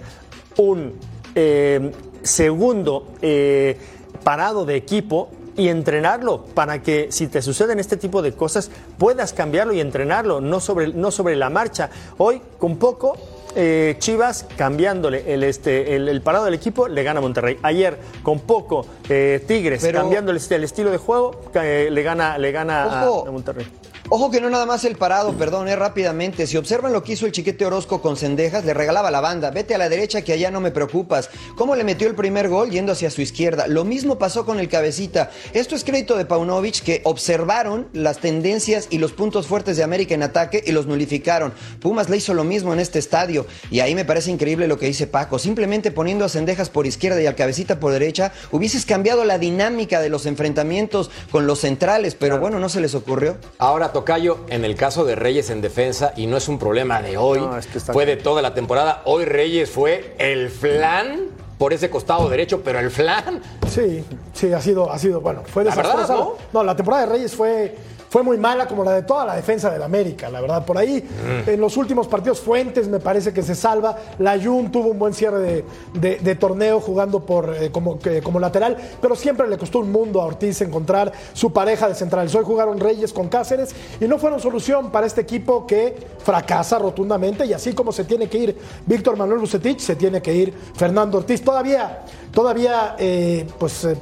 un 0.56 0.94
eh, 1.36 1.92
segundo 2.24 3.10
eh, 3.22 3.78
parado 4.24 4.64
de 4.64 4.78
equipo 4.78 5.30
y 5.58 5.68
entrenarlo 5.68 6.46
para 6.46 6.82
que 6.82 7.12
si 7.12 7.28
te 7.28 7.42
suceden 7.42 7.80
este 7.80 7.98
tipo 7.98 8.22
de 8.22 8.34
cosas 8.34 8.72
puedas 8.98 9.34
cambiarlo 9.34 9.74
y 9.74 9.82
entrenarlo, 9.82 10.40
no 10.40 10.62
sobre, 10.62 10.94
no 10.94 11.12
sobre 11.12 11.36
la 11.36 11.50
marcha. 11.50 11.90
Hoy, 12.18 12.42
con 12.58 12.78
poco, 12.78 13.18
eh, 13.56 13.96
Chivas 14.00 14.46
cambiándole 14.56 15.34
el, 15.34 15.44
este, 15.44 15.96
el, 15.96 16.10
el 16.10 16.22
parado 16.22 16.46
del 16.46 16.54
equipo, 16.54 16.88
le 16.88 17.04
gana 17.04 17.20
a 17.20 17.22
Monterrey. 17.22 17.58
Ayer, 17.64 17.98
con 18.24 18.40
poco, 18.40 18.86
eh, 19.10 19.44
Tigres 19.48 19.82
Pero- 19.82 20.00
cambiando 20.00 20.32
el, 20.32 20.38
estilo 20.38 20.92
de 20.92 20.98
juego, 20.98 21.42
eh, 21.56 21.90
le 21.92 22.04
gana, 22.04 22.38
le 22.38 22.52
gana 22.52 23.04
a 23.04 23.32
Monterrey. 23.32 23.66
Ojo 24.14 24.30
que 24.30 24.42
no 24.42 24.50
nada 24.50 24.66
más 24.66 24.84
el 24.84 24.98
parado, 24.98 25.32
perdón, 25.38 25.70
es 25.70 25.80
rápidamente. 25.80 26.46
Si 26.46 26.58
observan 26.58 26.92
lo 26.92 27.02
que 27.02 27.14
hizo 27.14 27.26
el 27.26 27.32
chiquete 27.32 27.66
Orozco 27.66 28.02
con 28.02 28.18
Cendejas, 28.18 28.66
le 28.66 28.74
regalaba 28.74 29.10
la 29.10 29.22
banda. 29.22 29.52
Vete 29.52 29.74
a 29.74 29.78
la 29.78 29.88
derecha 29.88 30.22
que 30.22 30.34
allá 30.34 30.52
no 30.52 30.60
me 30.60 30.72
preocupas. 30.72 31.30
¿Cómo 31.56 31.78
le 31.78 31.86
metió 31.86 32.10
el 32.10 32.16
primer 32.16 32.50
gol 32.50 32.72
yendo 32.72 32.92
hacia 32.92 33.10
su 33.10 33.22
izquierda? 33.22 33.68
Lo 33.68 33.86
mismo 33.86 34.18
pasó 34.18 34.46
con 34.46 34.60
el 34.60 34.68
cabecita. 34.68 35.32
Esto 35.54 35.76
es 35.76 35.86
crédito 35.86 36.18
de 36.18 36.26
Paunovic 36.26 36.84
que 36.84 37.00
observaron 37.06 37.88
las 37.94 38.18
tendencias 38.18 38.88
y 38.90 38.98
los 38.98 39.14
puntos 39.14 39.48
fuertes 39.48 39.78
de 39.78 39.84
América 39.84 40.14
en 40.14 40.24
ataque 40.24 40.62
y 40.68 40.74
los 40.74 40.88
nulificaron. 40.88 41.54
Pumas 41.80 42.10
le 42.10 42.18
hizo 42.18 42.34
lo 42.34 42.44
mismo 42.44 42.74
en 42.74 42.82
este 42.82 43.00
estadio. 43.00 43.46
Y 43.70 43.80
ahí 43.80 43.96
me 43.96 44.04
parece 44.04 44.30
increíble 44.30 44.68
lo 44.68 44.78
que 44.78 44.88
dice 44.88 45.08
Paco. 45.08 45.40
Simplemente 45.40 45.90
poniendo 45.90 46.26
a 46.26 46.30
Cendejas 46.30 46.70
por 46.70 46.86
izquierda 46.86 47.22
y 47.22 47.28
al 47.28 47.36
cabecita 47.36 47.80
por 47.80 47.94
derecha, 47.94 48.34
hubieses 48.52 48.86
cambiado 48.86 49.24
la 49.24 49.38
dinámica 49.38 50.02
de 50.02 50.10
los 50.10 50.26
enfrentamientos 50.26 51.10
con 51.32 51.48
los 51.48 51.60
centrales. 51.60 52.16
Pero 52.16 52.42
bueno, 52.42 52.60
no 52.60 52.68
se 52.68 52.82
les 52.82 52.94
ocurrió. 52.94 53.38
Ahora, 53.58 53.94
Tocayo, 54.02 54.40
en 54.50 54.66
el 54.66 54.76
caso 54.76 55.06
de 55.06 55.14
Reyes 55.16 55.52
en 55.52 55.62
defensa, 55.62 56.12
y 56.16 56.26
no 56.26 56.36
es 56.38 56.48
un 56.48 56.58
problema 56.58 57.04
de 57.04 57.18
hoy, 57.18 57.40
No, 57.40 57.56
es 57.56 57.68
que 57.68 57.78
está- 57.78 57.94
fue 57.94 58.08
de 58.08 58.18
toda 58.18 58.42
la 58.42 58.56
temporada, 58.56 59.04
hoy 59.06 59.26
Reyes 59.26 59.70
fue 59.70 60.16
el 60.18 60.50
flan 60.50 61.28
por 61.60 61.72
ese 61.72 61.92
costado 61.92 62.28
derecho, 62.28 62.62
pero 62.64 62.80
el 62.80 62.90
flan 62.90 63.40
Sí, 63.70 64.04
sí, 64.34 64.52
ha 64.54 64.60
sido, 64.60 64.92
ha 64.92 64.98
sido, 64.98 65.22
bueno, 65.22 65.44
fue 65.46 65.64
La 65.64 65.76
verdad, 65.76 65.92
desastrosa. 66.00 66.16
¿no? 66.16 66.34
¿no? 66.52 66.64
la 66.64 66.76
temporada 66.76 67.06
de 67.06 67.12
Reyes 67.12 67.36
fue, 67.36 67.76
fue 68.12 68.24
muy 68.24 68.38
mala, 68.38 68.68
como 68.68 68.84
la 68.84 68.92
de 68.92 69.04
toda 69.04 69.24
la 69.26 69.38
defensa 69.38 69.70
del 69.72 69.82
América, 69.82 70.30
la 70.30 70.42
verdad. 70.42 70.66
Por 70.66 70.78
ahí, 70.78 71.02
Mm. 71.02 71.50
en 71.50 71.62
los 71.62 71.78
últimos 71.78 72.10
partidos, 72.10 72.42
Fuentes 72.42 72.90
me 72.90 73.00
parece 73.00 73.32
que 73.32 73.42
se 73.42 73.56
salva. 73.56 73.96
La 74.20 74.38
Jun 74.38 74.70
tuvo 74.70 74.90
un 74.90 75.00
buen 75.00 75.14
cierre 75.14 75.40
de, 75.40 75.66
de- 75.94 76.18
de 76.18 76.36
torneo 76.36 76.82
jugando 76.82 77.22
por, 77.26 77.56
eh, 77.56 77.72
como, 77.72 77.98
que- 78.00 78.22
como 78.22 78.38
lateral, 78.38 78.76
pero 79.02 79.16
siempre 79.16 79.48
le 79.48 79.58
costó 79.58 79.80
un 79.80 79.94
mundo 79.94 80.22
a 80.22 80.26
Ortiz 80.26 80.60
encontrar 80.60 81.14
su 81.32 81.54
pareja 81.54 81.88
de 81.88 81.96
centrales. 81.96 82.36
Hoy 82.36 82.44
jugaron 82.44 82.82
Reyes 82.82 83.14
con 83.14 83.30
Cáceres 83.30 83.74
y 84.02 84.06
no 84.10 84.18
fueron 84.20 84.42
solución 84.42 84.92
para 84.92 85.08
este 85.08 85.22
equipo 85.22 85.66
que 85.66 85.96
fracasa 86.20 86.80
rotundamente 86.80 87.46
y 87.46 87.54
así 87.54 87.72
como 87.72 87.94
se 87.94 88.04
tiene 88.04 88.28
que 88.28 88.38
ir 88.40 88.58
Víctor 88.86 89.16
Manuel 89.16 89.40
Bucetich, 89.40 89.80
se 89.80 89.96
tiene 89.96 90.22
que 90.22 90.34
ir 90.36 90.54
Fernando 90.76 91.18
Ortiz. 91.20 91.42
Todavía, 91.42 92.02
todavía, 92.34 92.96
eh, 93.00 93.48
pues... 93.58 93.86
eh, 93.86 93.96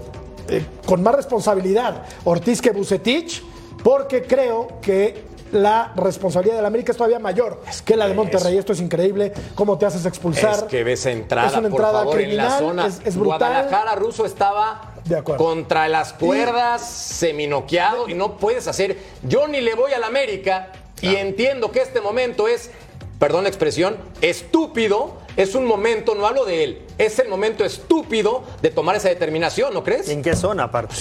eh, 0.51 0.65
con 0.83 1.03
más 1.03 1.13
responsabilidad 1.13 2.01
Ortiz 2.23 2.59
que 2.59 2.71
Bucetich, 2.71 3.43
porque 3.83 4.23
creo 4.23 4.79
que 4.81 5.29
la 5.51 5.93
responsabilidad 5.95 6.57
del 6.57 6.65
América 6.67 6.91
es 6.91 6.97
todavía 6.97 7.17
mayor 7.17 7.59
que 7.83 7.95
la 7.95 8.07
de 8.07 8.13
Monterrey. 8.13 8.55
Esto 8.57 8.73
es 8.73 8.81
increíble. 8.81 9.33
¿Cómo 9.55 9.79
te 9.79 9.85
haces 9.87 10.05
expulsar? 10.05 10.53
Es 10.53 10.63
que 10.63 10.83
ves 10.83 11.05
entrada, 11.07 11.47
Es 11.47 11.53
una 11.53 11.61
por 11.69 11.71
entrada 11.71 11.99
favor, 12.01 12.21
en 12.21 12.37
la 12.37 12.43
criminal, 12.43 12.59
zona. 12.59 12.85
es- 12.87 13.01
es 13.03 13.15
brutal. 13.17 13.39
Guadalajara 13.39 13.95
Russo 13.95 14.25
estaba 14.25 14.93
De 15.05 15.17
acuerdo. 15.17 15.43
contra 15.43 15.87
las 15.87 16.13
cuerdas, 16.13 16.87
seminoqueado, 16.87 18.07
y 18.09 18.13
no 18.13 18.37
puedes 18.37 18.67
hacer. 18.67 18.95
Yo 19.23 19.47
ni 19.47 19.59
le 19.61 19.73
voy 19.73 19.91
al 19.93 20.03
América 20.03 20.71
y 21.01 21.15
entiendo 21.15 21.71
que 21.71 21.81
este 21.81 21.99
momento 21.99 22.47
es, 22.47 22.69
perdón 23.17 23.41
la 23.43 23.49
expresión, 23.49 23.97
estúpido. 24.21 25.17
Es 25.35 25.55
un 25.55 25.65
momento, 25.65 26.15
no 26.15 26.27
hablo 26.27 26.43
de 26.45 26.63
él, 26.63 26.81
es 26.97 27.17
el 27.17 27.29
momento 27.29 27.63
estúpido 27.63 28.43
de 28.61 28.69
tomar 28.71 28.97
esa 28.97 29.07
determinación, 29.09 29.73
¿no 29.73 29.83
crees? 29.85 30.09
¿En 30.09 30.21
qué 30.21 30.35
zona 30.35 30.63
aparte? 30.65 30.95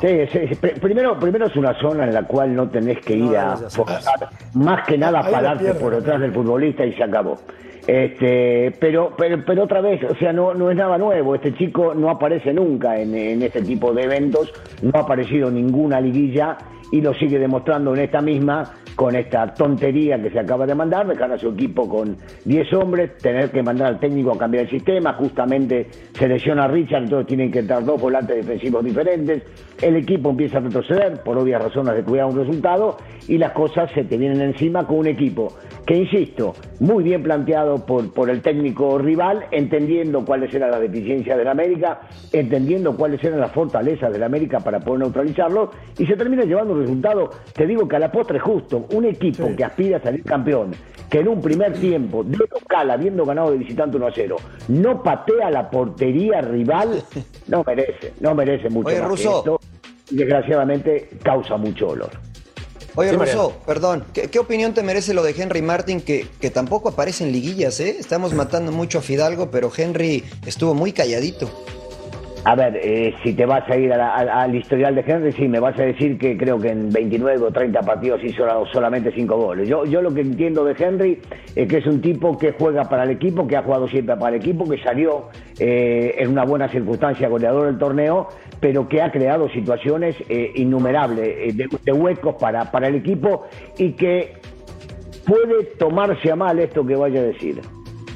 Sí, 0.00 0.08
sí, 0.32 0.38
sí. 0.48 0.54
Pr- 0.60 0.80
Primero, 0.80 1.18
primero 1.18 1.46
es 1.46 1.56
una 1.56 1.74
zona 1.80 2.04
en 2.04 2.14
la 2.14 2.22
cual 2.24 2.54
no 2.54 2.68
tenés 2.68 2.98
que 3.00 3.14
ir 3.16 3.36
a 3.36 3.56
forzar, 3.56 4.28
más 4.54 4.86
que 4.86 4.96
nada 4.98 5.22
la 5.22 5.30
pararte 5.30 5.64
pierde. 5.64 5.80
por 5.80 5.94
detrás 5.94 6.20
del 6.20 6.32
futbolista 6.32 6.84
y 6.84 6.92
se 6.94 7.02
acabó. 7.02 7.38
Este, 7.86 8.72
pero, 8.78 9.12
pero, 9.18 9.42
pero 9.44 9.64
otra 9.64 9.80
vez, 9.80 10.00
o 10.04 10.14
sea, 10.16 10.32
no, 10.32 10.54
no 10.54 10.70
es 10.70 10.76
nada 10.76 10.98
nuevo. 10.98 11.34
Este 11.34 11.52
chico 11.54 11.94
no 11.94 12.10
aparece 12.10 12.52
nunca 12.52 12.96
en, 12.98 13.14
en 13.14 13.42
este 13.42 13.60
tipo 13.62 13.92
de 13.92 14.04
eventos, 14.04 14.52
no 14.82 14.92
ha 14.94 15.00
aparecido 15.02 15.48
en 15.48 15.54
ninguna 15.56 16.00
liguilla 16.00 16.56
y 16.92 17.00
lo 17.00 17.12
sigue 17.14 17.38
demostrando 17.38 17.94
en 17.94 18.02
esta 18.02 18.20
misma 18.20 18.74
con 18.94 19.16
esta 19.16 19.52
tontería 19.54 20.20
que 20.22 20.30
se 20.30 20.38
acaba 20.38 20.66
de 20.66 20.74
mandar, 20.74 21.08
dejar 21.08 21.32
a 21.32 21.38
su 21.38 21.48
equipo 21.48 21.88
con 21.88 22.16
10 22.44 22.72
hombres, 22.74 23.16
tener 23.16 23.50
que 23.50 23.62
mandar 23.62 23.88
al 23.88 23.98
técnico 23.98 24.32
a 24.32 24.38
cambiar 24.38 24.64
el 24.64 24.70
sistema, 24.70 25.14
justamente 25.14 25.88
se 26.12 26.28
lesiona 26.28 26.68
Richard, 26.68 27.04
entonces 27.04 27.26
tienen 27.26 27.50
que 27.50 27.60
entrar 27.60 27.84
dos 27.84 28.00
volantes 28.00 28.36
defensivos 28.36 28.84
diferentes, 28.84 29.42
el 29.80 29.96
equipo 29.96 30.30
empieza 30.30 30.58
a 30.58 30.60
retroceder 30.60 31.22
por 31.22 31.38
obvias 31.38 31.62
razones 31.62 31.94
de 31.96 32.04
cuidar 32.04 32.26
un 32.26 32.36
resultado 32.36 32.96
y 33.28 33.38
las 33.38 33.52
cosas 33.52 33.90
se 33.92 34.04
te 34.04 34.16
vienen 34.16 34.42
encima 34.42 34.86
con 34.86 34.98
un 34.98 35.06
equipo 35.06 35.48
que, 35.86 35.96
insisto, 35.96 36.54
muy 36.80 37.02
bien 37.02 37.22
planteado 37.22 37.84
por, 37.84 38.12
por 38.12 38.30
el 38.30 38.40
técnico 38.42 38.98
rival, 38.98 39.46
entendiendo 39.50 40.24
cuáles 40.24 40.54
eran 40.54 40.70
las 40.70 40.80
deficiencias 40.80 41.36
del 41.36 41.48
América, 41.48 42.02
entendiendo 42.32 42.96
cuáles 42.96 43.22
eran 43.24 43.40
las 43.40 43.52
fortalezas 43.52 44.12
del 44.12 44.22
América 44.22 44.60
para 44.60 44.80
poder 44.80 45.00
neutralizarlo 45.00 45.70
y 45.98 46.06
se 46.06 46.16
termina 46.16 46.44
llevando 46.44 46.74
resultado, 46.82 47.30
te 47.52 47.66
digo 47.66 47.88
que 47.88 47.96
a 47.96 47.98
la 47.98 48.12
postre 48.12 48.36
es 48.38 48.42
justo, 48.42 48.86
un 48.92 49.04
equipo 49.06 49.48
que 49.56 49.64
aspira 49.64 49.96
a 49.98 50.02
salir 50.02 50.22
campeón, 50.24 50.74
que 51.08 51.18
en 51.20 51.28
un 51.28 51.40
primer 51.40 51.72
tiempo 51.74 52.22
de 52.24 52.36
local, 52.38 52.90
habiendo 52.90 53.24
ganado 53.24 53.50
de 53.52 53.58
visitante 53.58 53.96
1 53.96 54.06
a 54.06 54.12
0, 54.14 54.36
no 54.68 55.02
patea 55.02 55.50
la 55.50 55.70
portería 55.70 56.40
rival, 56.40 57.02
no 57.48 57.62
merece, 57.66 58.12
no 58.20 58.34
merece 58.34 58.68
mucho 58.70 58.88
Oye, 58.88 58.96
más 58.98 59.04
que 59.04 59.08
Russo. 59.08 59.38
esto, 59.38 59.60
y 60.10 60.16
desgraciadamente 60.16 61.08
causa 61.22 61.56
mucho 61.56 61.88
olor. 61.88 62.10
Oye, 62.94 63.08
Sí, 63.08 63.16
Russo, 63.16 63.36
Mariano. 63.36 63.64
perdón, 63.66 64.04
¿qué, 64.12 64.28
qué 64.28 64.38
opinión 64.38 64.74
te 64.74 64.82
merece 64.82 65.14
lo 65.14 65.22
de 65.22 65.34
Henry 65.36 65.62
Martin 65.62 66.02
que, 66.02 66.26
que 66.40 66.50
tampoco 66.50 66.90
aparece 66.90 67.24
en 67.24 67.32
liguillas, 67.32 67.80
eh? 67.80 67.96
Estamos 67.98 68.34
matando 68.34 68.70
mucho 68.70 68.98
a 68.98 69.00
Fidalgo, 69.02 69.50
pero 69.50 69.70
Henry 69.74 70.22
estuvo 70.44 70.74
muy 70.74 70.92
calladito. 70.92 71.50
A 72.44 72.56
ver, 72.56 72.76
eh, 72.82 73.14
si 73.22 73.34
te 73.34 73.46
vas 73.46 73.62
a 73.70 73.76
ir 73.76 73.92
a 73.92 74.16
al 74.42 74.52
historial 74.52 74.96
de 74.96 75.04
Henry, 75.06 75.30
sí, 75.30 75.46
me 75.46 75.60
vas 75.60 75.78
a 75.78 75.82
decir 75.84 76.18
que 76.18 76.36
creo 76.36 76.58
que 76.58 76.70
en 76.70 76.90
29 76.90 77.38
o 77.46 77.52
30 77.52 77.80
partidos 77.82 78.20
hizo 78.24 78.44
la- 78.44 78.64
solamente 78.72 79.12
5 79.14 79.36
goles. 79.36 79.68
Yo, 79.68 79.84
yo 79.84 80.02
lo 80.02 80.12
que 80.12 80.22
entiendo 80.22 80.64
de 80.64 80.74
Henry 80.76 81.20
es 81.54 81.68
que 81.68 81.76
es 81.76 81.86
un 81.86 82.00
tipo 82.00 82.36
que 82.36 82.50
juega 82.50 82.82
para 82.88 83.04
el 83.04 83.10
equipo, 83.10 83.46
que 83.46 83.56
ha 83.56 83.62
jugado 83.62 83.86
siempre 83.86 84.16
para 84.16 84.34
el 84.34 84.42
equipo, 84.42 84.68
que 84.68 84.78
salió 84.82 85.28
eh, 85.60 86.16
en 86.18 86.30
una 86.30 86.44
buena 86.44 86.66
circunstancia 86.68 87.28
goleador 87.28 87.66
del 87.66 87.78
torneo, 87.78 88.26
pero 88.58 88.88
que 88.88 89.00
ha 89.02 89.12
creado 89.12 89.48
situaciones 89.50 90.16
eh, 90.28 90.50
innumerables 90.56 91.28
eh, 91.28 91.52
de, 91.54 91.68
de 91.84 91.92
huecos 91.92 92.34
para, 92.40 92.72
para 92.72 92.88
el 92.88 92.96
equipo 92.96 93.44
y 93.78 93.92
que 93.92 94.32
puede 95.24 95.62
tomarse 95.78 96.32
a 96.32 96.34
mal 96.34 96.58
esto 96.58 96.84
que 96.84 96.96
vaya 96.96 97.20
a 97.20 97.24
decir. 97.24 97.60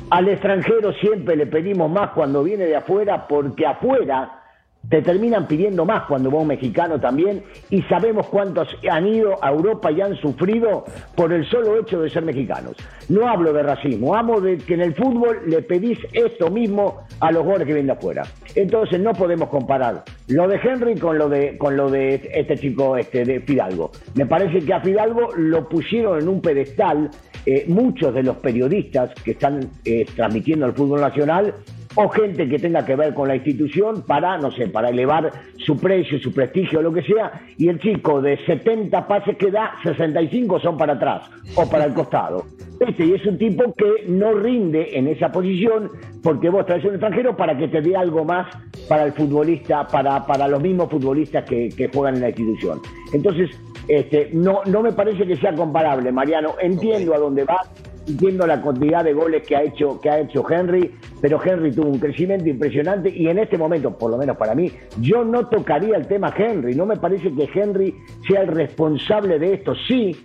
Al 0.09 0.29
extranjero 0.29 0.93
siempre 0.93 1.35
le 1.35 1.47
pedimos 1.47 1.91
más 1.91 2.11
cuando 2.11 2.45
viene 2.45 2.65
de 2.67 2.77
afuera 2.77 3.27
porque 3.27 3.67
afuera 3.67 4.46
te 4.89 5.03
terminan 5.03 5.47
pidiendo 5.47 5.85
más 5.85 6.05
cuando 6.05 6.31
un 6.31 6.47
mexicano 6.47 7.01
también 7.01 7.43
y 7.71 7.83
sabemos 7.83 8.27
cuántos 8.29 8.69
han 8.91 9.07
ido 9.07 9.43
a 9.43 9.51
Europa 9.51 9.91
y 9.91 10.01
han 10.01 10.17
sufrido 10.17 10.85
por 11.15 11.33
el 11.33 11.49
solo 11.49 11.79
hecho 11.81 12.01
de 12.01 12.11
ser 12.11 12.25
mexicanos. 12.25 12.77
No 13.09 13.29
hablo 13.29 13.53
de 13.53 13.63
racismo, 13.63 14.15
hablo 14.15 14.41
de 14.41 14.59
que 14.59 14.75
en 14.75 14.83
el 14.83 14.95
fútbol 14.95 15.41
le 15.47 15.63
pedís 15.63 15.99
esto 16.13 16.51
mismo 16.51 17.03
a 17.21 17.33
los 17.33 17.43
jugadores 17.43 17.67
que 17.67 17.75
vienen 17.75 17.87
de 17.87 17.93
afuera. 17.93 18.23
Entonces 18.55 19.01
no 19.01 19.13
podemos 19.13 19.49
comparar 19.49 20.05
lo 20.29 20.49
de 20.49 20.61
Henry 20.63 20.97
con 20.97 21.19
lo 21.19 21.29
de 21.29 21.57
con 21.59 21.77
lo 21.77 21.91
de 21.91 22.31
este 22.35 22.57
chico 22.57 22.97
este 22.97 23.25
de 23.25 23.41
Fidalgo. 23.41 23.91
Me 24.15 24.27
parece 24.27 24.65
que 24.65 24.75
a 24.75 24.81
Fidalgo 24.81 25.31
lo 25.37 25.69
pusieron 25.69 26.21
en 26.21 26.29
un 26.29 26.41
pedestal 26.41 27.11
eh, 27.45 27.65
muchos 27.69 28.13
de 28.15 28.23
los 28.23 28.37
periodistas 28.39 29.11
que 29.23 29.33
están 29.33 29.71
eh, 29.85 30.05
transmitiendo 30.17 30.67
el 30.67 30.73
fútbol 30.73 31.01
nacional 31.01 31.55
o 31.97 32.09
gente 32.09 32.49
que 32.49 32.59
tenga 32.59 32.85
que 32.85 32.95
ver 32.95 33.15
con 33.15 33.29
la 33.29 33.37
institución 33.37 34.03
para, 34.07 34.39
no 34.39 34.51
sé, 34.53 34.69
para 34.69 34.91
elevar 34.91 35.33
su 35.57 35.77
precio, 35.77 36.19
su 36.21 36.33
prestigio, 36.33 36.83
lo 36.83 36.93
que 36.93 37.03
sea, 37.03 37.33
y 37.59 37.69
el 37.69 37.81
chico 37.81 38.23
de 38.23 38.39
70 38.45 39.09
pases 39.09 39.37
que 39.37 39.51
da, 39.51 39.73
65 39.83 40.61
son 40.61 40.77
para 40.77 40.93
atrás 40.93 41.29
o 41.57 41.69
para 41.69 41.85
el 41.85 41.95
costado. 41.95 42.45
Este, 42.79 43.07
y 43.07 43.15
es 43.15 43.25
un 43.25 43.39
tipo 43.39 43.73
que 43.73 44.05
no 44.07 44.35
rinde 44.35 44.99
en 44.99 45.09
esa 45.09 45.33
posición 45.33 45.91
porque 46.23 46.51
vos 46.51 46.67
traes 46.67 46.85
un 46.85 46.91
extranjero 46.91 47.35
para 47.35 47.57
que 47.57 47.69
te 47.69 47.81
dé 47.81 47.97
algo 47.97 48.23
más 48.23 48.49
para 48.87 49.05
el 49.05 49.13
futbolista, 49.13 49.87
para, 49.87 50.27
para 50.27 50.47
los 50.47 50.61
mismos 50.61 50.91
futbolistas 50.91 51.45
que, 51.45 51.71
que 51.71 51.89
juegan 51.89 52.17
en 52.17 52.21
la 52.21 52.29
institución. 52.29 52.83
Entonces, 53.15 53.49
este, 53.89 54.31
no, 54.33 54.61
no 54.67 54.83
me 54.83 54.93
parece 54.93 55.27
que 55.27 55.37
sea 55.37 55.55
comparable, 55.55 56.11
Mariano. 56.13 56.55
Entiendo 56.61 57.15
a 57.15 57.19
dónde 57.19 57.45
va, 57.45 57.63
entiendo 58.07 58.47
la 58.47 58.61
cantidad 58.61 59.05
de 59.05 59.13
goles 59.13 59.47
que 59.47 59.57
ha 59.57 59.63
hecho 59.63 60.01
que 60.01 60.11
ha 60.11 60.21
hecho 60.21 60.45
Henry, 60.49 60.93
pero 61.21 61.41
Henry 61.43 61.73
tuvo 61.73 61.89
un 61.89 61.99
crecimiento 61.99 62.49
impresionante 62.49 63.11
y 63.11 63.29
en 63.29 63.39
este 63.39 63.57
momento, 63.57 63.97
por 63.97 64.11
lo 64.11 64.19
menos 64.19 64.37
para 64.37 64.55
mí, 64.55 64.71
yo 65.01 65.25
no 65.25 65.49
tocaría 65.49 65.97
el 65.97 66.07
tema 66.07 66.33
Henry, 66.37 66.75
no 66.75 66.87
me 66.87 66.97
parece 66.97 67.33
que 67.33 67.49
Henry 67.53 67.95
sea 68.29 68.43
el 68.43 68.49
responsable 68.49 69.39
de 69.39 69.55
esto. 69.55 69.75
Sí, 69.89 70.17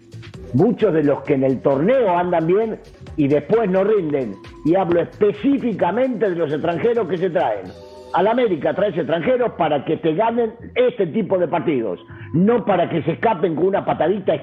muchos 0.54 0.94
de 0.94 1.04
los 1.04 1.22
que 1.24 1.36
en 1.36 1.44
el 1.44 1.62
torneo 1.62 2.18
andan 2.18 2.48
bien 2.48 2.80
y 3.18 3.28
después 3.28 3.70
no 3.70 3.84
rinden, 3.84 4.36
y 4.66 4.76
hablo 4.76 5.02
específicamente 5.02 6.30
de 6.30 6.36
los 6.36 6.52
extranjeros 6.52 7.08
que 7.08 7.18
se 7.18 7.30
traen. 7.30 7.66
Al 8.14 8.28
América 8.28 8.74
traes 8.74 8.98
extranjeros 8.98 9.54
para 9.54 9.86
que 9.86 9.98
te 9.98 10.14
ganen 10.14 10.54
este 10.76 11.08
tipo 11.08 11.38
de 11.38 11.48
partidos, 11.48 12.00
no 12.34 12.66
para 12.66 12.90
que 12.90 13.02
se 13.04 13.14
escapen 13.14 13.56
con 13.56 13.68
una 13.68 13.86
patadita 13.86 14.34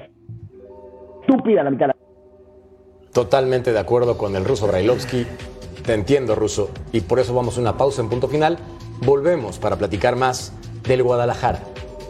estúpida 1.21 1.61
a 1.61 1.63
la 1.65 1.69
mitad 1.69 1.87
de 1.87 1.93
la 1.93 1.99
Totalmente 3.13 3.71
de 3.71 3.79
acuerdo 3.79 4.17
con 4.17 4.35
el 4.35 4.45
ruso 4.45 4.67
Brailovsky. 4.67 5.25
Te 5.83 5.93
entiendo, 5.93 6.35
ruso. 6.35 6.69
Y 6.91 7.01
por 7.01 7.19
eso 7.19 7.33
vamos 7.33 7.57
a 7.57 7.61
una 7.61 7.77
pausa 7.77 8.01
en 8.01 8.09
punto 8.09 8.27
final. 8.27 8.57
Volvemos 9.01 9.57
para 9.57 9.75
platicar 9.75 10.15
más 10.15 10.51
del 10.83 11.03
Guadalajara, 11.03 11.61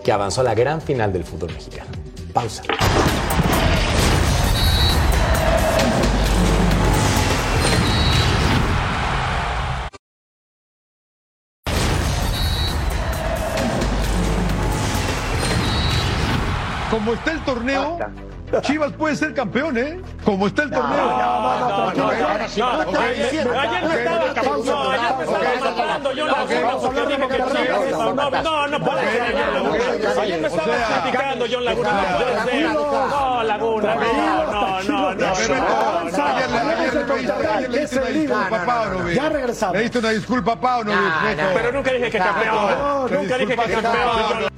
que 0.03 0.11
avanzó 0.11 0.41
a 0.41 0.43
la 0.43 0.55
gran 0.55 0.81
final 0.81 1.13
del 1.13 1.23
fútbol 1.23 1.53
mexicano. 1.53 1.89
Pausa. 2.33 2.63
Como 16.89 17.13
está 17.13 17.31
el 17.31 17.45
torneo, 17.45 17.99
Chivas 18.61 18.91
puede 18.93 19.15
ser 19.15 19.33
campeón, 19.33 19.77
¿eh? 19.77 20.01
Como 20.23 20.47
está 20.47 20.63
el 20.63 20.71
torneo. 20.71 20.97
No, 20.97 21.93
no, 21.93 22.03
ahora 22.03 22.47
sí. 22.47 22.59
No, 22.59 22.83
no 22.83 22.91
no, 22.91 22.99
ayer 22.99 23.83
me 23.87 23.95
estaba 23.95 24.33
Laguna 24.33 24.89
no, 27.89 28.13
no, 28.13 28.29
no, 28.41 28.67
no 28.67 28.79
puede 28.85 29.11
ser. 29.11 30.19
Ayer 30.19 30.41
me 30.41 30.47
estaba 30.47 31.01
criticando 31.01 31.45
John 31.51 31.65
Laguna. 31.65 32.19
Yo 32.19 32.25
sé. 32.45 32.63
No, 32.63 33.43
Laguna, 33.43 33.95
no, 33.95 34.83
no, 34.83 35.13
no, 35.13 35.15
no. 35.15 35.29
Ya 39.13 39.29
regresamos. 39.29 39.75
Le 39.75 39.81
diste 39.83 39.99
una 39.99 40.09
disculpa 40.09 40.53
a 40.53 40.59
Beto. 40.59 41.43
Pero 41.53 41.71
nunca 41.71 41.91
dije 41.91 42.09
que 42.09 42.17
campeón. 42.17 43.11
Nunca 43.11 43.37
dije 43.37 43.55
que 43.55 43.55
campeón. 43.55 44.49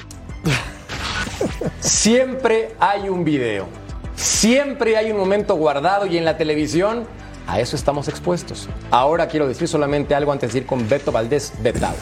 Siempre 1.80 2.76
hay 2.80 3.10
un 3.10 3.24
video. 3.24 3.81
Siempre 4.22 4.98
hay 4.98 5.12
un 5.12 5.18
momento 5.18 5.56
guardado 5.56 6.06
y 6.06 6.16
en 6.16 6.26
la 6.26 6.38
televisión 6.38 7.08
a 7.48 7.60
eso 7.60 7.76
estamos 7.76 8.08
expuestos. 8.08 8.70
Ahora 8.92 9.28
quiero 9.28 9.48
decir 9.48 9.68
solamente 9.68 10.14
algo 10.14 10.32
antes 10.32 10.54
de 10.54 10.60
ir 10.60 10.66
con 10.68 10.88
Beto 10.88 11.12
Valdés 11.12 11.54
Betao. 11.64 11.96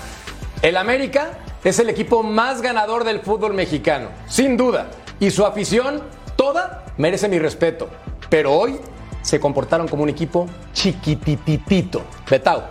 El 0.62 0.76
América 0.76 1.40
es 1.64 1.80
el 1.80 1.90
equipo 1.90 2.22
más 2.22 2.62
ganador 2.62 3.06
del 3.06 3.22
fútbol 3.22 3.54
mexicano, 3.54 4.10
sin 4.28 4.58
duda. 4.58 4.90
Y 5.22 5.32
su 5.32 5.46
afición, 5.46 6.04
toda, 6.36 6.84
merece 6.98 7.30
mi 7.30 7.40
respeto. 7.40 7.88
Pero 8.30 8.52
hoy 8.52 8.82
se 9.22 9.40
comportaron 9.40 9.88
como 9.88 10.04
un 10.04 10.10
equipo 10.10 10.46
chiquitititito. 10.74 12.02
Betao. 12.30 12.64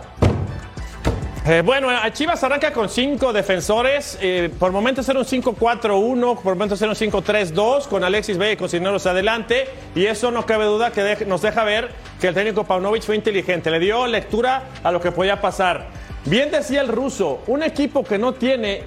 Eh, 1.45 1.61
bueno, 1.65 1.89
Chivas 2.13 2.43
arranca 2.43 2.73
con 2.73 2.89
cinco 2.89 3.31
defensores. 3.31 4.17
eh, 4.21 4.51
por 4.59 4.71
momentos 4.71 5.07
era 5.07 5.19
un 5.19 5.25
5-4-1, 5.25 6.41
por 6.41 6.53
momentos 6.55 6.81
era 6.81 6.91
un 6.91 6.97
5-3-2, 6.97 7.87
con 7.87 8.03
Alexis 8.03 8.37
Vega 8.37 8.51
y 8.51 8.57
Cocineros 8.57 9.05
adelante. 9.05 9.67
Y 9.95 10.05
eso 10.05 10.31
no 10.31 10.45
cabe 10.45 10.65
duda 10.65 10.91
que 10.91 11.25
nos 11.25 11.41
deja 11.41 11.63
ver 11.63 11.89
que 12.19 12.27
el 12.27 12.33
técnico 12.33 12.65
Paunovic 12.65 13.03
fue 13.03 13.15
inteligente. 13.15 13.71
Le 13.71 13.79
dio 13.79 14.05
lectura 14.05 14.63
a 14.83 14.91
lo 14.91 14.99
que 14.99 15.11
podía 15.11 15.39
pasar. 15.39 15.87
Bien 16.25 16.51
decía 16.51 16.81
el 16.81 16.89
ruso, 16.89 17.41
un 17.47 17.63
equipo 17.63 18.03
que 18.03 18.17
no 18.17 18.33
tiene 18.33 18.83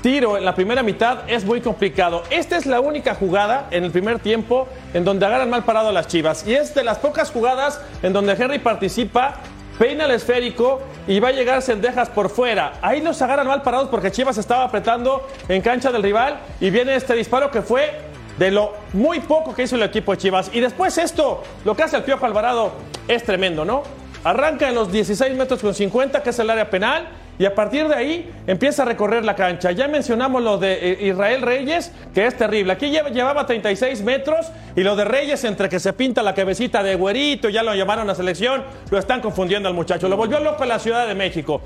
tiro 0.00 0.36
en 0.38 0.44
la 0.44 0.54
primera 0.54 0.82
mitad 0.84 1.28
es 1.28 1.44
muy 1.44 1.60
complicado. 1.60 2.22
Esta 2.30 2.56
es 2.56 2.66
la 2.66 2.80
única 2.80 3.16
jugada 3.16 3.66
en 3.72 3.82
el 3.84 3.90
primer 3.90 4.20
tiempo 4.20 4.68
en 4.94 5.04
donde 5.04 5.26
agarran 5.26 5.50
mal 5.50 5.64
parado 5.64 5.88
a 5.88 5.92
las 5.92 6.06
Chivas. 6.06 6.46
Y 6.46 6.54
es 6.54 6.74
de 6.74 6.84
las 6.84 6.98
pocas 6.98 7.30
jugadas 7.30 7.80
en 8.02 8.12
donde 8.12 8.32
Henry 8.32 8.60
participa, 8.60 9.40
peina 9.78 10.04
el 10.04 10.10
esférico 10.10 10.80
y 11.06 11.20
va 11.20 11.28
a 11.28 11.32
llegar 11.32 11.62
Sendejas 11.62 12.08
por 12.08 12.28
fuera. 12.28 12.74
Ahí 12.82 13.00
los 13.00 13.22
agarran 13.22 13.46
mal 13.46 13.62
parados 13.62 13.88
porque 13.88 14.10
Chivas 14.10 14.36
estaba 14.36 14.64
apretando 14.64 15.26
en 15.48 15.62
cancha 15.62 15.92
del 15.92 16.02
rival 16.02 16.38
y 16.60 16.70
viene 16.70 16.96
este 16.96 17.14
disparo 17.14 17.50
que 17.50 17.62
fue 17.62 17.92
de 18.38 18.50
lo 18.50 18.74
muy 18.92 19.20
poco 19.20 19.54
que 19.54 19.62
hizo 19.62 19.76
el 19.76 19.82
equipo 19.82 20.12
de 20.12 20.18
Chivas. 20.18 20.50
Y 20.52 20.60
después 20.60 20.98
esto, 20.98 21.42
lo 21.64 21.76
que 21.76 21.84
hace 21.84 21.96
el 21.96 22.02
Piojo 22.02 22.26
Alvarado 22.26 22.72
es 23.06 23.22
tremendo, 23.24 23.64
¿no? 23.64 23.82
Arranca 24.24 24.68
en 24.68 24.74
los 24.74 24.90
16 24.90 25.34
metros 25.36 25.60
con 25.60 25.74
50, 25.74 26.22
que 26.22 26.30
es 26.30 26.38
el 26.38 26.50
área 26.50 26.68
penal, 26.68 27.08
y 27.38 27.44
a 27.44 27.54
partir 27.54 27.86
de 27.88 27.94
ahí 27.94 28.30
empieza 28.46 28.82
a 28.82 28.86
recorrer 28.86 29.24
la 29.24 29.36
cancha. 29.36 29.70
Ya 29.72 29.86
mencionamos 29.88 30.42
lo 30.42 30.58
de 30.58 30.72
eh, 30.92 31.06
Israel 31.08 31.42
Reyes, 31.42 31.92
que 32.14 32.26
es 32.26 32.36
terrible. 32.36 32.72
Aquí 32.72 32.90
lleva- 32.90 33.10
llevaba 33.10 33.46
36 33.46 34.02
metros 34.02 34.46
y 34.74 34.82
lo 34.82 34.96
de 34.96 35.04
Reyes, 35.04 35.44
entre 35.44 35.68
que 35.68 35.78
se 35.80 35.92
pinta 35.92 36.22
la 36.22 36.34
cabecita 36.34 36.82
de 36.82 36.94
güerito, 36.96 37.48
ya 37.48 37.62
lo 37.62 37.74
llamaron 37.74 38.08
a 38.10 38.14
selección, 38.14 38.64
lo 38.90 38.98
están 38.98 39.20
confundiendo 39.20 39.68
al 39.68 39.74
muchacho. 39.74 40.08
Lo 40.08 40.16
volvió 40.16 40.40
loco 40.40 40.62
en 40.64 40.68
la 40.68 40.78
Ciudad 40.78 41.06
de 41.06 41.14
México. 41.14 41.60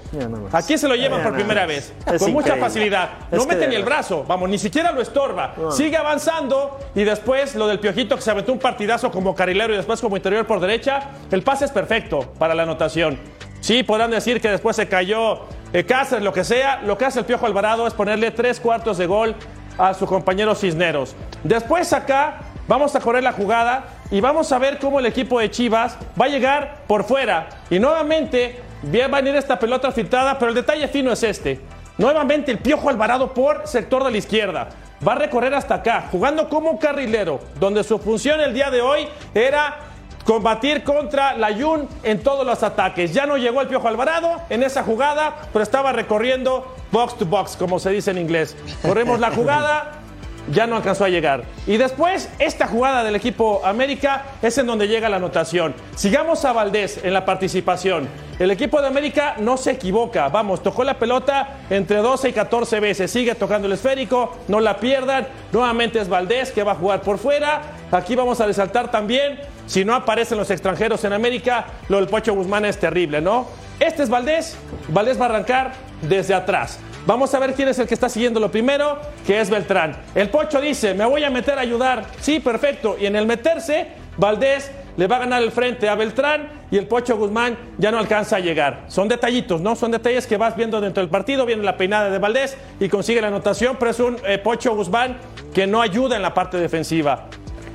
Aquí 0.52 0.76
se 0.76 0.88
lo 0.88 0.94
llevan 0.94 1.22
por 1.22 1.34
primera 1.34 1.66
vez, 1.66 1.92
con 2.18 2.32
mucha 2.32 2.56
facilidad. 2.56 3.08
No 3.30 3.46
mete 3.46 3.66
ni 3.68 3.74
el 3.74 3.84
brazo, 3.84 4.24
vamos, 4.28 4.48
ni 4.48 4.58
siquiera 4.58 4.92
lo 4.92 5.00
estorba. 5.00 5.54
No. 5.56 5.70
Sigue 5.72 5.96
avanzando 5.96 6.78
y 6.94 7.04
después 7.04 7.54
lo 7.54 7.66
del 7.66 7.78
Piojito 7.78 8.16
que 8.16 8.22
se 8.22 8.30
aventó 8.30 8.52
un 8.52 8.58
partidazo 8.58 9.10
como 9.10 9.34
carrilero 9.34 9.72
y 9.72 9.76
después 9.76 10.00
como 10.00 10.16
interior 10.16 10.46
por 10.46 10.60
derecha. 10.60 11.10
El 11.30 11.42
pase 11.42 11.64
es 11.64 11.70
perfecto 11.70 12.32
para 12.38 12.54
la 12.54 12.64
anotación. 12.64 13.18
Sí, 13.60 13.82
podrán 13.84 14.10
decir 14.10 14.40
que 14.40 14.50
después 14.50 14.74
se 14.74 14.88
cayó 14.88 15.42
eh, 15.72 15.84
Cáceres, 15.84 16.24
lo 16.24 16.32
que 16.32 16.44
sea. 16.44 16.80
Lo 16.82 16.98
que 16.98 17.04
hace 17.04 17.20
el 17.20 17.24
Piojo 17.24 17.46
Alvarado 17.46 17.86
es 17.86 17.94
ponerle 17.94 18.30
tres 18.30 18.60
cuartos 18.60 18.98
de 18.98 19.06
gol 19.06 19.34
a 19.78 19.94
su 19.94 20.06
compañero 20.06 20.54
Cisneros. 20.54 21.14
Después 21.42 21.92
acá 21.92 22.40
vamos 22.68 22.94
a 22.94 23.00
correr 23.00 23.22
la 23.22 23.32
jugada 23.32 23.84
y 24.10 24.20
vamos 24.20 24.52
a 24.52 24.58
ver 24.58 24.78
cómo 24.78 25.00
el 25.00 25.06
equipo 25.06 25.40
de 25.40 25.50
Chivas 25.50 25.96
va 26.20 26.26
a 26.26 26.28
llegar 26.28 26.82
por 26.86 27.04
fuera. 27.04 27.48
Y 27.70 27.78
nuevamente 27.78 28.60
va 28.84 29.18
a 29.18 29.20
venir 29.20 29.36
esta 29.36 29.58
pelota 29.58 29.92
filtrada, 29.92 30.38
pero 30.38 30.50
el 30.50 30.54
detalle 30.54 30.88
fino 30.88 31.12
es 31.12 31.22
este. 31.22 31.60
Nuevamente 31.98 32.50
el 32.50 32.58
Piojo 32.58 32.88
Alvarado 32.88 33.32
por 33.32 33.66
sector 33.66 34.04
de 34.04 34.10
la 34.10 34.16
izquierda. 34.18 34.68
Va 35.06 35.12
a 35.12 35.16
recorrer 35.16 35.52
hasta 35.54 35.76
acá, 35.76 36.08
jugando 36.12 36.48
como 36.48 36.70
un 36.70 36.78
carrilero, 36.78 37.40
donde 37.58 37.82
su 37.82 37.98
función 37.98 38.40
el 38.40 38.54
día 38.54 38.70
de 38.70 38.80
hoy 38.80 39.08
era 39.34 39.91
combatir 40.24 40.84
contra 40.84 41.36
la 41.36 41.54
Jun 41.54 41.88
en 42.02 42.22
todos 42.22 42.46
los 42.46 42.62
ataques. 42.62 43.12
Ya 43.12 43.26
no 43.26 43.36
llegó 43.36 43.60
el 43.60 43.68
Piojo 43.68 43.88
Alvarado 43.88 44.40
en 44.50 44.62
esa 44.62 44.82
jugada, 44.82 45.36
pero 45.52 45.62
estaba 45.62 45.92
recorriendo 45.92 46.74
box 46.90 47.16
to 47.18 47.26
box, 47.26 47.56
como 47.56 47.78
se 47.78 47.90
dice 47.90 48.10
en 48.10 48.18
inglés. 48.18 48.56
Corremos 48.82 49.18
la 49.20 49.30
jugada, 49.30 50.02
ya 50.50 50.66
no 50.66 50.76
alcanzó 50.76 51.04
a 51.04 51.08
llegar. 51.08 51.44
Y 51.66 51.76
después, 51.76 52.28
esta 52.38 52.66
jugada 52.66 53.04
del 53.04 53.16
equipo 53.16 53.62
América 53.64 54.24
es 54.42 54.58
en 54.58 54.66
donde 54.66 54.88
llega 54.88 55.08
la 55.08 55.16
anotación. 55.16 55.74
Sigamos 55.94 56.44
a 56.44 56.52
Valdés 56.52 57.00
en 57.02 57.12
la 57.12 57.24
participación. 57.24 58.08
El 58.38 58.50
equipo 58.50 58.80
de 58.80 58.88
América 58.88 59.36
no 59.38 59.56
se 59.56 59.72
equivoca. 59.72 60.28
Vamos, 60.28 60.62
tocó 60.62 60.82
la 60.82 60.98
pelota 60.98 61.60
entre 61.70 61.98
12 61.98 62.30
y 62.30 62.32
14 62.32 62.80
veces. 62.80 63.10
Sigue 63.10 63.34
tocando 63.34 63.66
el 63.66 63.74
esférico, 63.74 64.36
no 64.48 64.60
la 64.60 64.78
pierdan. 64.78 65.28
Nuevamente 65.52 66.00
es 66.00 66.08
Valdés 66.08 66.50
que 66.50 66.64
va 66.64 66.72
a 66.72 66.76
jugar 66.76 67.02
por 67.02 67.18
fuera. 67.18 67.62
Aquí 67.92 68.16
vamos 68.16 68.40
a 68.40 68.46
resaltar 68.46 68.90
también, 68.90 69.38
si 69.66 69.84
no 69.84 69.94
aparecen 69.94 70.38
los 70.38 70.50
extranjeros 70.50 71.04
en 71.04 71.12
América, 71.12 71.66
lo 71.88 71.98
del 71.98 72.08
Pocho 72.08 72.34
Guzmán 72.34 72.64
es 72.64 72.78
terrible, 72.78 73.20
¿no? 73.20 73.46
Este 73.80 74.02
es 74.02 74.08
Valdés. 74.08 74.56
Valdés 74.88 75.20
va 75.20 75.26
a 75.26 75.28
arrancar 75.28 75.72
desde 76.02 76.34
atrás. 76.34 76.78
Vamos 77.04 77.34
a 77.34 77.40
ver 77.40 77.54
quién 77.54 77.68
es 77.68 77.78
el 77.80 77.88
que 77.88 77.94
está 77.94 78.08
siguiendo 78.08 78.38
lo 78.38 78.50
primero, 78.50 79.00
que 79.26 79.40
es 79.40 79.50
Beltrán. 79.50 79.96
El 80.14 80.30
Pocho 80.30 80.60
dice, 80.60 80.94
me 80.94 81.04
voy 81.04 81.24
a 81.24 81.30
meter 81.30 81.58
a 81.58 81.62
ayudar. 81.62 82.04
Sí, 82.20 82.38
perfecto. 82.38 82.96
Y 82.98 83.06
en 83.06 83.16
el 83.16 83.26
meterse, 83.26 83.88
Valdés 84.16 84.70
le 84.96 85.06
va 85.08 85.16
a 85.16 85.20
ganar 85.20 85.42
el 85.42 85.50
frente 85.50 85.88
a 85.88 85.96
Beltrán 85.96 86.48
y 86.70 86.76
el 86.76 86.86
Pocho 86.86 87.16
Guzmán 87.16 87.58
ya 87.78 87.90
no 87.90 87.98
alcanza 87.98 88.36
a 88.36 88.40
llegar. 88.40 88.84
Son 88.86 89.08
detallitos, 89.08 89.60
¿no? 89.60 89.74
Son 89.74 89.90
detalles 89.90 90.28
que 90.28 90.36
vas 90.36 90.54
viendo 90.54 90.80
dentro 90.80 91.02
del 91.02 91.10
partido. 91.10 91.44
Viene 91.44 91.64
la 91.64 91.76
peinada 91.76 92.08
de 92.08 92.18
Valdés 92.18 92.56
y 92.78 92.88
consigue 92.88 93.20
la 93.20 93.28
anotación, 93.28 93.76
pero 93.78 93.90
es 93.90 93.98
un 93.98 94.18
eh, 94.24 94.38
Pocho 94.38 94.74
Guzmán 94.76 95.16
que 95.52 95.66
no 95.66 95.82
ayuda 95.82 96.14
en 96.14 96.22
la 96.22 96.34
parte 96.34 96.56
defensiva. 96.58 97.28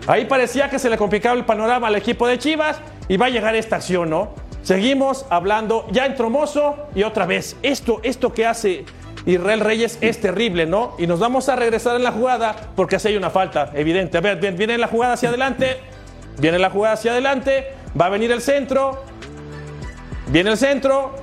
Ahí 0.08 0.26
parecía 0.26 0.70
que 0.70 0.80
se 0.80 0.90
le 0.90 0.98
complicaba 0.98 1.36
el 1.36 1.44
panorama 1.44 1.88
al 1.88 1.96
equipo 1.96 2.26
de 2.28 2.40
Chivas 2.40 2.80
y 3.10 3.18
va 3.18 3.26
a 3.26 3.30
llegar 3.30 3.56
esta 3.56 3.76
acción, 3.76 4.10
¿no? 4.10 4.30
Seguimos 4.64 5.26
hablando, 5.30 5.86
ya 5.92 6.06
entró 6.06 6.30
Mozo 6.30 6.88
y 6.96 7.04
otra 7.04 7.26
vez, 7.26 7.58
esto, 7.62 8.00
esto 8.04 8.34
que 8.34 8.46
hace 8.46 8.86
Israel 9.26 9.60
Reyes 9.60 9.98
es 10.00 10.22
terrible, 10.22 10.66
¿no? 10.66 10.96
Y 10.98 11.08
nos 11.08 11.20
vamos 11.20 11.50
a 11.50 11.58
regresar 11.58 11.98
en 11.98 12.04
la 12.04 12.14
jugada 12.14 12.56
porque 12.76 12.96
así 12.96 13.10
hay 13.10 13.18
una 13.18 13.30
falta, 13.30 13.72
evidente. 13.74 14.18
A 14.18 14.22
ver, 14.22 14.38
viene 14.56 14.78
la 14.78 14.88
jugada 14.88 15.14
hacia 15.14 15.30
adelante, 15.30 15.78
viene 16.38 16.58
la 16.58 16.70
jugada 16.70 16.94
hacia 16.94 17.12
adelante, 17.12 17.74
va 18.00 18.06
a 18.06 18.10
venir 18.10 18.32
el 18.32 18.42
centro, 18.42 19.04
viene 20.28 20.52
el 20.52 20.58
centro, 20.58 21.16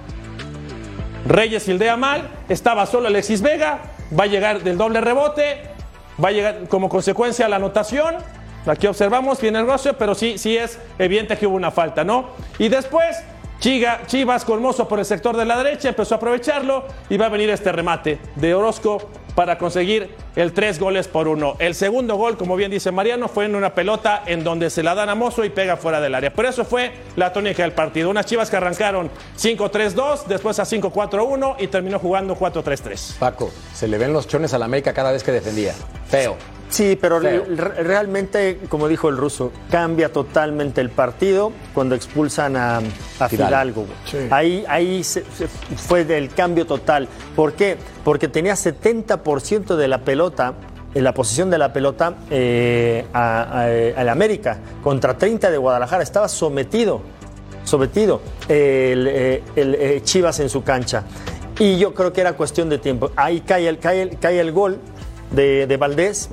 Reyes 1.26 1.64
fildea 1.64 1.96
mal, 1.96 2.28
estaba 2.50 2.84
solo 2.84 3.08
Alexis 3.08 3.40
Vega, 3.40 3.80
va 4.18 4.24
a 4.24 4.26
llegar 4.26 4.62
del 4.62 4.76
doble 4.76 5.00
rebote, 5.00 5.62
va 6.22 6.28
a 6.28 6.32
llegar 6.32 6.68
como 6.68 6.90
consecuencia 6.90 7.48
la 7.48 7.56
anotación. 7.56 8.16
Aquí 8.66 8.86
observamos, 8.86 9.40
viene 9.40 9.60
el 9.60 9.66
roce, 9.66 9.92
pero 9.92 10.14
sí, 10.14 10.38
sí 10.38 10.56
es 10.56 10.78
evidente 10.98 11.36
que 11.36 11.46
hubo 11.46 11.56
una 11.56 11.70
falta, 11.70 12.04
¿no? 12.04 12.30
Y 12.58 12.68
después, 12.68 13.16
Chiga, 13.60 14.02
Chivas 14.06 14.44
con 14.44 14.60
Mozo 14.60 14.88
por 14.88 14.98
el 14.98 15.04
sector 15.04 15.36
de 15.36 15.44
la 15.44 15.56
derecha, 15.62 15.88
empezó 15.88 16.14
a 16.14 16.18
aprovecharlo 16.18 16.84
y 17.08 17.16
va 17.16 17.26
a 17.26 17.28
venir 17.28 17.50
este 17.50 17.72
remate 17.72 18.18
de 18.36 18.54
Orozco 18.54 19.10
para 19.34 19.58
conseguir 19.58 20.14
el 20.36 20.52
tres 20.52 20.78
goles 20.78 21.08
por 21.08 21.28
uno. 21.28 21.56
El 21.58 21.74
segundo 21.74 22.16
gol, 22.16 22.36
como 22.36 22.56
bien 22.56 22.70
dice 22.70 22.92
Mariano, 22.92 23.28
fue 23.28 23.46
en 23.46 23.54
una 23.54 23.74
pelota 23.74 24.22
en 24.26 24.44
donde 24.44 24.70
se 24.70 24.82
la 24.82 24.94
dan 24.94 25.08
a 25.08 25.14
Mozo 25.14 25.44
y 25.44 25.50
pega 25.50 25.76
fuera 25.76 26.00
del 26.00 26.14
área. 26.14 26.32
Por 26.32 26.46
eso 26.46 26.64
fue 26.64 26.92
la 27.16 27.32
tónica 27.32 27.62
del 27.62 27.72
partido. 27.72 28.10
Unas 28.10 28.26
Chivas 28.26 28.50
que 28.50 28.56
arrancaron 28.56 29.10
5-3-2, 29.38 30.24
después 30.26 30.58
a 30.58 30.64
5-4-1 30.64 31.56
y 31.58 31.66
terminó 31.66 31.98
jugando 31.98 32.36
4-3-3. 32.36 33.18
Paco, 33.18 33.50
se 33.74 33.88
le 33.88 33.98
ven 33.98 34.12
los 34.12 34.28
chones 34.28 34.54
a 34.54 34.58
la 34.58 34.66
América 34.66 34.92
cada 34.92 35.12
vez 35.12 35.22
que 35.22 35.32
defendía. 35.32 35.74
Feo. 36.06 36.36
Sí, 36.74 36.98
pero 37.00 37.20
re- 37.20 37.44
realmente, 37.84 38.58
como 38.68 38.88
dijo 38.88 39.08
el 39.08 39.16
ruso, 39.16 39.52
cambia 39.70 40.10
totalmente 40.12 40.80
el 40.80 40.90
partido 40.90 41.52
cuando 41.72 41.94
expulsan 41.94 42.56
a, 42.56 42.78
a 43.20 43.28
Fidalgo. 43.28 43.86
Sí. 44.10 44.18
Ahí, 44.30 44.64
ahí 44.68 45.04
se- 45.04 45.24
se- 45.36 45.46
fue 45.76 46.04
del 46.04 46.30
cambio 46.34 46.66
total. 46.66 47.06
¿Por 47.36 47.52
qué? 47.52 47.76
Porque 48.02 48.26
tenía 48.26 48.54
70% 48.54 49.76
de 49.76 49.86
la 49.86 49.98
pelota, 50.02 50.54
en 50.94 51.04
la 51.04 51.14
posición 51.14 51.48
de 51.48 51.58
la 51.58 51.72
pelota 51.72 52.14
eh, 52.30 53.06
a, 53.12 53.42
a- 53.62 54.00
al 54.00 54.08
América, 54.08 54.58
contra 54.82 55.16
30 55.16 55.52
de 55.52 55.58
Guadalajara. 55.58 56.02
Estaba 56.02 56.28
sometido, 56.28 57.02
sometido 57.62 58.20
el, 58.48 59.06
eh, 59.08 59.42
el, 59.54 59.74
eh, 59.76 60.00
Chivas 60.02 60.40
en 60.40 60.48
su 60.48 60.64
cancha. 60.64 61.04
Y 61.60 61.78
yo 61.78 61.94
creo 61.94 62.12
que 62.12 62.20
era 62.20 62.32
cuestión 62.32 62.68
de 62.68 62.78
tiempo. 62.78 63.12
Ahí 63.14 63.42
cae 63.42 63.68
el, 63.68 63.78
cae 63.78 64.02
el, 64.02 64.18
cae 64.18 64.40
el 64.40 64.50
gol 64.50 64.78
de, 65.30 65.68
de 65.68 65.76
Valdés 65.76 66.30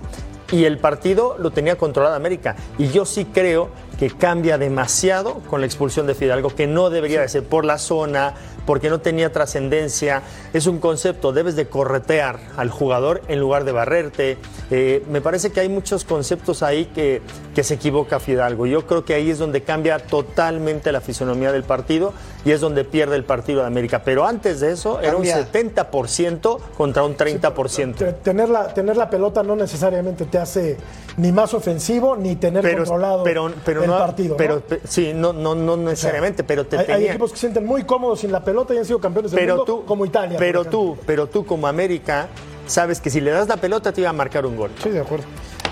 y 0.51 0.65
el 0.65 0.77
partido 0.77 1.37
lo 1.39 1.51
tenía 1.51 1.77
controlado 1.77 2.15
América. 2.15 2.55
Y 2.77 2.89
yo 2.89 3.05
sí 3.05 3.25
creo 3.25 3.69
que 4.01 4.09
cambia 4.09 4.57
demasiado 4.57 5.41
con 5.47 5.59
la 5.61 5.67
expulsión 5.67 6.07
de 6.07 6.15
Fidalgo, 6.15 6.49
que 6.55 6.65
no 6.65 6.89
debería 6.89 7.21
de 7.21 7.29
ser 7.29 7.43
por 7.43 7.65
la 7.65 7.77
zona, 7.77 8.33
porque 8.65 8.89
no 8.89 8.99
tenía 8.99 9.31
trascendencia. 9.31 10.23
Es 10.53 10.65
un 10.65 10.79
concepto, 10.79 11.31
debes 11.33 11.55
de 11.55 11.67
corretear 11.67 12.39
al 12.57 12.71
jugador 12.71 13.21
en 13.27 13.39
lugar 13.39 13.63
de 13.63 13.71
barrerte. 13.73 14.37
Eh, 14.71 15.03
me 15.07 15.21
parece 15.21 15.51
que 15.51 15.59
hay 15.59 15.69
muchos 15.69 16.03
conceptos 16.03 16.63
ahí 16.63 16.85
que, 16.85 17.21
que 17.53 17.63
se 17.63 17.75
equivoca 17.75 18.19
Fidalgo. 18.19 18.65
Yo 18.65 18.87
creo 18.87 19.05
que 19.05 19.13
ahí 19.13 19.29
es 19.29 19.37
donde 19.37 19.61
cambia 19.61 19.99
totalmente 19.99 20.91
la 20.91 21.01
fisonomía 21.01 21.51
del 21.51 21.63
partido 21.63 22.11
y 22.43 22.51
es 22.53 22.59
donde 22.59 22.83
pierde 22.85 23.15
el 23.17 23.23
partido 23.23 23.61
de 23.61 23.67
América. 23.67 24.01
Pero 24.03 24.25
antes 24.25 24.61
de 24.61 24.71
eso 24.71 24.99
era 24.99 25.15
un 25.15 25.23
Cambia. 25.27 25.47
70% 25.51 26.57
contra 26.75 27.03
un 27.03 27.15
30%. 27.15 27.95
Te- 27.97 28.13
Tener 28.13 28.49
la, 28.49 28.73
tener 28.73 28.97
la 28.97 29.11
pelota 29.11 29.43
no 29.43 29.55
necesariamente 29.55 30.25
te 30.25 30.39
hace 30.39 30.77
ni 31.17 31.31
más 31.31 31.53
ofensivo 31.53 32.15
ni 32.15 32.35
tener 32.35 32.61
pero, 32.63 32.77
controlado 32.77 33.23
pero, 33.23 33.51
pero 33.65 33.81
el 33.83 33.90
no, 33.91 33.97
partido. 33.99 34.37
pero, 34.37 34.59
pe- 34.61 34.81
sí, 34.85 35.11
no, 35.13 35.33
no, 35.33 35.55
no 35.55 35.77
necesariamente, 35.77 36.43
pero 36.43 36.65
te 36.65 36.77
hay, 36.77 36.85
hay 36.91 37.05
equipos 37.07 37.31
que 37.31 37.37
se 37.37 37.41
sienten 37.41 37.65
muy 37.65 37.83
cómodos 37.83 38.19
sin 38.21 38.31
la 38.31 38.43
pelota 38.43 38.73
y 38.73 38.77
han 38.77 38.85
sido 38.85 38.99
campeones 38.99 39.31
del 39.31 39.39
pero 39.39 39.57
mundo, 39.57 39.65
tú, 39.79 39.85
como 39.85 40.05
Italia. 40.05 40.37
pero 40.39 40.65
tú, 40.65 40.97
pero 41.05 41.27
tú 41.27 41.45
como 41.45 41.67
América 41.67 42.27
sabes 42.67 43.01
que 43.01 43.09
si 43.09 43.21
le 43.21 43.31
das 43.31 43.47
la 43.47 43.57
pelota 43.57 43.91
te 43.91 44.01
iba 44.01 44.09
a 44.09 44.13
marcar 44.13 44.45
un 44.45 44.55
gol. 44.55 44.71
Sí, 44.81 44.89
de 44.89 44.99
acuerdo. 45.01 45.25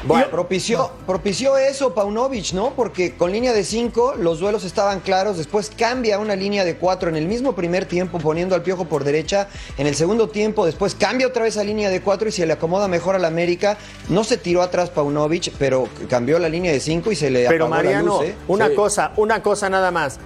Bueno, 0.04 0.28
propició, 0.30 0.92
propició 1.06 1.58
eso 1.58 1.94
Paunovic, 1.94 2.54
¿no? 2.54 2.74
Porque 2.76 3.16
con 3.16 3.32
línea 3.32 3.52
de 3.54 3.64
5 3.64 4.16
los 4.18 4.40
duelos 4.40 4.64
estaban 4.64 5.02
claros, 5.02 5.38
después 5.38 5.72
cambia 5.76 6.16
a 6.16 6.20
una 6.20 6.36
línea 6.36 6.64
de 6.64 6.78
4 6.78 7.10
en 7.10 7.16
el 7.18 7.26
mismo 7.28 7.54
primer 7.54 7.86
tiempo 7.86 8.18
poniendo 8.18 8.56
al 8.56 8.64
Piojo 8.64 8.86
por 8.86 9.04
derecha, 9.04 9.50
en 9.78 9.88
el 9.88 9.96
segundo 9.96 10.30
tiempo 10.30 10.66
después 10.66 10.96
cambia 10.96 11.28
otra 11.28 11.44
vez 11.44 11.58
a 11.58 11.64
línea 11.64 11.90
de 11.90 12.02
4 12.02 12.30
y 12.30 12.32
se 12.32 12.46
le 12.46 12.54
acomoda 12.54 12.88
mejor 12.88 13.16
al 13.16 13.26
América, 13.26 13.78
no 14.08 14.24
se 14.24 14.38
tiró 14.38 14.62
atrás 14.62 14.90
Paunovic, 14.90 15.52
pero 15.60 15.88
cambió 16.10 16.40
la 16.40 16.48
línea 16.50 16.72
de 16.72 16.80
5 16.80 17.12
y 17.12 17.16
se 17.16 17.30
le 17.30 17.48
Pero 17.48 17.66
apagó 17.66 17.76
Mariano, 17.84 18.20
la 18.20 18.22
luz, 18.22 18.30
¿eh? 18.30 18.36
una 18.48 18.70
Sí. 18.70 18.76
cosa, 18.76 19.12
una 19.18 19.44
cosa 19.44 19.70
nada 19.70 19.92
más. 19.92 20.20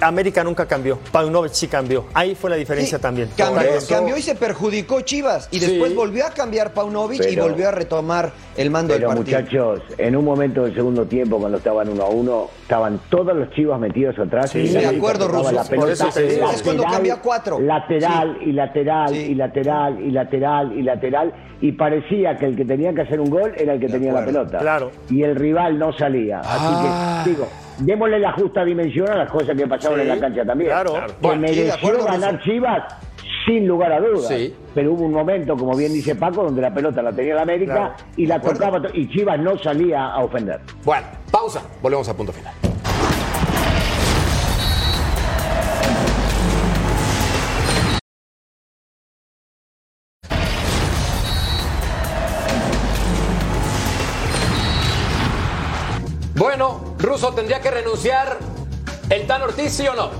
América 0.00 0.42
nunca 0.44 0.66
cambió. 0.66 0.98
Paunovic 1.12 1.52
sí 1.52 1.68
cambió. 1.68 2.06
Ahí 2.14 2.34
fue 2.34 2.50
la 2.50 2.56
diferencia 2.56 2.98
Sí, 2.98 3.02
también. 3.02 3.28
Cambió, 3.36 3.62
cambió 3.88 4.16
y 4.16 4.22
se 4.22 4.34
perjudicó 4.34 5.00
Chivas. 5.02 5.48
Y 5.50 5.58
después 5.58 5.90
Sí. 5.90 5.96
volvió 5.96 6.26
a 6.26 6.30
cambiar 6.30 6.72
Paunovic 6.72 7.20
y 7.22 7.34
Pero- 7.34 7.44
volvió 7.44 7.68
a 7.68 7.70
retomar 7.72 8.32
el 8.56 8.70
mando 8.70 8.94
Pero 8.94 9.08
del 9.08 9.16
partido. 9.18 9.40
muchachos, 9.40 9.82
en 9.98 10.16
un 10.16 10.24
momento 10.24 10.64
del 10.64 10.74
segundo 10.74 11.04
tiempo, 11.06 11.38
cuando 11.38 11.58
estaban 11.58 11.88
uno 11.88 12.02
a 12.04 12.08
uno, 12.08 12.48
estaban 12.62 13.00
todos 13.10 13.34
los 13.36 13.50
chivas 13.50 13.78
metidos 13.80 14.18
atrás. 14.18 14.50
Sí, 14.50 14.58
y 14.60 14.68
de 14.68 14.86
acuerdo, 14.86 15.28
Russo. 15.28 15.60
Es 15.60 16.62
cuando 16.62 16.84
cambia 16.84 17.14
a 17.14 17.20
cuatro. 17.20 17.60
Lateral 17.60 18.38
y 18.44 18.52
lateral 18.52 19.10
Sí. 19.14 19.26
y 19.30 19.34
lateral 19.34 20.00
y 20.00 20.10
lateral 20.10 20.72
y 20.78 20.82
lateral. 20.82 21.32
Y 21.62 21.72
parecía 21.72 22.36
que 22.38 22.46
el 22.46 22.56
que 22.56 22.64
tenía 22.64 22.94
que 22.94 23.02
hacer 23.02 23.20
un 23.20 23.28
gol 23.28 23.52
era 23.56 23.74
el 23.74 23.80
que 23.80 23.88
tenía 23.88 24.12
la 24.12 24.24
pelota. 24.24 24.58
Claro. 24.58 24.90
Y 25.10 25.22
el 25.22 25.36
rival 25.36 25.78
no 25.78 25.92
salía. 25.92 26.40
Ah. 26.42 27.20
Así 27.22 27.24
que, 27.24 27.30
digo, 27.36 27.48
démosle 27.80 28.18
la 28.18 28.32
justa 28.32 28.64
dimensión 28.64 29.08
a 29.10 29.16
las 29.16 29.30
cosas 29.30 29.56
que 29.56 29.66
pasaban 29.66 29.98
Sí, 29.98 30.02
en 30.02 30.08
la 30.08 30.18
cancha 30.20 30.44
también. 30.44 30.70
claro. 30.70 30.92
Que 30.92 30.98
Claro. 30.98 31.14
Bueno, 31.20 31.40
mereció 31.42 32.04
ganar. 32.04 32.40
Chivas 32.42 32.94
sin 33.46 33.66
lugar 33.66 33.92
a 33.92 34.00
dudas. 34.00 34.28
Sí. 34.28 34.54
Pero 34.74 34.92
hubo 34.92 35.04
un 35.06 35.12
momento, 35.12 35.56
como 35.56 35.74
bien 35.76 35.92
dice 35.92 36.14
Paco, 36.14 36.44
donde 36.44 36.60
la 36.60 36.72
pelota 36.72 37.02
la 37.02 37.12
tenía 37.12 37.34
la 37.34 37.42
América 37.42 37.72
Claro. 37.74 37.94
y 38.16 38.26
la 38.26 38.40
tocaba 38.40 38.80
to- 38.82 38.88
y 38.94 39.08
Chivas 39.08 39.38
no 39.40 39.58
salía 39.58 40.06
a 40.06 40.22
ofender. 40.22 40.60
Bueno, 40.84 41.06
pausa. 41.30 41.62
Volvemos 41.82 42.08
a 42.08 42.16
punto 42.16 42.32
final. 42.32 42.52
Russo 57.10 57.34
tendría 57.34 57.60
que 57.60 57.72
renunciar 57.72 58.38
el 59.08 59.26
Tan 59.26 59.42
Ortiz, 59.42 59.72
¿sí 59.72 59.88
o 59.88 59.94
no? 59.94 60.10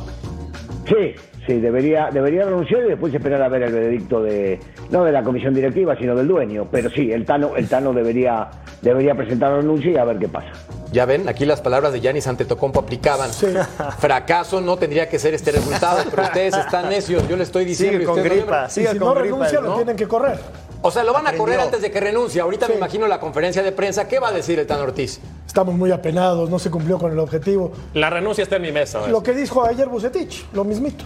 Sí, 0.88 1.14
sí, 1.46 1.60
debería, 1.60 2.10
debería 2.12 2.44
renunciar 2.44 2.82
y 2.84 2.88
después 2.88 3.12
esperar 3.14 3.42
a 3.42 3.48
ver 3.48 3.62
el 3.62 3.72
veredicto 3.72 4.22
de, 4.22 4.60
no 4.90 5.04
de 5.04 5.12
la 5.12 5.22
comisión 5.22 5.54
directiva, 5.54 5.96
sino 5.96 6.14
del 6.14 6.28
dueño. 6.28 6.68
Pero 6.70 6.90
sí, 6.90 7.10
el 7.12 7.24
Tano, 7.24 7.56
el 7.56 7.68
Tano 7.68 7.92
debería, 7.92 8.48
debería 8.82 9.14
presentar 9.14 9.50
la 9.50 9.56
renuncia 9.58 9.90
y 9.90 9.96
a 9.96 10.04
ver 10.04 10.18
qué 10.18 10.28
pasa. 10.28 10.50
Ya 10.92 11.04
ven, 11.06 11.28
aquí 11.28 11.46
las 11.46 11.60
palabras 11.60 11.92
de 11.92 12.00
Yanis 12.00 12.26
Antetokounmpo 12.26 12.80
aplicaban. 12.80 13.30
Fracaso 13.98 14.60
no 14.60 14.76
tendría 14.76 15.08
que 15.08 15.18
ser 15.18 15.34
este 15.34 15.52
resultado, 15.52 16.02
pero 16.10 16.22
ustedes 16.24 16.56
están 16.56 16.88
necios. 16.88 17.26
Yo 17.28 17.36
le 17.36 17.44
estoy 17.44 17.64
diciendo. 17.64 17.98
Sigue 17.98 18.04
y 18.04 18.06
con 18.06 18.16
no- 18.16 18.22
gripa. 18.24 18.66
Y 18.66 18.70
si 18.70 18.84
con 18.86 18.98
no 18.98 19.14
gripa. 19.14 19.22
renuncia, 19.22 19.60
lo 19.60 19.74
tienen 19.76 19.96
que 19.96 20.08
correr. 20.08 20.38
O 20.82 20.90
sea, 20.90 21.04
lo 21.04 21.12
van 21.12 21.26
a 21.26 21.34
correr 21.34 21.60
antes 21.60 21.82
de 21.82 21.90
que 21.90 22.00
renuncie. 22.00 22.40
Ahorita 22.40 22.66
me 22.66 22.74
imagino 22.74 23.06
la 23.06 23.20
conferencia 23.20 23.62
de 23.62 23.70
prensa. 23.70 24.08
¿Qué 24.08 24.18
va 24.18 24.28
a 24.28 24.32
decir 24.32 24.58
el 24.58 24.66
Tan 24.66 24.80
Ortiz? 24.80 25.20
Estamos 25.46 25.74
muy 25.74 25.90
apenados, 25.92 26.48
no 26.48 26.58
se 26.58 26.70
cumplió 26.70 26.98
con 26.98 27.12
el 27.12 27.18
objetivo. 27.18 27.72
La 27.92 28.08
renuncia 28.08 28.42
está 28.42 28.56
en 28.56 28.62
mi 28.62 28.72
mesa. 28.72 29.06
Lo 29.06 29.22
que 29.22 29.32
dijo 29.34 29.64
ayer 29.64 29.88
Bucetich, 29.88 30.46
lo 30.54 30.64
mismito. 30.64 31.04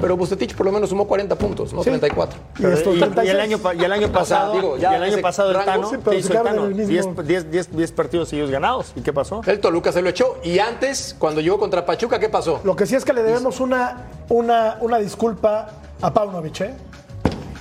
Pero 0.00 0.16
Bucetich 0.16 0.54
por 0.54 0.66
lo 0.66 0.72
menos 0.72 0.90
sumó 0.90 1.06
40 1.06 1.34
puntos, 1.36 1.72
no 1.72 1.82
Sí. 1.82 1.88
34. 1.90 2.38
Y 2.58 2.66
estos 2.66 2.94
Y, 2.94 2.96
y 2.98 3.00
36. 3.00 3.30
el 3.34 3.40
año, 3.40 3.58
y 3.80 3.84
el 3.84 3.92
año 3.92 4.12
pasado, 4.12 4.52
digo, 4.52 4.76
ya 4.76 4.92
y 4.92 4.94
el 4.96 5.02
año 5.04 5.18
pasado 5.22 5.50
el 5.50 5.56
rango, 5.56 5.70
Tano, 5.70 5.90
sí, 5.90 5.96
pero 6.04 6.10
¿qué 6.10 6.10
se 6.12 6.18
hizo 6.20 6.28
el 6.28 6.32
quedaron 6.32 6.52
Tano? 6.52 6.64
en 6.66 6.80
el 6.80 6.86
mismo- 6.86 7.22
10 7.22 7.50
10 7.50 7.76
10 7.76 7.92
partidos 7.92 8.28
seguidos 8.28 8.50
ganados. 8.50 8.92
¿Y 8.94 9.00
qué 9.00 9.12
pasó? 9.12 9.40
El 9.46 9.58
Toluca 9.60 9.92
se 9.92 10.02
lo 10.02 10.08
echó. 10.10 10.36
Y 10.44 10.58
antes, 10.58 11.16
cuando 11.18 11.40
llegó 11.40 11.58
contra 11.58 11.84
Pachuca, 11.86 12.18
¿qué 12.18 12.28
pasó? 12.28 12.60
Lo 12.64 12.76
que 12.76 12.86
sí 12.86 12.94
es 12.94 13.04
que 13.04 13.12
le 13.12 13.22
debemos 13.22 13.58
una, 13.60 14.04
una, 14.28 14.76
una 14.80 14.98
disculpa 14.98 15.68
a 16.02 16.12
Paunovic, 16.12 16.60
¿eh? 16.60 16.74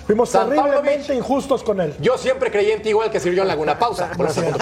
Fuimos 0.06 0.30
San 0.30 0.50
terriblemente 0.50 0.90
Paunovic. 1.08 1.10
injustos 1.18 1.64
con 1.64 1.82
él. 1.82 1.96
Yo 2.00 2.18
siempre 2.18 2.52
creí 2.52 2.70
en 2.72 2.82
ti 2.82 2.90
igual 2.90 3.10
que 3.10 3.20
sirvió 3.20 3.42
en 3.42 3.48
Laguna. 3.48 3.80
Pausa. 3.80 4.12
Volvemos 4.18 4.54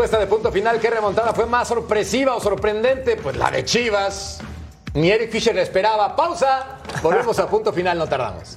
encuesta 0.00 0.18
de 0.18 0.26
punto 0.28 0.50
final, 0.50 0.80
¿qué 0.80 0.88
remontada 0.88 1.34
fue 1.34 1.44
más 1.44 1.68
sorpresiva 1.68 2.34
o 2.34 2.40
sorprendente? 2.40 3.16
Pues 3.16 3.36
la 3.36 3.50
de 3.50 3.66
Chivas. 3.66 4.40
Ni 4.94 5.10
Eric 5.10 5.30
Fisher 5.30 5.54
le 5.54 5.60
esperaba. 5.60 6.16
Pausa. 6.16 6.78
Volvemos 7.02 7.38
a 7.38 7.46
punto 7.46 7.70
final, 7.70 7.98
no 7.98 8.08
tardamos. 8.08 8.56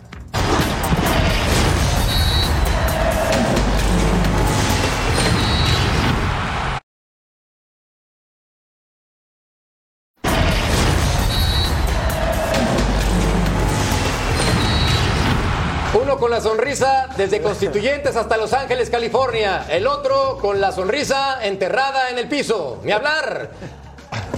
La 16.33 16.41
sonrisa 16.41 17.09
desde 17.15 17.43
Constituyentes 17.43 18.15
hasta 18.15 18.37
Los 18.37 18.53
Ángeles, 18.53 18.89
California. 18.89 19.67
El 19.69 19.85
otro 19.85 20.39
con 20.41 20.59
la 20.59 20.71
sonrisa 20.71 21.45
enterrada 21.45 22.09
en 22.09 22.17
el 22.17 22.27
piso. 22.27 22.79
Ni 22.81 22.91
hablar. 22.91 23.51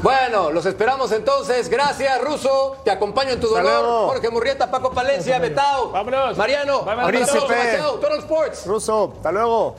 Bueno, 0.03 0.51
los 0.51 0.65
esperamos 0.65 1.13
entonces. 1.13 1.69
Gracias, 1.69 2.19
Ruso. 2.19 2.75
Te 2.83 2.91
acompaño 2.91 3.31
en 3.31 3.39
tu 3.39 3.47
dolor. 3.47 4.09
Jorge 4.09 4.29
Murrieta, 4.29 4.69
Paco 4.69 4.91
Palencia, 4.91 5.39
Betao. 5.39 5.91
Vámonos. 5.91 6.35
Mariano. 6.35 6.83
Vámonos. 6.83 7.31
Total 7.31 8.19
Sports. 8.19 8.65
Russo, 8.65 9.13
hasta 9.15 9.31
luego. 9.31 9.77